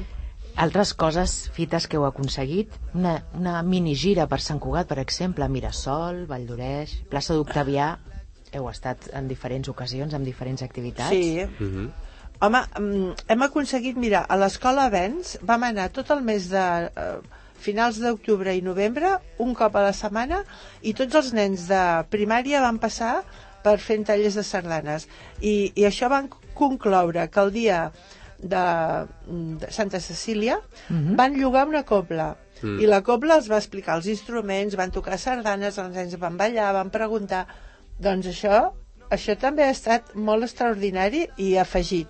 Altres 0.60 0.90
coses, 1.00 1.34
fites 1.56 1.86
que 1.88 1.96
heu 1.96 2.04
aconseguit, 2.04 2.74
una, 2.94 3.14
una 3.40 3.62
minigira 3.64 4.26
per 4.28 4.42
Sant 4.44 4.60
Cugat, 4.60 4.90
per 4.90 4.98
exemple, 5.00 5.48
Mirasol, 5.48 6.26
Vall 6.28 6.44
d'Oreix, 6.50 6.98
plaça 7.08 7.38
d'Octavià, 7.38 7.94
heu 8.52 8.68
estat 8.68 9.08
en 9.16 9.30
diferents 9.32 9.70
ocasions, 9.72 10.14
amb 10.14 10.28
diferents 10.28 10.64
activitats. 10.66 11.16
Sí. 11.16 11.46
Mm 11.46 11.70
-hmm. 11.72 11.90
Home, 12.42 12.62
hem 13.28 13.42
aconseguit, 13.46 13.98
mira, 13.98 14.26
a 14.28 14.36
l'escola 14.36 14.90
Avenç 14.90 15.38
vam 15.42 15.64
anar 15.64 15.92
tot 15.94 16.10
el 16.10 16.22
mes 16.26 16.50
de 16.50 16.66
eh, 16.90 17.20
finals 17.62 18.00
d'octubre 18.02 18.56
i 18.58 18.64
novembre, 18.66 19.20
un 19.38 19.54
cop 19.54 19.76
a 19.76 19.84
la 19.86 19.94
setmana, 19.94 20.44
i 20.82 20.94
tots 20.94 21.16
els 21.16 21.34
nens 21.38 21.68
de 21.70 21.82
primària 22.10 22.62
van 22.62 22.80
passar 22.82 23.24
per 23.64 23.78
fent 23.80 24.06
tallers 24.08 24.36
de 24.40 24.44
sardanes. 24.44 25.08
I, 25.42 25.72
i 25.76 25.86
això 25.90 26.10
van 26.10 26.30
concloure 26.54 27.28
que 27.30 27.40
el 27.42 27.52
dia 27.52 27.92
de, 28.42 28.66
de 29.62 29.72
Santa 29.72 30.00
Cecília 30.00 30.60
Mhm. 30.90 31.16
van 31.16 31.36
llogar 31.40 31.68
una 31.68 31.84
cobla 31.84 32.36
Mm. 32.62 32.80
i 32.82 32.86
la 32.86 33.02
cobla 33.02 33.36
els 33.40 33.50
va 33.50 33.58
explicar 33.58 33.96
els 33.98 34.06
instruments, 34.06 34.76
van 34.78 34.92
tocar 34.92 35.18
sardanes, 35.18 35.78
els 35.82 35.96
nens 35.96 36.14
van 36.22 36.38
ballar, 36.38 36.74
van 36.74 36.92
preguntar 36.94 37.48
doncs 37.98 38.28
això, 38.28 38.74
això 39.10 39.36
també 39.38 39.64
ha 39.64 39.72
estat 39.74 40.14
molt 40.16 40.44
extraordinari 40.44 41.28
i 41.38 41.56
afegit 41.58 42.08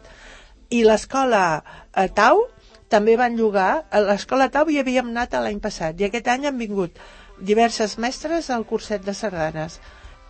i 0.70 0.84
l'escola 0.84 1.64
eh, 1.96 2.08
Tau 2.14 2.46
també 2.90 3.16
van 3.16 3.38
llogar, 3.38 3.86
a 3.92 4.02
l'escola 4.04 4.50
Tau 4.52 4.68
hi 4.70 4.80
havíem 4.80 5.08
anat 5.10 5.34
l'any 5.40 5.60
passat 5.64 6.00
i 6.02 6.04
aquest 6.10 6.28
any 6.28 6.46
han 6.48 6.58
vingut 6.60 7.00
diverses 7.40 7.98
mestres 7.98 8.50
al 8.50 8.66
curset 8.66 9.04
de 9.06 9.14
sardanes 9.14 9.80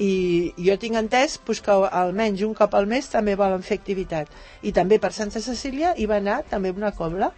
i 0.02 0.54
jo 0.58 0.76
tinc 0.82 0.98
entès 0.98 1.36
pues, 1.46 1.60
que 1.62 1.72
almenys 1.72 2.42
un 2.48 2.56
cop 2.58 2.74
al 2.78 2.88
mes 2.90 3.10
també 3.12 3.36
volen 3.38 3.62
fer 3.66 3.78
activitat. 3.78 4.32
I 4.66 4.72
també 4.74 4.98
per 5.04 5.12
Santa 5.14 5.42
Cecília 5.44 5.94
hi 5.98 6.08
va 6.10 6.18
anar 6.18 6.40
també 6.50 6.72
una 6.74 6.92
cobla 6.98 7.32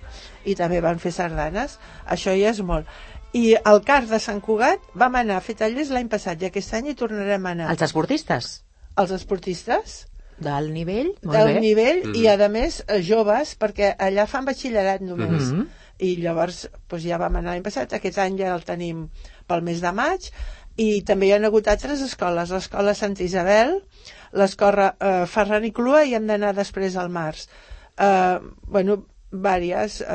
i 0.45 0.55
també 0.55 0.79
van 0.83 1.01
fer 1.03 1.11
sardanes. 1.11 1.77
Això 2.07 2.31
ja 2.39 2.53
és 2.53 2.61
molt. 2.63 2.87
I 3.33 3.55
al 3.65 3.81
CAR 3.83 4.05
de 4.07 4.19
Sant 4.21 4.39
Cugat 4.45 4.79
vam 4.93 5.15
anar 5.19 5.41
a 5.41 5.43
fer 5.43 5.57
tallers 5.59 5.89
l'any 5.91 6.07
passat 6.07 6.41
i 6.41 6.47
aquest 6.51 6.73
any 6.77 6.91
hi 6.91 6.95
tornarem 6.95 7.45
a 7.45 7.53
anar. 7.57 7.69
Els 7.73 7.81
esportistes, 7.89 8.63
els 8.95 9.11
esportistes? 9.11 10.03
D'alt 10.43 10.71
nivell, 10.73 11.11
molt 11.23 11.37
del 11.37 11.53
bé. 11.55 11.59
nivell 11.61 12.01
Mhm. 12.07 12.15
i 12.15 12.27
a 12.27 12.49
més 12.49 12.83
eh, 12.87 13.01
joves 13.01 13.57
perquè 13.59 13.95
allà 13.97 14.25
fan 14.27 14.45
batxillerat 14.45 15.01
només. 15.01 15.51
Mhm. 15.51 15.67
i 16.03 16.15
llavors 16.17 16.67
doncs, 16.89 17.03
ja 17.05 17.17
vam 17.21 17.35
anar 17.35 17.51
l'any 17.53 17.63
passat. 17.63 17.93
Aquest 17.93 18.17
any 18.17 18.37
ja 18.39 18.55
el 18.55 18.63
tenim 18.65 19.09
pel 19.47 19.61
mes 19.61 19.79
de 19.79 19.91
maig 19.91 20.31
i 20.77 21.01
també 21.05 21.27
hi 21.27 21.33
ha 21.35 21.41
hagut 21.45 21.67
altres 21.67 22.01
escoles 22.01 22.49
l'escola 22.49 22.93
Santa 22.97 23.23
Isabel 23.23 23.75
l'escola 24.33 24.95
eh, 24.99 25.25
Ferran 25.29 25.65
i 25.65 25.71
Clua 25.71 26.03
i 26.05 26.15
hem 26.17 26.25
d'anar 26.27 26.53
després 26.57 26.95
al 26.97 27.09
març 27.13 27.47
eh, 27.99 28.39
bueno, 28.65 29.03
vàries 29.33 29.99
eh, 30.01 30.07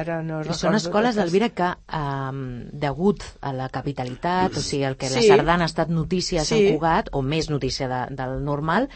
ara 0.00 0.22
no 0.22 0.42
I 0.42 0.44
són 0.52 0.72
recordo 0.72 0.76
escoles, 0.76 1.14
totes. 1.16 1.24
Elvira, 1.26 1.48
que 1.56 1.68
um, 1.96 2.40
degut 2.72 3.22
a 3.40 3.52
la 3.56 3.70
capitalitat, 3.72 4.52
o 4.56 4.60
sigui, 4.60 4.82
el 4.84 4.96
que 5.00 5.08
la 5.08 5.22
Sí. 5.22 5.28
sardana 5.30 5.64
ha 5.64 5.70
estat 5.70 5.88
notícia 5.88 6.42
a 6.42 6.44
Sant 6.44 6.60
Sí. 6.60 6.72
Cugat, 6.74 7.08
o 7.12 7.22
més 7.22 7.48
notícia 7.48 7.88
de, 7.88 8.02
del 8.18 8.34
normal, 8.44 8.90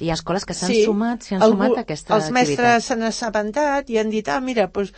hi 0.00 0.10
ha 0.10 0.14
escoles 0.18 0.44
que 0.46 0.54
s'han 0.54 0.70
Sí. 0.74 0.82
sumat, 0.84 1.22
s'hi 1.22 1.36
han 1.36 1.42
Algú- 1.46 1.62
sumat 1.62 1.78
a 1.78 1.80
aquesta 1.86 2.14
els 2.16 2.24
activitat. 2.24 2.48
mestres 2.48 2.84
s'han 2.90 3.02
assabentat 3.06 3.90
i 3.90 3.98
han 4.02 4.10
dit, 4.10 4.28
ah, 4.28 4.40
mira, 4.40 4.66
doncs, 4.66 4.92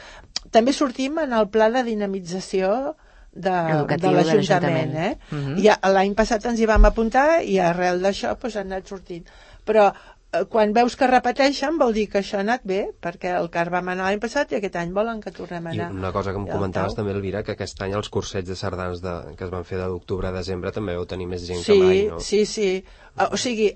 també 0.50 0.72
sortim 0.72 1.18
en 1.18 1.32
el 1.36 1.48
pla 1.50 1.68
de 1.70 1.84
dinamització 1.84 2.96
de, 3.32 3.50
Educatiu 3.50 4.10
de 4.12 4.24
l'Ajuntament. 4.24 4.94
Eh? 4.96 5.18
Mhm. 5.30 5.58
I 5.58 5.68
a- 5.68 5.78
l'any 5.92 6.14
passat 6.14 6.44
ens 6.46 6.60
hi 6.60 6.66
vam 6.66 6.84
apuntar 6.84 7.42
i 7.44 7.58
arrel 7.58 8.02
d'això 8.02 8.34
doncs, 8.38 8.56
han 8.56 8.72
anat 8.72 8.88
sortint. 8.88 9.24
Però 9.64 9.92
eh, 10.32 10.44
quan 10.48 10.72
veus 10.72 10.96
que 10.96 11.06
repeteixen 11.06 11.78
vol 11.78 11.92
dir 11.94 12.08
que 12.10 12.18
això 12.20 12.38
ha 12.38 12.40
anat 12.40 12.62
bé, 12.64 12.90
perquè 13.00 13.32
el 13.38 13.48
CAR 13.50 13.70
vam 13.70 13.88
anar 13.88 14.04
l'any 14.10 14.20
passat 14.20 14.52
i 14.52 14.56
aquest 14.56 14.76
any 14.76 14.92
volen 14.92 15.20
que 15.20 15.30
tornem 15.30 15.66
a 15.66 15.74
I 15.74 15.78
anar. 15.80 15.90
una 15.92 16.12
cosa 16.12 16.32
que 16.32 16.38
em 16.38 16.46
I 16.46 16.50
comentaves 16.50 16.94
també, 16.94 17.12
Elvira, 17.12 17.42
que 17.42 17.52
aquest 17.52 17.80
any 17.82 17.92
els 17.94 18.08
cursets 18.08 18.48
de 18.48 18.56
sardanes 18.56 19.00
de, 19.00 19.34
que 19.36 19.44
es 19.44 19.50
van 19.50 19.64
fer 19.64 19.78
de 19.78 19.86
d'octubre 19.86 20.28
a 20.28 20.32
desembre 20.32 20.72
també 20.72 20.96
vau 20.96 21.06
tenir 21.06 21.26
més 21.26 21.46
gent 21.46 21.60
sí, 21.62 21.72
que 21.72 21.78
mai, 21.84 22.06
no? 22.08 22.20
Sí, 22.20 22.44
sí. 22.46 22.84
O 23.18 23.32
o 23.32 23.36
sigui, 23.36 23.72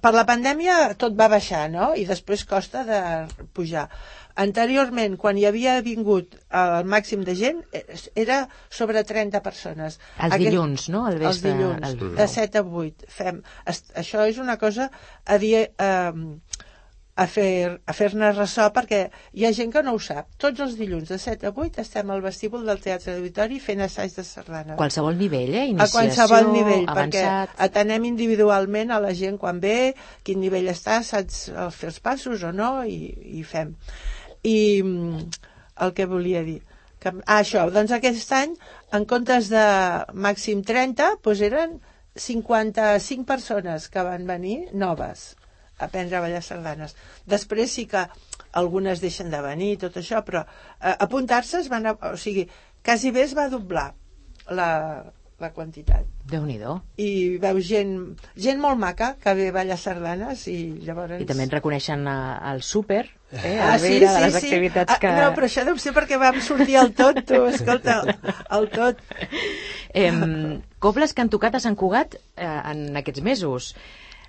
per 0.00 0.12
la 0.14 0.24
pandèmia 0.26 0.94
tot 0.96 1.16
va 1.18 1.28
baixar, 1.28 1.68
no? 1.70 1.94
I 1.94 2.04
després 2.06 2.44
costa 2.44 2.84
de 2.84 3.00
pujar. 3.52 3.88
Anteriorment, 4.36 5.16
quan 5.18 5.36
hi 5.38 5.44
havia 5.48 5.80
vingut 5.82 6.36
el 6.50 6.84
màxim 6.88 7.24
de 7.26 7.34
gent, 7.34 7.62
era 8.14 8.48
sobre 8.70 9.04
30 9.04 9.42
persones. 9.42 9.98
Els 10.18 10.36
dilluns, 10.38 10.88
no? 10.88 11.06
Els 11.10 11.20
vespre, 11.20 11.52
dilluns, 11.52 11.86
al- 11.86 12.16
de 12.16 12.28
7 12.28 12.58
a 12.58 12.64
8. 12.64 13.06
Fem, 13.08 13.42
això 13.66 14.26
és 14.30 14.38
una 14.38 14.56
cosa 14.58 14.90
a 15.26 15.38
dir... 15.38 15.68
Eh, 15.78 16.12
a 17.20 17.26
fer- 17.28 17.80
a 17.84 17.92
fer-ne 17.92 18.30
ressò 18.32 18.70
perquè 18.72 19.10
hi 19.36 19.42
ha 19.44 19.50
gent 19.52 19.72
que 19.74 19.82
no 19.84 19.92
ho 19.92 19.98
sap. 20.00 20.28
Tots 20.40 20.60
els 20.64 20.76
dilluns 20.78 21.10
de 21.10 21.18
7 21.20 21.50
a 21.50 21.52
8 21.52 21.82
estem 21.82 22.08
al 22.14 22.22
vestíbul 22.24 22.62
del 22.64 22.78
Teatre 22.80 23.12
d'Auditori 23.12 23.58
fent 23.60 23.82
assaig 23.84 24.14
de 24.16 24.24
sardanes 24.24 24.78
Qualsevol 24.78 25.18
nivell, 25.18 25.52
eh? 25.52 25.66
a 25.66 25.68
Iniciació, 25.68 25.98
qualsevol 25.98 26.48
nivell, 26.54 26.86
avançat... 26.88 27.50
perquè 27.52 27.66
atenem 27.66 28.06
individualment 28.08 28.94
a 28.96 29.00
la 29.04 29.12
gent 29.12 29.36
quan 29.42 29.60
ve, 29.60 29.92
quin 30.24 30.40
nivell 30.40 30.70
està, 30.72 31.02
saps 31.04 31.50
el 31.52 31.68
fer 31.76 31.90
els 31.90 32.00
passos 32.00 32.46
o 32.46 32.54
no, 32.56 32.70
i, 32.88 33.12
i 33.40 33.44
fem. 33.44 33.74
I 34.46 34.82
mm, 34.82 35.24
el 35.86 35.94
que 35.96 36.06
volia 36.10 36.42
dir... 36.46 36.60
Que, 37.00 37.12
ah, 37.24 37.38
això, 37.40 37.62
doncs 37.72 37.94
aquest 37.96 38.32
any, 38.36 38.50
en 38.96 39.06
comptes 39.08 39.48
de 39.52 39.64
màxim 40.26 40.60
30, 40.68 41.14
doncs 41.24 41.40
eren 41.46 41.78
55 42.20 43.24
persones 43.28 43.86
que 43.88 44.04
van 44.04 44.26
venir 44.28 44.58
noves 44.74 45.30
a 45.78 45.86
aprendre 45.86 46.18
a 46.18 46.24
ballar 46.26 46.42
sardanes. 46.44 46.92
Després 47.24 47.72
sí 47.78 47.86
que 47.88 48.04
algunes 48.60 49.00
deixen 49.00 49.30
de 49.32 49.40
venir, 49.44 49.78
tot 49.80 49.96
això, 49.96 50.20
però 50.26 50.42
eh, 50.44 50.96
apuntar-se 51.06 51.62
es 51.62 51.70
van... 51.72 51.88
O 51.94 52.16
sigui, 52.20 52.44
quasi 52.84 53.14
bé 53.16 53.24
es 53.24 53.32
va 53.38 53.48
doblar 53.48 53.88
la, 54.50 54.68
la 55.40 55.50
quantitat. 55.56 56.06
Déu-n'hi-do. 56.30 56.76
I 57.00 57.38
veus 57.42 57.64
gent, 57.66 57.94
gent 58.36 58.60
molt 58.62 58.78
maca 58.80 59.14
que 59.20 59.34
ve 59.38 59.48
a 59.50 59.54
ballar 59.56 59.78
sardanes 59.80 60.44
i 60.52 60.58
llavors... 60.86 61.16
I 61.22 61.28
també 61.28 61.46
en 61.48 61.54
reconeixen 61.54 62.06
al 62.10 62.62
súper, 62.66 63.02
eh? 63.32 63.56
Ah, 63.56 63.74
a 63.74 63.78
veure 63.82 64.06
de 64.06 64.24
les 64.26 64.38
activitats 64.42 64.96
ah, 64.96 64.98
que... 65.02 65.14
No, 65.16 65.30
però 65.36 65.48
això 65.48 65.64
deu 65.68 65.80
ser 65.80 65.94
perquè 65.96 66.20
vam 66.20 66.40
sortir 66.44 66.76
al 66.80 66.92
tot, 66.96 67.22
tu, 67.26 67.40
escolta, 67.50 68.02
al 68.48 68.68
tot. 68.74 69.00
Em, 69.96 70.60
cobles 70.78 71.16
que 71.16 71.24
han 71.24 71.32
tocat 71.32 71.56
a 71.56 71.64
Sant 71.64 71.78
Cugat 71.80 72.20
eh, 72.20 72.46
en 72.46 73.00
aquests 73.00 73.24
mesos. 73.26 73.72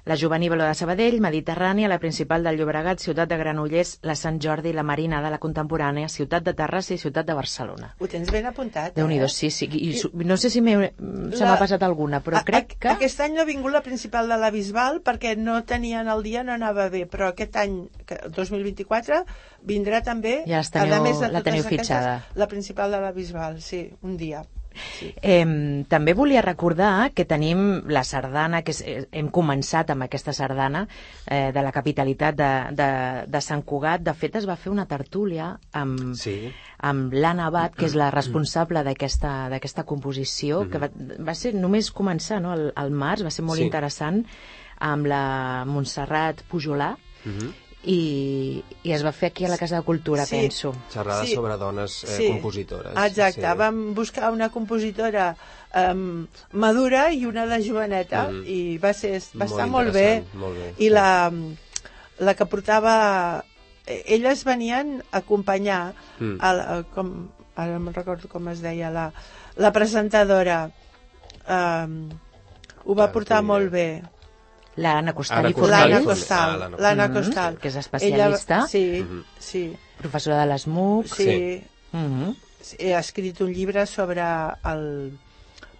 La 0.06 0.16
Jovenívola 0.18 0.66
de 0.68 0.74
Sabadell, 0.74 1.20
Mediterrània, 1.22 1.88
la 1.88 2.00
principal 2.02 2.44
del 2.44 2.58
Llobregat, 2.58 3.00
Ciutat 3.00 3.30
de 3.30 3.38
Granollers, 3.38 4.00
la 4.02 4.16
Sant 4.16 4.40
Jordi, 4.42 4.72
la 4.74 4.82
Marina 4.84 5.20
de 5.22 5.30
la 5.30 5.38
Contemporània, 5.40 6.08
Ciutat 6.10 6.42
de 6.48 6.54
Terrassa 6.58 6.96
i 6.96 6.98
Ciutat 6.98 7.28
de 7.28 7.36
Barcelona. 7.38 7.92
Ho 8.00 8.08
tens 8.10 8.32
ben 8.34 8.48
apuntat, 8.50 8.96
Déu-n'hi-do, 8.96 9.26
eh? 9.26 9.30
sí, 9.30 9.52
sí. 9.52 9.68
I, 9.72 9.92
su- 10.00 10.10
no 10.14 10.38
sé 10.38 10.50
si 10.50 10.62
m'he- 10.62 10.94
se 10.98 11.44
m'ha 11.46 11.52
La- 11.54 11.60
passat 11.60 11.84
alguna, 11.84 12.22
però 12.26 12.40
A- 12.40 12.44
crec 12.48 12.74
que... 12.80 12.90
Aquest 12.96 13.22
any 13.22 13.36
no 13.36 13.42
ha 13.42 13.46
vingut 13.46 13.72
la 13.72 13.84
principal 13.86 14.28
de 14.28 14.38
la 14.42 14.50
Bisbal 14.50 15.02
perquè 15.06 15.36
no 15.38 15.60
tenien 15.64 16.08
el 16.10 16.24
dia, 16.24 16.42
no 16.44 16.54
anava 16.58 16.90
bé, 16.90 17.06
però 17.06 17.30
aquest 17.30 17.56
any, 17.62 17.78
que- 18.10 18.20
2024, 18.34 19.22
vindrà 19.64 20.02
també... 20.02 20.40
Ja 20.48 20.64
teniu- 20.66 20.98
a 20.98 21.02
més 21.06 21.20
de 21.22 21.30
la 21.30 21.44
teniu 21.46 21.62
aquestes, 21.62 21.88
fitxada. 21.88 22.18
La 22.36 22.48
principal 22.48 22.90
de 22.92 23.00
la 23.06 23.12
Bisbal, 23.12 23.62
sí, 23.62 23.92
un 24.02 24.18
dia. 24.18 24.42
Sí. 24.74 25.14
Eh, 25.22 25.84
també 25.90 26.14
volia 26.14 26.42
recordar 26.42 27.12
que 27.14 27.26
tenim 27.26 27.84
la 27.92 28.04
sardana, 28.04 28.62
que 28.64 28.74
eh, 28.86 29.06
hem 29.12 29.30
començat 29.30 29.90
amb 29.92 30.04
aquesta 30.08 30.34
sardana 30.34 30.88
eh, 31.28 31.52
de 31.54 31.62
la 31.62 31.72
capitalitat 31.72 32.36
de, 32.36 32.52
de, 32.78 32.90
de 33.28 33.42
Sant 33.42 33.64
Cugat. 33.64 34.02
De 34.02 34.14
fet, 34.14 34.36
es 34.36 34.48
va 34.48 34.56
fer 34.56 34.72
una 34.72 34.86
tertúlia 34.86 35.58
amb, 35.74 36.14
Sí. 36.16 36.52
amb 36.80 37.14
l'Anna 37.14 37.48
Abad, 37.48 37.76
que 37.76 37.86
és 37.86 37.96
la 37.96 38.12
responsable 38.12 38.84
d'aquesta 38.84 39.84
composició, 39.86 40.66
que 40.70 40.78
va, 40.82 40.90
va 41.20 41.36
ser 41.36 41.54
només 41.54 41.92
començar 41.94 42.42
no? 42.42 42.54
el, 42.54 42.72
el 42.76 42.92
març, 42.92 43.24
va 43.24 43.32
ser 43.32 43.44
molt 43.46 43.60
Sí. 43.60 43.66
interessant, 43.68 44.24
amb 44.80 45.06
la 45.06 45.64
Montserrat 45.66 46.42
Pujolà, 46.50 46.96
Mhm. 47.26 47.52
I, 47.84 48.64
i 48.84 48.92
es 48.94 49.02
va 49.04 49.12
fer 49.12 49.32
aquí 49.32 49.46
a 49.46 49.50
la 49.50 49.58
Casa 49.58 49.78
de 49.80 49.82
Cultura, 49.84 50.26
Sí. 50.26 50.36
penso. 50.38 50.74
Xerrades 50.94 51.30
Sí. 51.30 51.36
sobre 51.36 51.58
dones 51.58 52.04
eh, 52.04 52.08
Sí. 52.18 52.28
compositores. 52.28 52.92
Exacte, 52.94 53.42
sí. 53.42 53.58
vam 53.58 53.94
buscar 53.96 54.32
una 54.32 54.50
compositora 54.50 55.36
um, 55.74 56.28
madura 56.54 57.12
i 57.14 57.26
una 57.26 57.46
de 57.48 57.58
joveneta 57.68 58.28
Mhm. 58.30 58.44
i 58.46 58.78
va, 58.78 58.94
ser, 58.94 59.22
va 59.34 59.46
Molt 59.46 59.52
estar 59.52 59.68
molt 59.68 59.94
bé. 59.94 60.24
molt 60.34 60.58
bé, 60.58 60.70
I 60.78 60.84
sí. 60.84 60.90
la, 60.90 61.32
la 62.20 62.34
que 62.36 62.46
portava... 62.46 63.44
eh, 63.88 64.04
Elles 64.06 64.44
venien 64.46 65.02
a 65.12 65.18
acompanyar 65.18 65.94
Mm. 66.20 66.38
a, 66.40 66.50
a, 66.52 66.84
com, 66.84 67.30
ara 67.56 67.80
no 67.80 67.92
recordo 67.92 68.28
com 68.30 68.48
es 68.50 68.62
deia 68.62 68.92
la, 68.92 69.12
la 69.58 69.72
presentadora 69.72 70.70
um, 71.50 72.10
ho 72.86 72.94
va 72.96 73.04
Ara 73.06 73.12
portar 73.12 73.42
molt 73.44 73.72
bé 73.72 74.04
L'Anna 74.78 75.14
Costal 75.14 75.50
i 75.50 75.54
Costal 75.54 75.70
l'Anna 75.70 76.00
i 76.00 76.04
Fornells. 76.04 76.20
Costal 76.22 76.50
Ah, 76.54 76.58
l'Anna 76.58 76.78
l'Anna 76.80 77.08
Mhm, 77.08 77.14
Costal 77.16 77.58
que 77.58 77.68
és 77.68 77.76
especialista. 77.76 78.56
Ella, 78.60 78.68
sí, 78.68 79.04
Mhm. 79.04 79.24
sí, 79.40 79.78
professora 79.98 80.40
de 80.42 80.46
l'ESMUC. 80.48 81.06
sí, 81.08 81.24
Sí. 81.24 81.64
Mhm. 81.92 82.36
ha 82.96 83.00
escrit 83.00 83.42
un 83.42 83.52
llibre 83.54 83.86
sobre 83.86 84.22
el 84.64 85.18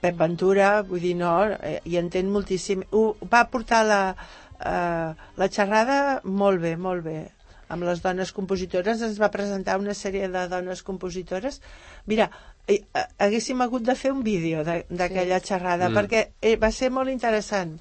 Pep 0.02 0.18
Ventura, 0.18 0.82
vull 0.82 1.00
dir, 1.00 1.16
no, 1.16 1.44
eh, 1.52 1.80
hi 1.86 1.98
entén 1.98 2.30
moltíssim. 2.30 2.84
Ho, 2.92 3.16
va 3.32 3.48
portar 3.50 3.86
la, 3.86 4.16
eh, 4.60 5.14
la 5.38 5.48
xerrada 5.50 6.22
molt 6.24 6.60
bé, 6.62 6.76
molt 6.78 7.04
bé. 7.04 7.30
amb 7.72 7.84
les 7.84 8.02
dones 8.02 8.34
compositores, 8.34 9.00
es 9.02 9.18
va 9.22 9.32
presentar 9.32 9.80
una 9.80 9.94
sèrie 9.94 10.28
de 10.28 10.48
dones 10.50 10.84
compositores. 10.84 11.62
Mira, 12.06 12.30
eh, 12.68 12.84
eh, 12.94 13.06
haguéssim 13.18 13.62
hagut 13.62 13.84
de 13.84 13.96
fer 13.96 14.12
un 14.12 14.24
vídeo 14.24 14.66
de- 14.66 14.86
d'aquella 14.90 15.40
sí. 15.40 15.46
xerrada, 15.48 15.88
Mm. 15.88 15.96
perquè 15.96 16.58
va 16.60 16.70
ser 16.70 16.92
molt 16.92 17.10
interessant, 17.10 17.80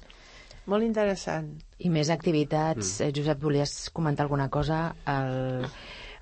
molt 0.71 0.87
interessant. 0.87 1.53
I 1.83 1.91
més 1.93 2.11
activitats. 2.13 2.99
Mm. 2.99 3.15
Josep, 3.17 3.41
volies 3.43 3.75
comentar 3.95 4.27
alguna 4.27 4.49
cosa? 4.53 4.83
El, 5.09 5.65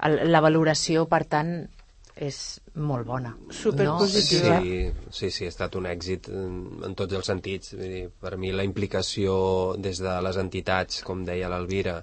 el, 0.08 0.24
la 0.32 0.42
valoració, 0.44 1.06
per 1.12 1.24
tant, 1.30 1.54
és 2.20 2.38
molt 2.76 3.08
bona. 3.08 3.32
Superpositiva. 3.56 4.60
Sí, 4.60 4.92
sí, 5.16 5.30
sí, 5.32 5.48
ha 5.48 5.54
estat 5.54 5.78
un 5.80 5.88
èxit 5.88 6.28
en, 6.34 6.60
en 6.86 6.98
tots 7.00 7.16
els 7.16 7.32
sentits. 7.32 7.74
Vull 7.80 7.94
dir, 7.96 8.04
per 8.12 8.36
mi 8.42 8.52
la 8.56 8.66
implicació 8.68 9.38
des 9.80 10.02
de 10.04 10.18
les 10.26 10.40
entitats, 10.42 11.00
com 11.08 11.24
deia 11.28 11.52
l'Alvira, 11.52 12.00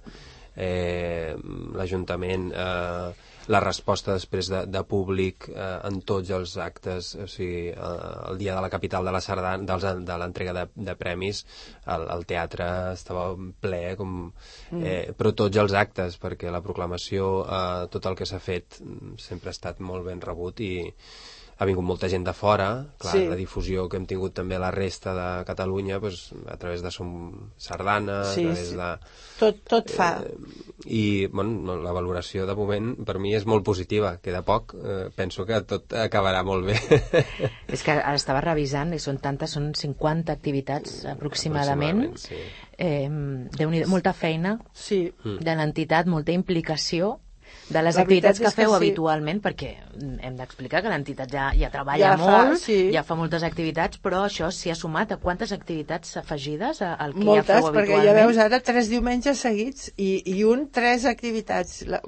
eh, 0.56 1.34
l'Ajuntament, 1.76 2.48
eh, 2.52 3.35
la 3.52 3.60
resposta 3.62 4.14
després 4.16 4.48
de, 4.50 4.62
de 4.70 4.82
públic 4.88 5.48
eh, 5.52 5.66
en 5.88 6.00
tots 6.06 6.30
els 6.34 6.56
actes, 6.62 7.12
o 7.22 7.26
sigui, 7.30 7.68
eh, 7.70 8.10
el 8.30 8.40
dia 8.40 8.56
de 8.56 8.64
la 8.64 8.70
capital 8.72 9.06
de 9.06 9.14
la 9.14 9.22
Sardana, 9.24 9.66
dels, 9.68 9.86
de 10.08 10.18
l'entrega 10.22 10.54
de, 10.56 10.66
de 10.88 10.96
premis, 10.98 11.44
el, 11.94 12.08
el 12.16 12.26
teatre 12.28 12.68
estava 12.94 13.28
ple, 13.62 13.82
com, 14.00 14.18
eh, 14.80 15.12
però 15.16 15.34
tots 15.44 15.62
els 15.62 15.76
actes, 15.78 16.18
perquè 16.22 16.52
la 16.52 16.64
proclamació, 16.64 17.30
eh, 17.46 17.86
tot 17.92 18.10
el 18.10 18.18
que 18.18 18.28
s'ha 18.28 18.42
fet, 18.42 18.80
mm, 18.82 19.16
sempre 19.22 19.52
ha 19.52 19.56
estat 19.56 19.82
molt 19.84 20.06
ben 20.10 20.22
rebut 20.22 20.62
i 20.66 20.72
ha 21.58 21.64
vingut 21.64 21.84
molta 21.88 22.08
gent 22.12 22.24
de 22.26 22.32
fora, 22.36 22.86
clar, 23.00 23.14
Sí. 23.14 23.26
la 23.30 23.36
difusió 23.36 23.88
que 23.88 23.96
hem 23.96 24.04
tingut 24.06 24.34
també 24.34 24.58
la 24.58 24.70
resta 24.70 25.14
de 25.16 25.44
Catalunya, 25.48 25.98
doncs, 25.98 26.34
a 26.46 26.56
través 26.60 26.82
de 26.82 26.90
Som 26.90 27.50
Sardana, 27.56 28.24
Sí, 28.34 28.44
a 28.44 28.52
través 28.52 28.68
sí. 28.68 28.76
de... 28.76 28.90
Tot, 29.38 29.62
tot 29.68 29.90
fa. 29.90 30.10
I 30.84 31.26
bueno, 31.32 31.76
la 31.80 31.92
valoració 31.92 32.46
de 32.46 32.54
moment 32.54 32.94
per 33.06 33.18
mi 33.18 33.34
és 33.34 33.46
molt 33.48 33.64
positiva, 33.64 34.18
queda 34.20 34.42
poc, 34.44 34.74
eh, 34.76 35.08
penso 35.16 35.46
que 35.46 35.60
tot 35.62 35.92
acabarà 35.92 36.44
molt 36.44 36.66
bé. 36.66 36.76
És 37.72 37.82
que 37.82 37.92
ara 37.96 38.14
estava 38.14 38.40
revisant 38.44 38.92
i 38.92 39.00
són 39.00 39.18
tantes, 39.18 39.56
són 39.56 39.72
50 39.74 40.32
activitats 40.32 41.04
aproximadament. 41.06 42.06
Aproximadament, 42.06 42.16
sí. 42.16 42.36
Eh, 42.76 43.08
déu 43.56 43.70
molta 43.88 44.12
feina 44.12 44.58
Sí, 44.76 45.06
de 45.24 45.54
l'entitat, 45.56 46.06
molta 46.06 46.32
implicació 46.32 47.16
de 47.68 47.82
les 47.82 47.96
La 47.96 48.02
activitats 48.02 48.38
que 48.38 48.46
és 48.46 48.54
que 48.54 48.62
feu 48.62 48.70
sí. 48.70 48.76
habitualment, 48.76 49.40
perquè 49.42 49.72
hem 50.22 50.36
d'explicar 50.38 50.82
que 50.84 50.90
l'entitat 50.92 51.32
ja, 51.32 51.48
ja 51.58 51.70
treballa 51.74 52.12
Ja 52.12 52.16
fa, 52.20 52.44
molt, 52.46 52.60
sí. 52.62 52.76
ja 52.94 53.02
fa 53.02 53.16
moltes 53.18 53.42
activitats, 53.42 53.98
però 53.98 54.24
això 54.28 54.52
s'hi 54.54 54.70
ha 54.70 54.76
sumat 54.78 55.12
a 55.16 55.18
quantes 55.22 55.50
activitats 55.56 56.16
afegides 56.22 56.82
al 56.86 57.12
que 57.16 57.24
moltes, 57.26 57.48
ja 57.50 57.60
feu 57.62 57.72
perquè 57.72 57.96
habitualment? 57.98 58.06
ja 58.06 58.14
veus 58.20 58.38
ara 58.38 58.60
tres 58.60 58.88
diumenges 58.92 59.42
seguits 59.42 59.90
i, 59.96 60.22
i 60.36 60.44
un 60.44 60.68
tres 60.70 61.04
activitats. 61.10 61.82
La... 61.90 62.00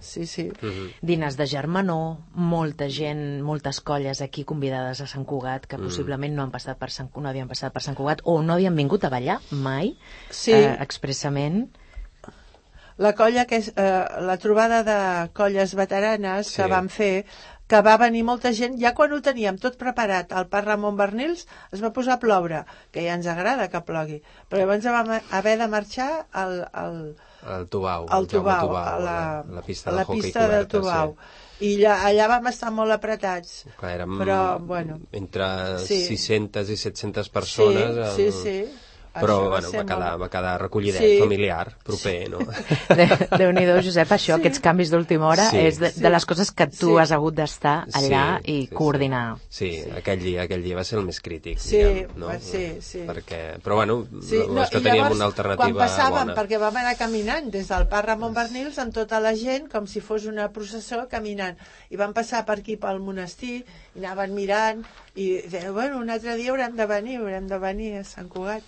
Sí, 0.00 0.24
sí. 0.24 0.46
Mhm. 0.62 0.86
Dinars 1.04 1.36
de 1.36 1.44
germanor, 1.46 2.16
molta 2.32 2.86
gent, 2.88 3.42
moltes 3.44 3.82
colles 3.84 4.22
aquí 4.24 4.44
convidades 4.48 5.02
a 5.02 5.06
Sant 5.06 5.26
Cugat 5.28 5.66
que 5.68 5.76
possiblement 5.76 6.32
no 6.34 6.42
han 6.46 6.50
passat 6.54 6.78
per 6.80 6.88
Sant, 6.90 7.10
no 7.20 7.28
havien 7.28 7.48
passat 7.50 7.74
per 7.74 7.82
Sant 7.84 7.98
Cugat 7.98 8.22
o 8.24 8.40
no 8.42 8.54
havien 8.54 8.74
vingut 8.78 9.04
a 9.04 9.10
ballar 9.12 9.40
mai 9.50 9.96
Sí. 10.30 10.52
eh, 10.52 10.76
expressament. 10.80 11.66
La 13.00 13.14
colla 13.16 13.46
que 13.48 13.56
és 13.62 13.70
eh, 13.76 14.04
la 14.28 14.36
trobada 14.40 14.82
de 14.84 14.98
colles 15.36 15.72
veteranes 15.78 16.50
Sí. 16.50 16.58
que 16.60 16.66
vam 16.68 16.88
fer 16.92 17.24
que 17.70 17.78
va 17.86 17.94
venir 17.96 18.24
molta 18.26 18.50
gent, 18.52 18.74
ja 18.82 18.90
quan 18.98 19.12
ho 19.14 19.20
teníem 19.22 19.56
tot 19.62 19.76
preparat 19.78 20.32
al 20.34 20.48
Parc 20.50 20.66
Ramon 20.66 20.96
Bernils 20.98 21.44
es 21.70 21.80
va 21.84 21.92
posar 21.94 22.16
a 22.16 22.18
ploure, 22.18 22.64
que 22.90 23.04
ja 23.06 23.14
ens 23.14 23.28
agrada 23.30 23.68
que 23.70 23.80
plogui, 23.86 24.16
però 24.50 24.64
llavors 24.64 24.84
vam 24.90 25.12
haver 25.38 25.52
de 25.60 25.68
marxar 25.70 26.08
al, 26.32 26.64
al, 26.72 26.96
El 27.46 27.68
Tubau, 27.70 28.08
al 28.10 28.24
el 28.24 28.26
Tubau, 28.28 28.66
Tubau, 28.66 28.76
a 28.76 28.98
la, 28.98 29.44
la 29.48 29.62
pista 29.62 29.90
de 29.92 29.96
la 29.96 30.02
hockey 30.02 30.20
pista 30.20 30.48
del 30.50 30.66
Tubau. 30.68 31.14
Sí. 31.60 31.70
I 31.70 31.70
allà, 31.84 31.94
allà 32.10 32.26
vam 32.34 32.46
estar 32.50 32.70
molt 32.74 32.90
apretats. 32.92 33.54
Clar, 33.78 33.94
érem 34.00 34.18
Però, 34.18 34.40
bueno. 34.58 34.98
entre 35.12 35.78
Sí. 35.86 36.02
600 36.08 36.68
i 36.74 36.76
700 36.76 37.28
persones. 37.30 38.14
sí, 38.16 38.26
amb- 38.26 38.32
sí, 38.34 38.42
sí. 38.42 38.89
Però 39.12 39.34
Això 39.34 39.42
va 39.42 39.48
bueno, 39.50 39.70
va 39.74 39.84
quedar, 39.84 40.10
molt- 40.12 40.20
va 40.22 40.28
quedar 40.30 40.60
recollidet, 40.60 41.00
Sí. 41.02 41.18
familiar, 41.18 41.76
proper, 41.82 42.30
no? 42.30 42.38
De- 42.98 43.28
Déu-n'hi-do, 43.38 43.80
Josep, 43.82 44.08
això, 44.14 44.36
Sí. 44.36 44.40
aquests 44.40 44.60
canvis 44.60 44.90
d'última 44.92 45.26
hora, 45.26 45.48
Sí. 45.50 45.58
és 45.58 45.78
de, 45.80 45.90
Sí. 45.90 46.00
de 46.00 46.10
les 46.10 46.26
coses 46.26 46.52
que 46.52 46.66
tu 46.68 46.94
Sí. 46.94 46.98
has 47.02 47.10
hagut 47.12 47.34
d'estar 47.34 47.88
allà 47.92 48.40
Sí, 48.44 48.52
i 48.52 48.60
sí, 48.62 48.66
sí. 48.68 48.74
coordinar. 48.74 49.38
Sí, 49.48 49.82
aquell 49.96 50.20
dia, 50.22 50.42
aquell 50.42 50.62
dia 50.62 50.76
va 50.76 50.84
ser 50.84 51.00
el 51.00 51.06
més 51.06 51.20
crític, 51.20 51.58
Sí, 51.58 51.76
diguem, 51.78 52.10
no? 52.16 52.26
va 52.26 52.38
ser, 52.38 52.80
sí. 52.82 53.00
Perquè, 53.00 53.58
però 53.60 53.74
bueno, 53.74 54.06
Sí, 54.22 54.38
no, 54.48 54.62
és 54.62 54.70
que 54.70 54.78
teníem 54.78 54.96
llavors, 55.02 55.16
una 55.16 55.24
alternativa 55.26 55.72
quan 55.74 55.88
passàvem, 55.88 56.26
bona. 56.26 56.34
perquè 56.36 56.58
vam 56.60 56.76
anar 56.76 56.96
caminant 56.96 57.50
des 57.50 57.66
del 57.68 57.88
Parc 57.88 58.06
Ramon 58.06 58.32
Bernils 58.34 58.78
amb 58.78 58.94
tota 58.94 59.18
la 59.18 59.34
gent, 59.34 59.68
com 59.68 59.86
si 59.88 60.00
fos 60.00 60.24
una 60.26 60.50
processó, 60.52 61.08
caminant. 61.08 61.58
I 61.90 61.96
vam 61.96 62.12
passar 62.12 62.44
per 62.46 62.58
aquí 62.60 62.76
pel 62.76 63.00
monestir, 63.00 63.64
i 63.96 63.98
anaven 63.98 64.34
mirant, 64.34 64.84
i 65.16 65.40
deien, 65.48 65.74
bueno, 65.74 65.98
un 65.98 66.10
altre 66.10 66.36
dia 66.36 66.50
haurem 66.52 66.76
de 66.76 66.86
venir, 66.86 67.16
haurem 67.18 67.48
de 67.48 67.58
venir 67.58 67.96
a 67.98 68.04
Sant 68.04 68.28
Cugat. 68.28 68.62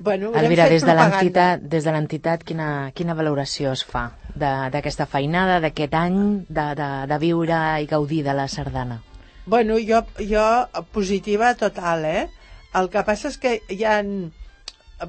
Bueno, 0.00 0.32
Elvira, 0.34 0.66
des 0.68 0.82
de 0.82 0.94
l'entitat, 0.94 1.60
des 1.70 1.84
de 1.86 1.92
l'entitat 1.94 2.42
quina, 2.42 2.90
quina 2.94 3.14
valoració 3.14 3.72
es 3.72 3.84
fa 3.86 4.08
de- 4.34 4.70
d'aquesta 4.74 5.06
feinada, 5.06 5.60
d'aquest 5.62 5.94
any, 5.94 6.16
de, 6.48 6.64
de, 6.74 6.88
de 7.06 7.18
viure 7.22 7.60
i 7.80 7.86
gaudir 7.86 8.24
de 8.26 8.34
la 8.34 8.48
sardana? 8.48 9.00
Bueno, 9.46 9.76
jo, 9.78 10.02
jo 10.18 10.46
positiva 10.90 11.54
total, 11.54 12.04
eh? 12.04 12.28
El 12.74 12.88
que 12.90 13.04
passa 13.06 13.28
és 13.30 13.38
que 13.38 13.60
hi 13.70 13.84
ha 13.86 14.00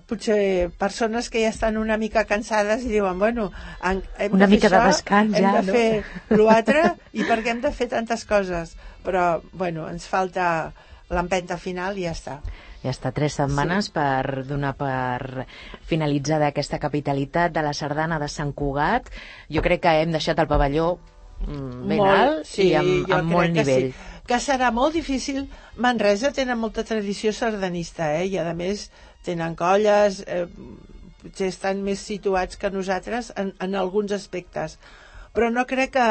potser 0.09 0.69
persones 0.78 1.30
que 1.30 1.41
ja 1.43 1.49
estan 1.53 1.78
una 1.78 1.97
mica 1.97 2.26
cansades 2.26 2.84
i 2.84 2.89
diuen, 2.91 3.17
bueno, 3.19 3.51
en, 3.84 4.03
hem 4.17 4.34
Una 4.34 4.45
de 4.45 4.51
fer 4.51 4.55
mica 4.57 4.69
de 4.69 4.78
això, 4.78 4.88
descans 4.91 5.38
hem 5.38 5.45
ja, 5.45 5.53
de 5.55 5.61
no? 5.65 5.73
fer 5.73 6.03
l'altre 6.41 6.84
i 7.13 7.23
perquè 7.26 7.53
hem 7.53 7.61
de 7.63 7.71
fer 7.71 7.88
tantes 7.93 8.26
coses. 8.26 8.76
Però, 9.05 9.41
bueno, 9.53 9.88
ens 9.89 10.05
falta 10.09 10.73
l'empenta 11.09 11.57
final 11.61 11.97
i 11.97 12.05
ja 12.07 12.13
està. 12.17 12.39
Ja 12.86 12.94
està, 12.94 13.10
tres 13.16 13.34
setmanes 13.40 13.90
sí. 13.90 13.96
per 13.96 14.46
donar 14.46 14.76
per 14.78 15.46
finalitzada 15.90 16.52
aquesta 16.52 16.78
capitalitat 16.82 17.56
de 17.56 17.64
la 17.66 17.74
sardana 17.74 18.20
de 18.22 18.30
Sant 18.30 18.54
Cugat. 18.54 19.10
Jo 19.50 19.64
crec 19.66 19.82
que 19.88 19.94
hem 20.04 20.14
deixat 20.14 20.42
el 20.44 20.50
pavelló 20.52 20.92
mm, 21.48 21.88
ben 21.90 22.04
alt 22.06 22.46
sí, 22.50 22.68
i 22.70 22.76
amb, 22.78 23.10
amb 23.10 23.34
molt 23.34 23.50
que 23.50 23.64
nivell. 23.64 23.90
Sí. 23.90 24.12
Que 24.30 24.38
serà 24.42 24.70
molt 24.74 24.94
difícil. 24.98 25.48
Manresa 25.82 26.32
tenen 26.34 26.62
molta 26.62 26.86
tradició 26.86 27.34
sardanista, 27.34 28.12
eh? 28.20 28.30
I 28.30 28.40
a 28.42 28.54
més 28.58 28.88
tenen 29.26 29.58
colles, 29.58 30.22
eh, 30.30 30.46
potser 31.24 31.50
estan 31.50 31.82
més 31.86 32.06
situats 32.06 32.62
que 32.62 32.70
nosaltres 32.74 33.32
en, 33.42 33.54
en 33.62 33.76
alguns 33.82 34.14
aspectes. 34.14 34.78
Però 35.34 35.50
no 35.54 35.66
crec 35.70 35.94
que, 35.98 36.10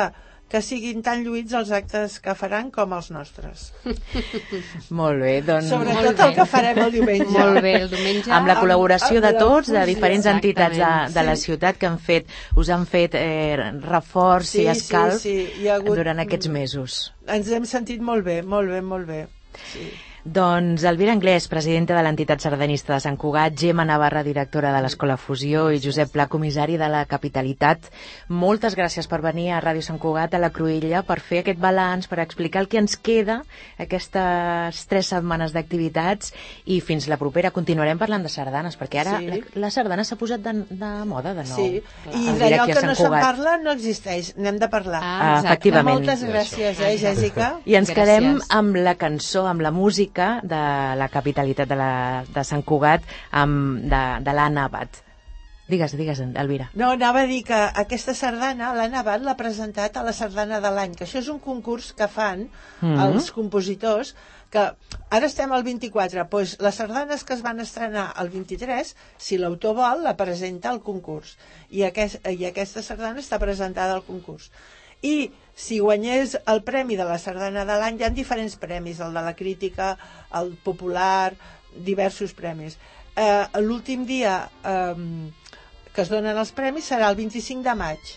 que 0.52 0.60
siguin 0.62 1.00
tan 1.02 1.24
lluïts 1.24 1.54
els 1.58 1.70
actes 1.74 2.20
que 2.22 2.34
faran 2.38 2.68
com 2.70 2.92
els 2.94 3.08
nostres. 3.10 3.72
Molt 4.98 5.18
bé, 5.22 5.32
doncs... 5.42 5.68
Sobretot 5.72 6.04
Molt 6.04 6.18
bé. 6.20 6.26
el 6.28 6.34
que 6.36 6.46
farem 6.46 6.78
el 6.84 6.92
diumenge. 6.94 7.32
Molt 7.34 7.60
bé, 7.64 7.72
el 7.82 7.88
diumenge... 7.90 8.30
amb 8.36 8.50
la 8.50 8.56
col·laboració 8.60 9.18
amb 9.18 9.26
de 9.26 9.32
la 9.34 9.40
tots, 9.40 9.72
de 9.74 9.82
diferents 9.90 10.28
entitats 10.30 10.78
de, 10.78 10.92
de 11.16 11.26
la 11.26 11.34
ciutat 11.40 11.80
que 11.80 11.88
han 11.90 11.98
fet, 11.98 12.30
us 12.60 12.70
han 12.70 12.86
fet 12.86 13.16
eh, 13.18 13.56
reforç 13.82 14.52
Sí, 14.54 14.62
i 14.62 14.66
sí, 14.68 14.70
escalf 14.76 15.18
sí, 15.24 15.34
hi 15.64 15.68
ha 15.72 15.80
hagut- 15.80 15.98
durant 15.98 16.22
aquests 16.22 16.50
mesos. 16.54 17.00
Ens 17.26 17.50
hem 17.50 17.66
sentit 17.66 18.04
molt 18.04 18.24
bé, 18.26 18.40
molt 18.42 18.70
bé, 18.70 18.80
molt 18.84 19.08
bé. 19.10 19.24
Sí. 19.72 19.88
Doncs 20.24 20.80
Elvira 20.88 21.12
Anglès, 21.12 21.44
presidenta 21.52 21.92
de 21.92 22.00
l'entitat 22.00 22.40
sardanista 22.40 22.94
de 22.94 23.00
Sant 23.04 23.18
Cugat, 23.20 23.52
Gemma 23.60 23.84
Navarra, 23.84 24.22
directora 24.24 24.70
de 24.72 24.78
l'Escola 24.80 25.18
Fusió 25.20 25.66
i 25.68 25.82
Josep 25.84 26.14
Pla, 26.14 26.24
comissari 26.32 26.78
de 26.80 26.86
la 26.88 27.02
Capitalitat. 27.04 27.90
Moltes 28.32 28.72
gràcies 28.72 29.04
per 29.10 29.18
venir 29.20 29.50
a 29.52 29.58
Ràdio 29.60 29.84
Sant 29.84 29.98
Cugat, 30.00 30.32
a 30.32 30.40
la 30.40 30.48
Cruïlla, 30.54 31.02
per 31.04 31.18
fer 31.20 31.42
aquest 31.42 31.60
balanç, 31.60 32.08
per 32.08 32.22
explicar 32.24 32.62
el 32.64 32.70
que 32.72 32.80
ens 32.80 32.96
queda, 32.96 33.42
aquestes 33.76 34.80
tres 34.88 35.10
setmanes 35.12 35.52
d'activitats 35.52 36.32
i 36.72 36.80
fins 36.80 37.04
la 37.12 37.20
propera 37.20 37.52
continuarem 37.52 38.00
parlant 38.00 38.24
de 38.24 38.32
sardanes, 38.32 38.80
perquè 38.80 39.02
ara 39.04 39.18
Sí. 39.20 39.28
la, 39.28 39.38
la 39.66 39.70
sardana 39.76 40.08
s'ha 40.08 40.16
posat 40.16 40.40
de, 40.40 40.56
de 40.72 40.94
moda 41.04 41.34
de 41.36 41.44
nou. 41.44 41.60
Sí, 41.60 41.82
i 42.16 42.24
d'allò 42.40 42.64
que 42.72 42.78
Sant 42.80 42.88
no 42.88 42.96
se'n 42.96 43.12
parla 43.12 43.58
no 43.60 43.76
existeix, 43.76 44.32
n'hem 44.40 44.56
de 44.58 44.72
parlar. 44.72 45.02
Ah, 45.04 45.12
Ah, 45.20 45.28
exacte. 45.36 45.52
efectivament. 45.52 46.00
Moltes 46.00 46.24
gràcies, 46.24 46.80
eh, 46.80 46.96
Jèssica? 47.04 47.52
I 47.66 47.76
ens 47.76 47.92
Gràcies. 47.92 47.94
quedem 48.00 48.40
amb 48.48 48.76
la 48.88 48.96
cançó, 48.96 49.44
amb 49.46 49.60
la 49.60 49.70
música 49.70 50.12
de 50.42 50.60
la 51.00 51.08
capitalitat 51.12 51.68
de, 51.68 51.76
la, 51.76 52.24
de 52.28 52.44
Sant 52.44 52.62
Cugat, 52.62 53.02
amb, 53.32 53.82
de, 53.90 54.04
de 54.24 54.32
l'Anna 54.36 54.64
Abad. 54.70 55.00
Digues, 55.66 55.94
digues, 55.96 56.18
Elvira. 56.20 56.66
No, 56.76 56.90
anava 56.92 57.22
a 57.24 57.26
dir 57.26 57.40
que 57.48 57.56
aquesta 57.56 58.12
sardana, 58.14 58.74
l'Anna 58.76 59.00
Abad 59.00 59.22
l'ha 59.24 59.32
presentat 59.38 59.96
a 59.96 60.02
la 60.04 60.12
sardana 60.12 60.60
de 60.60 60.70
l'any, 60.70 60.92
que 60.94 61.06
això 61.06 61.22
és 61.22 61.28
un 61.32 61.38
concurs 61.40 61.94
que 61.96 62.08
fan 62.08 62.50
Mhm. 62.82 63.00
els 63.00 63.30
compositors, 63.32 64.14
que 64.50 64.60
ara 65.10 65.26
estem 65.26 65.50
al 65.52 65.64
24, 65.64 66.28
doncs 66.30 66.58
les 66.60 66.74
sardanes 66.74 67.24
que 67.24 67.32
es 67.34 67.42
van 67.42 67.60
estrenar 67.60 68.12
al 68.14 68.28
23, 68.28 68.94
si 69.16 69.38
l'autor 69.38 69.74
vol, 69.74 70.02
la 70.04 70.16
presenta 70.16 70.68
al 70.70 70.82
concurs. 70.82 71.38
I, 71.70 71.82
aquest, 71.82 72.20
I 72.28 72.44
aquesta 72.44 72.82
sardana 72.82 73.20
està 73.20 73.38
presentada 73.40 73.94
al 73.94 74.04
concurs. 74.04 74.50
I 75.02 75.32
si 75.54 75.78
guanyés 75.78 76.36
el 76.50 76.62
premi 76.66 76.96
de 76.98 77.06
la 77.08 77.18
sardana 77.22 77.64
de 77.64 77.78
l'any, 77.78 78.00
hi 78.00 78.06
ha 78.06 78.10
diferents 78.14 78.56
premis, 78.58 79.00
el 79.00 79.14
de 79.14 79.22
la 79.22 79.34
crítica, 79.38 79.94
el 80.34 80.54
popular, 80.66 81.32
diversos 81.74 82.34
premis. 82.34 82.78
Eh, 83.16 83.46
L'últim 83.62 84.06
dia... 84.06 84.36
Eh, 84.64 85.54
que 85.94 86.02
es 86.02 86.10
donen 86.10 86.34
els 86.34 86.50
premis 86.50 86.88
serà 86.90 87.06
el 87.12 87.16
25 87.20 87.62
de 87.62 87.74
maig. 87.78 88.08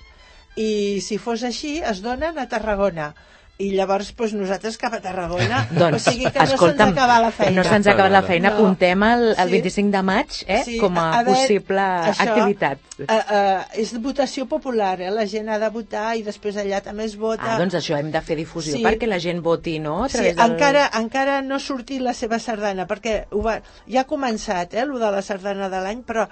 I 0.58 0.70
si 1.06 1.20
fos 1.22 1.44
així, 1.46 1.76
es 1.86 2.00
donen 2.02 2.40
a 2.42 2.48
Tarragona 2.50 3.12
i 3.58 3.72
llavors 3.74 4.12
doncs, 4.14 4.34
nosaltres 4.38 4.76
cap 4.78 4.94
a 4.94 5.00
Tarragona 5.02 5.64
Doncs, 5.72 5.96
o 5.98 6.12
sigui 6.12 6.30
que 6.30 6.44
escolta'm, 6.44 6.92
no 6.92 6.94
se'ns 6.94 6.98
acaba 6.98 7.16
la 7.24 7.32
feina 7.34 7.56
No 7.56 7.64
se'ns 7.66 7.88
acaba 7.90 8.10
la 8.14 8.22
feina, 8.22 8.50
No. 8.52 8.56
apuntem 8.56 9.04
el, 9.08 9.24
el 9.34 9.48
Sí. 9.50 9.54
25 9.56 9.92
de 9.96 10.02
maig 10.06 10.36
eh, 10.46 10.60
Sí, 10.68 10.78
com 10.78 10.98
a, 11.02 11.06
a 11.20 11.24
veure, 11.24 11.40
possible 11.42 11.82
això, 12.12 12.28
activitat. 12.28 12.84
Uh, 12.98 13.04
uh, 13.08 13.80
és 13.82 13.94
votació 14.02 14.46
popular, 14.50 14.94
eh? 15.02 15.10
la 15.14 15.26
gent 15.30 15.50
ha 15.50 15.58
de 15.62 15.70
votar 15.74 16.16
i 16.18 16.24
després 16.26 16.58
allà 16.62 16.84
també 16.86 17.06
es 17.10 17.16
vota. 17.18 17.56
Ah, 17.56 17.58
doncs 17.58 17.78
això 17.82 17.98
hem 17.98 18.12
de 18.14 18.22
fer 18.22 18.38
difusió 18.38 18.78
Sí. 18.78 18.84
perquè 18.86 19.10
la 19.10 19.20
gent 19.20 19.42
voti, 19.42 19.80
no? 19.80 20.04
A 20.06 20.10
Sí, 20.10 20.22
del... 20.22 20.40
encara, 20.40 20.90
encara 21.02 21.42
no 21.42 21.56
ha 21.58 21.60
sortit 21.60 22.02
la 22.02 22.14
seva 22.14 22.38
sardana, 22.40 22.86
perquè 22.90 23.24
ho 23.32 23.42
va, 23.42 23.60
ja 23.90 24.02
ha 24.06 24.08
començat, 24.10 24.74
eh, 24.78 24.82
el 24.86 24.94
de 25.00 25.12
la 25.18 25.22
sardana 25.26 25.70
de 25.70 25.82
l'any, 25.82 26.04
però 26.06 26.28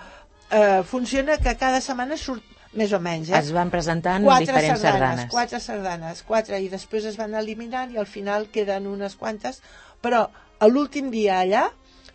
eh, 0.51 0.83
funciona 0.85 1.37
que 1.37 1.55
cada 1.57 1.81
setmana 1.81 2.17
surt 2.17 2.43
més 2.75 2.91
o 2.93 2.99
menys, 2.99 3.29
eh? 3.31 3.39
Es 3.39 3.51
van 3.55 3.69
presentant 3.71 4.23
quatre 4.23 4.45
diferents 4.45 4.81
sardanes. 4.81 5.01
sardanes, 5.01 5.31
Quatre 5.31 5.59
sardanes, 5.59 6.21
quatre, 6.27 6.59
i 6.61 6.69
després 6.69 7.05
es 7.05 7.15
van 7.17 7.33
eliminant 7.35 7.91
i 7.93 7.97
al 7.97 8.05
final 8.05 8.47
queden 8.51 8.87
unes 8.87 9.15
quantes, 9.15 9.61
però 10.01 10.27
a 10.59 10.67
l'últim 10.67 11.09
dia 11.11 11.39
allà 11.41 11.69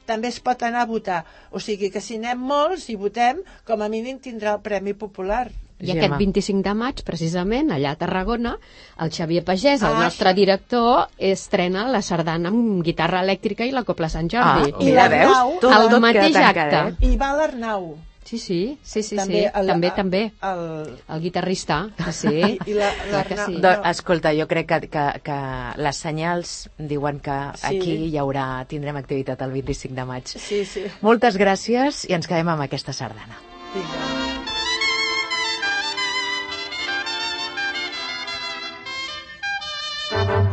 també 0.07 0.29
es 0.29 0.41
pot 0.41 0.63
anar 0.67 0.83
a 0.83 0.87
votar. 0.87 1.25
O 1.51 1.61
sigui 1.61 1.91
que 1.91 2.01
si 2.01 2.17
anem 2.17 2.39
molts 2.39 2.89
i 2.91 2.97
votem, 2.97 3.43
com 3.67 3.83
a 3.83 3.89
mínim 3.89 4.19
tindrà 4.19 4.55
el 4.57 4.61
Premi 4.61 4.93
Popular. 4.95 5.49
I 5.81 5.87
Gemma. 5.87 6.01
aquest 6.11 6.19
25 6.19 6.63
de 6.63 6.75
maig, 6.77 6.99
precisament, 7.07 7.71
allà 7.73 7.93
a 7.95 7.97
Tarragona, 7.97 8.59
el 9.01 9.11
Xavier 9.11 9.43
Pagès, 9.45 9.81
el 9.81 9.95
Ah, 9.97 10.03
nostre 10.03 10.35
director, 10.35 11.07
estrena 11.17 11.87
la 11.89 12.03
sardana 12.03 12.51
amb 12.51 12.83
guitarra 12.85 13.23
elèctrica 13.25 13.65
i 13.65 13.71
la 13.73 13.83
Copla 13.85 14.11
Sant 14.11 14.29
Ah, 14.35 14.59
Jordi. 14.59 14.75
I 14.85 14.91
mira, 14.91 15.09
l'Arnau, 15.09 15.49
veus? 15.49 15.61
Tot, 15.61 15.73
el 15.95 16.01
mateix 16.01 16.37
acte. 16.37 16.77
eh? 17.01 17.13
I 17.13 17.17
va 17.17 17.33
l'Arnau. 17.33 17.97
Sí, 18.31 18.39
sí, 18.39 18.79
sí, 18.85 19.03
sí, 19.03 19.17
també, 19.19 19.41
sí. 19.41 19.47
El, 19.59 19.67
també, 19.73 19.89
el, 19.89 19.95
també. 19.97 20.21
El, 20.47 20.61
el 21.17 21.23
guitarrista, 21.25 21.81
que 21.99 22.13
sí. 22.15 22.31
I, 22.39 22.53
i 22.71 22.77
la, 22.79 22.93
la, 23.11 23.25
que 23.27 23.39
sí. 23.41 23.57
No, 23.59 23.73
escolta, 23.91 24.31
jo 24.39 24.47
crec 24.47 24.69
que, 24.71 24.79
que, 24.93 25.05
que 25.27 25.41
les 25.83 26.05
senyals 26.07 26.55
diuen 26.79 27.19
que 27.25 27.41
sí. 27.59 27.67
aquí 27.73 27.97
hi 28.07 28.15
haurà, 28.23 28.47
tindrem 28.71 29.03
activitat 29.03 29.43
el 29.49 29.59
25 29.59 29.99
de 29.99 30.07
maig. 30.13 30.31
Sí, 30.37 30.63
sí. 30.63 30.87
Moltes 31.03 31.41
gràcies 31.43 32.05
i 32.07 32.15
ens 32.15 32.31
quedem 32.31 32.55
amb 32.55 32.69
aquesta 32.69 32.95
sardana. 32.95 33.43
Vinga. 33.75 34.21
you. 40.21 40.50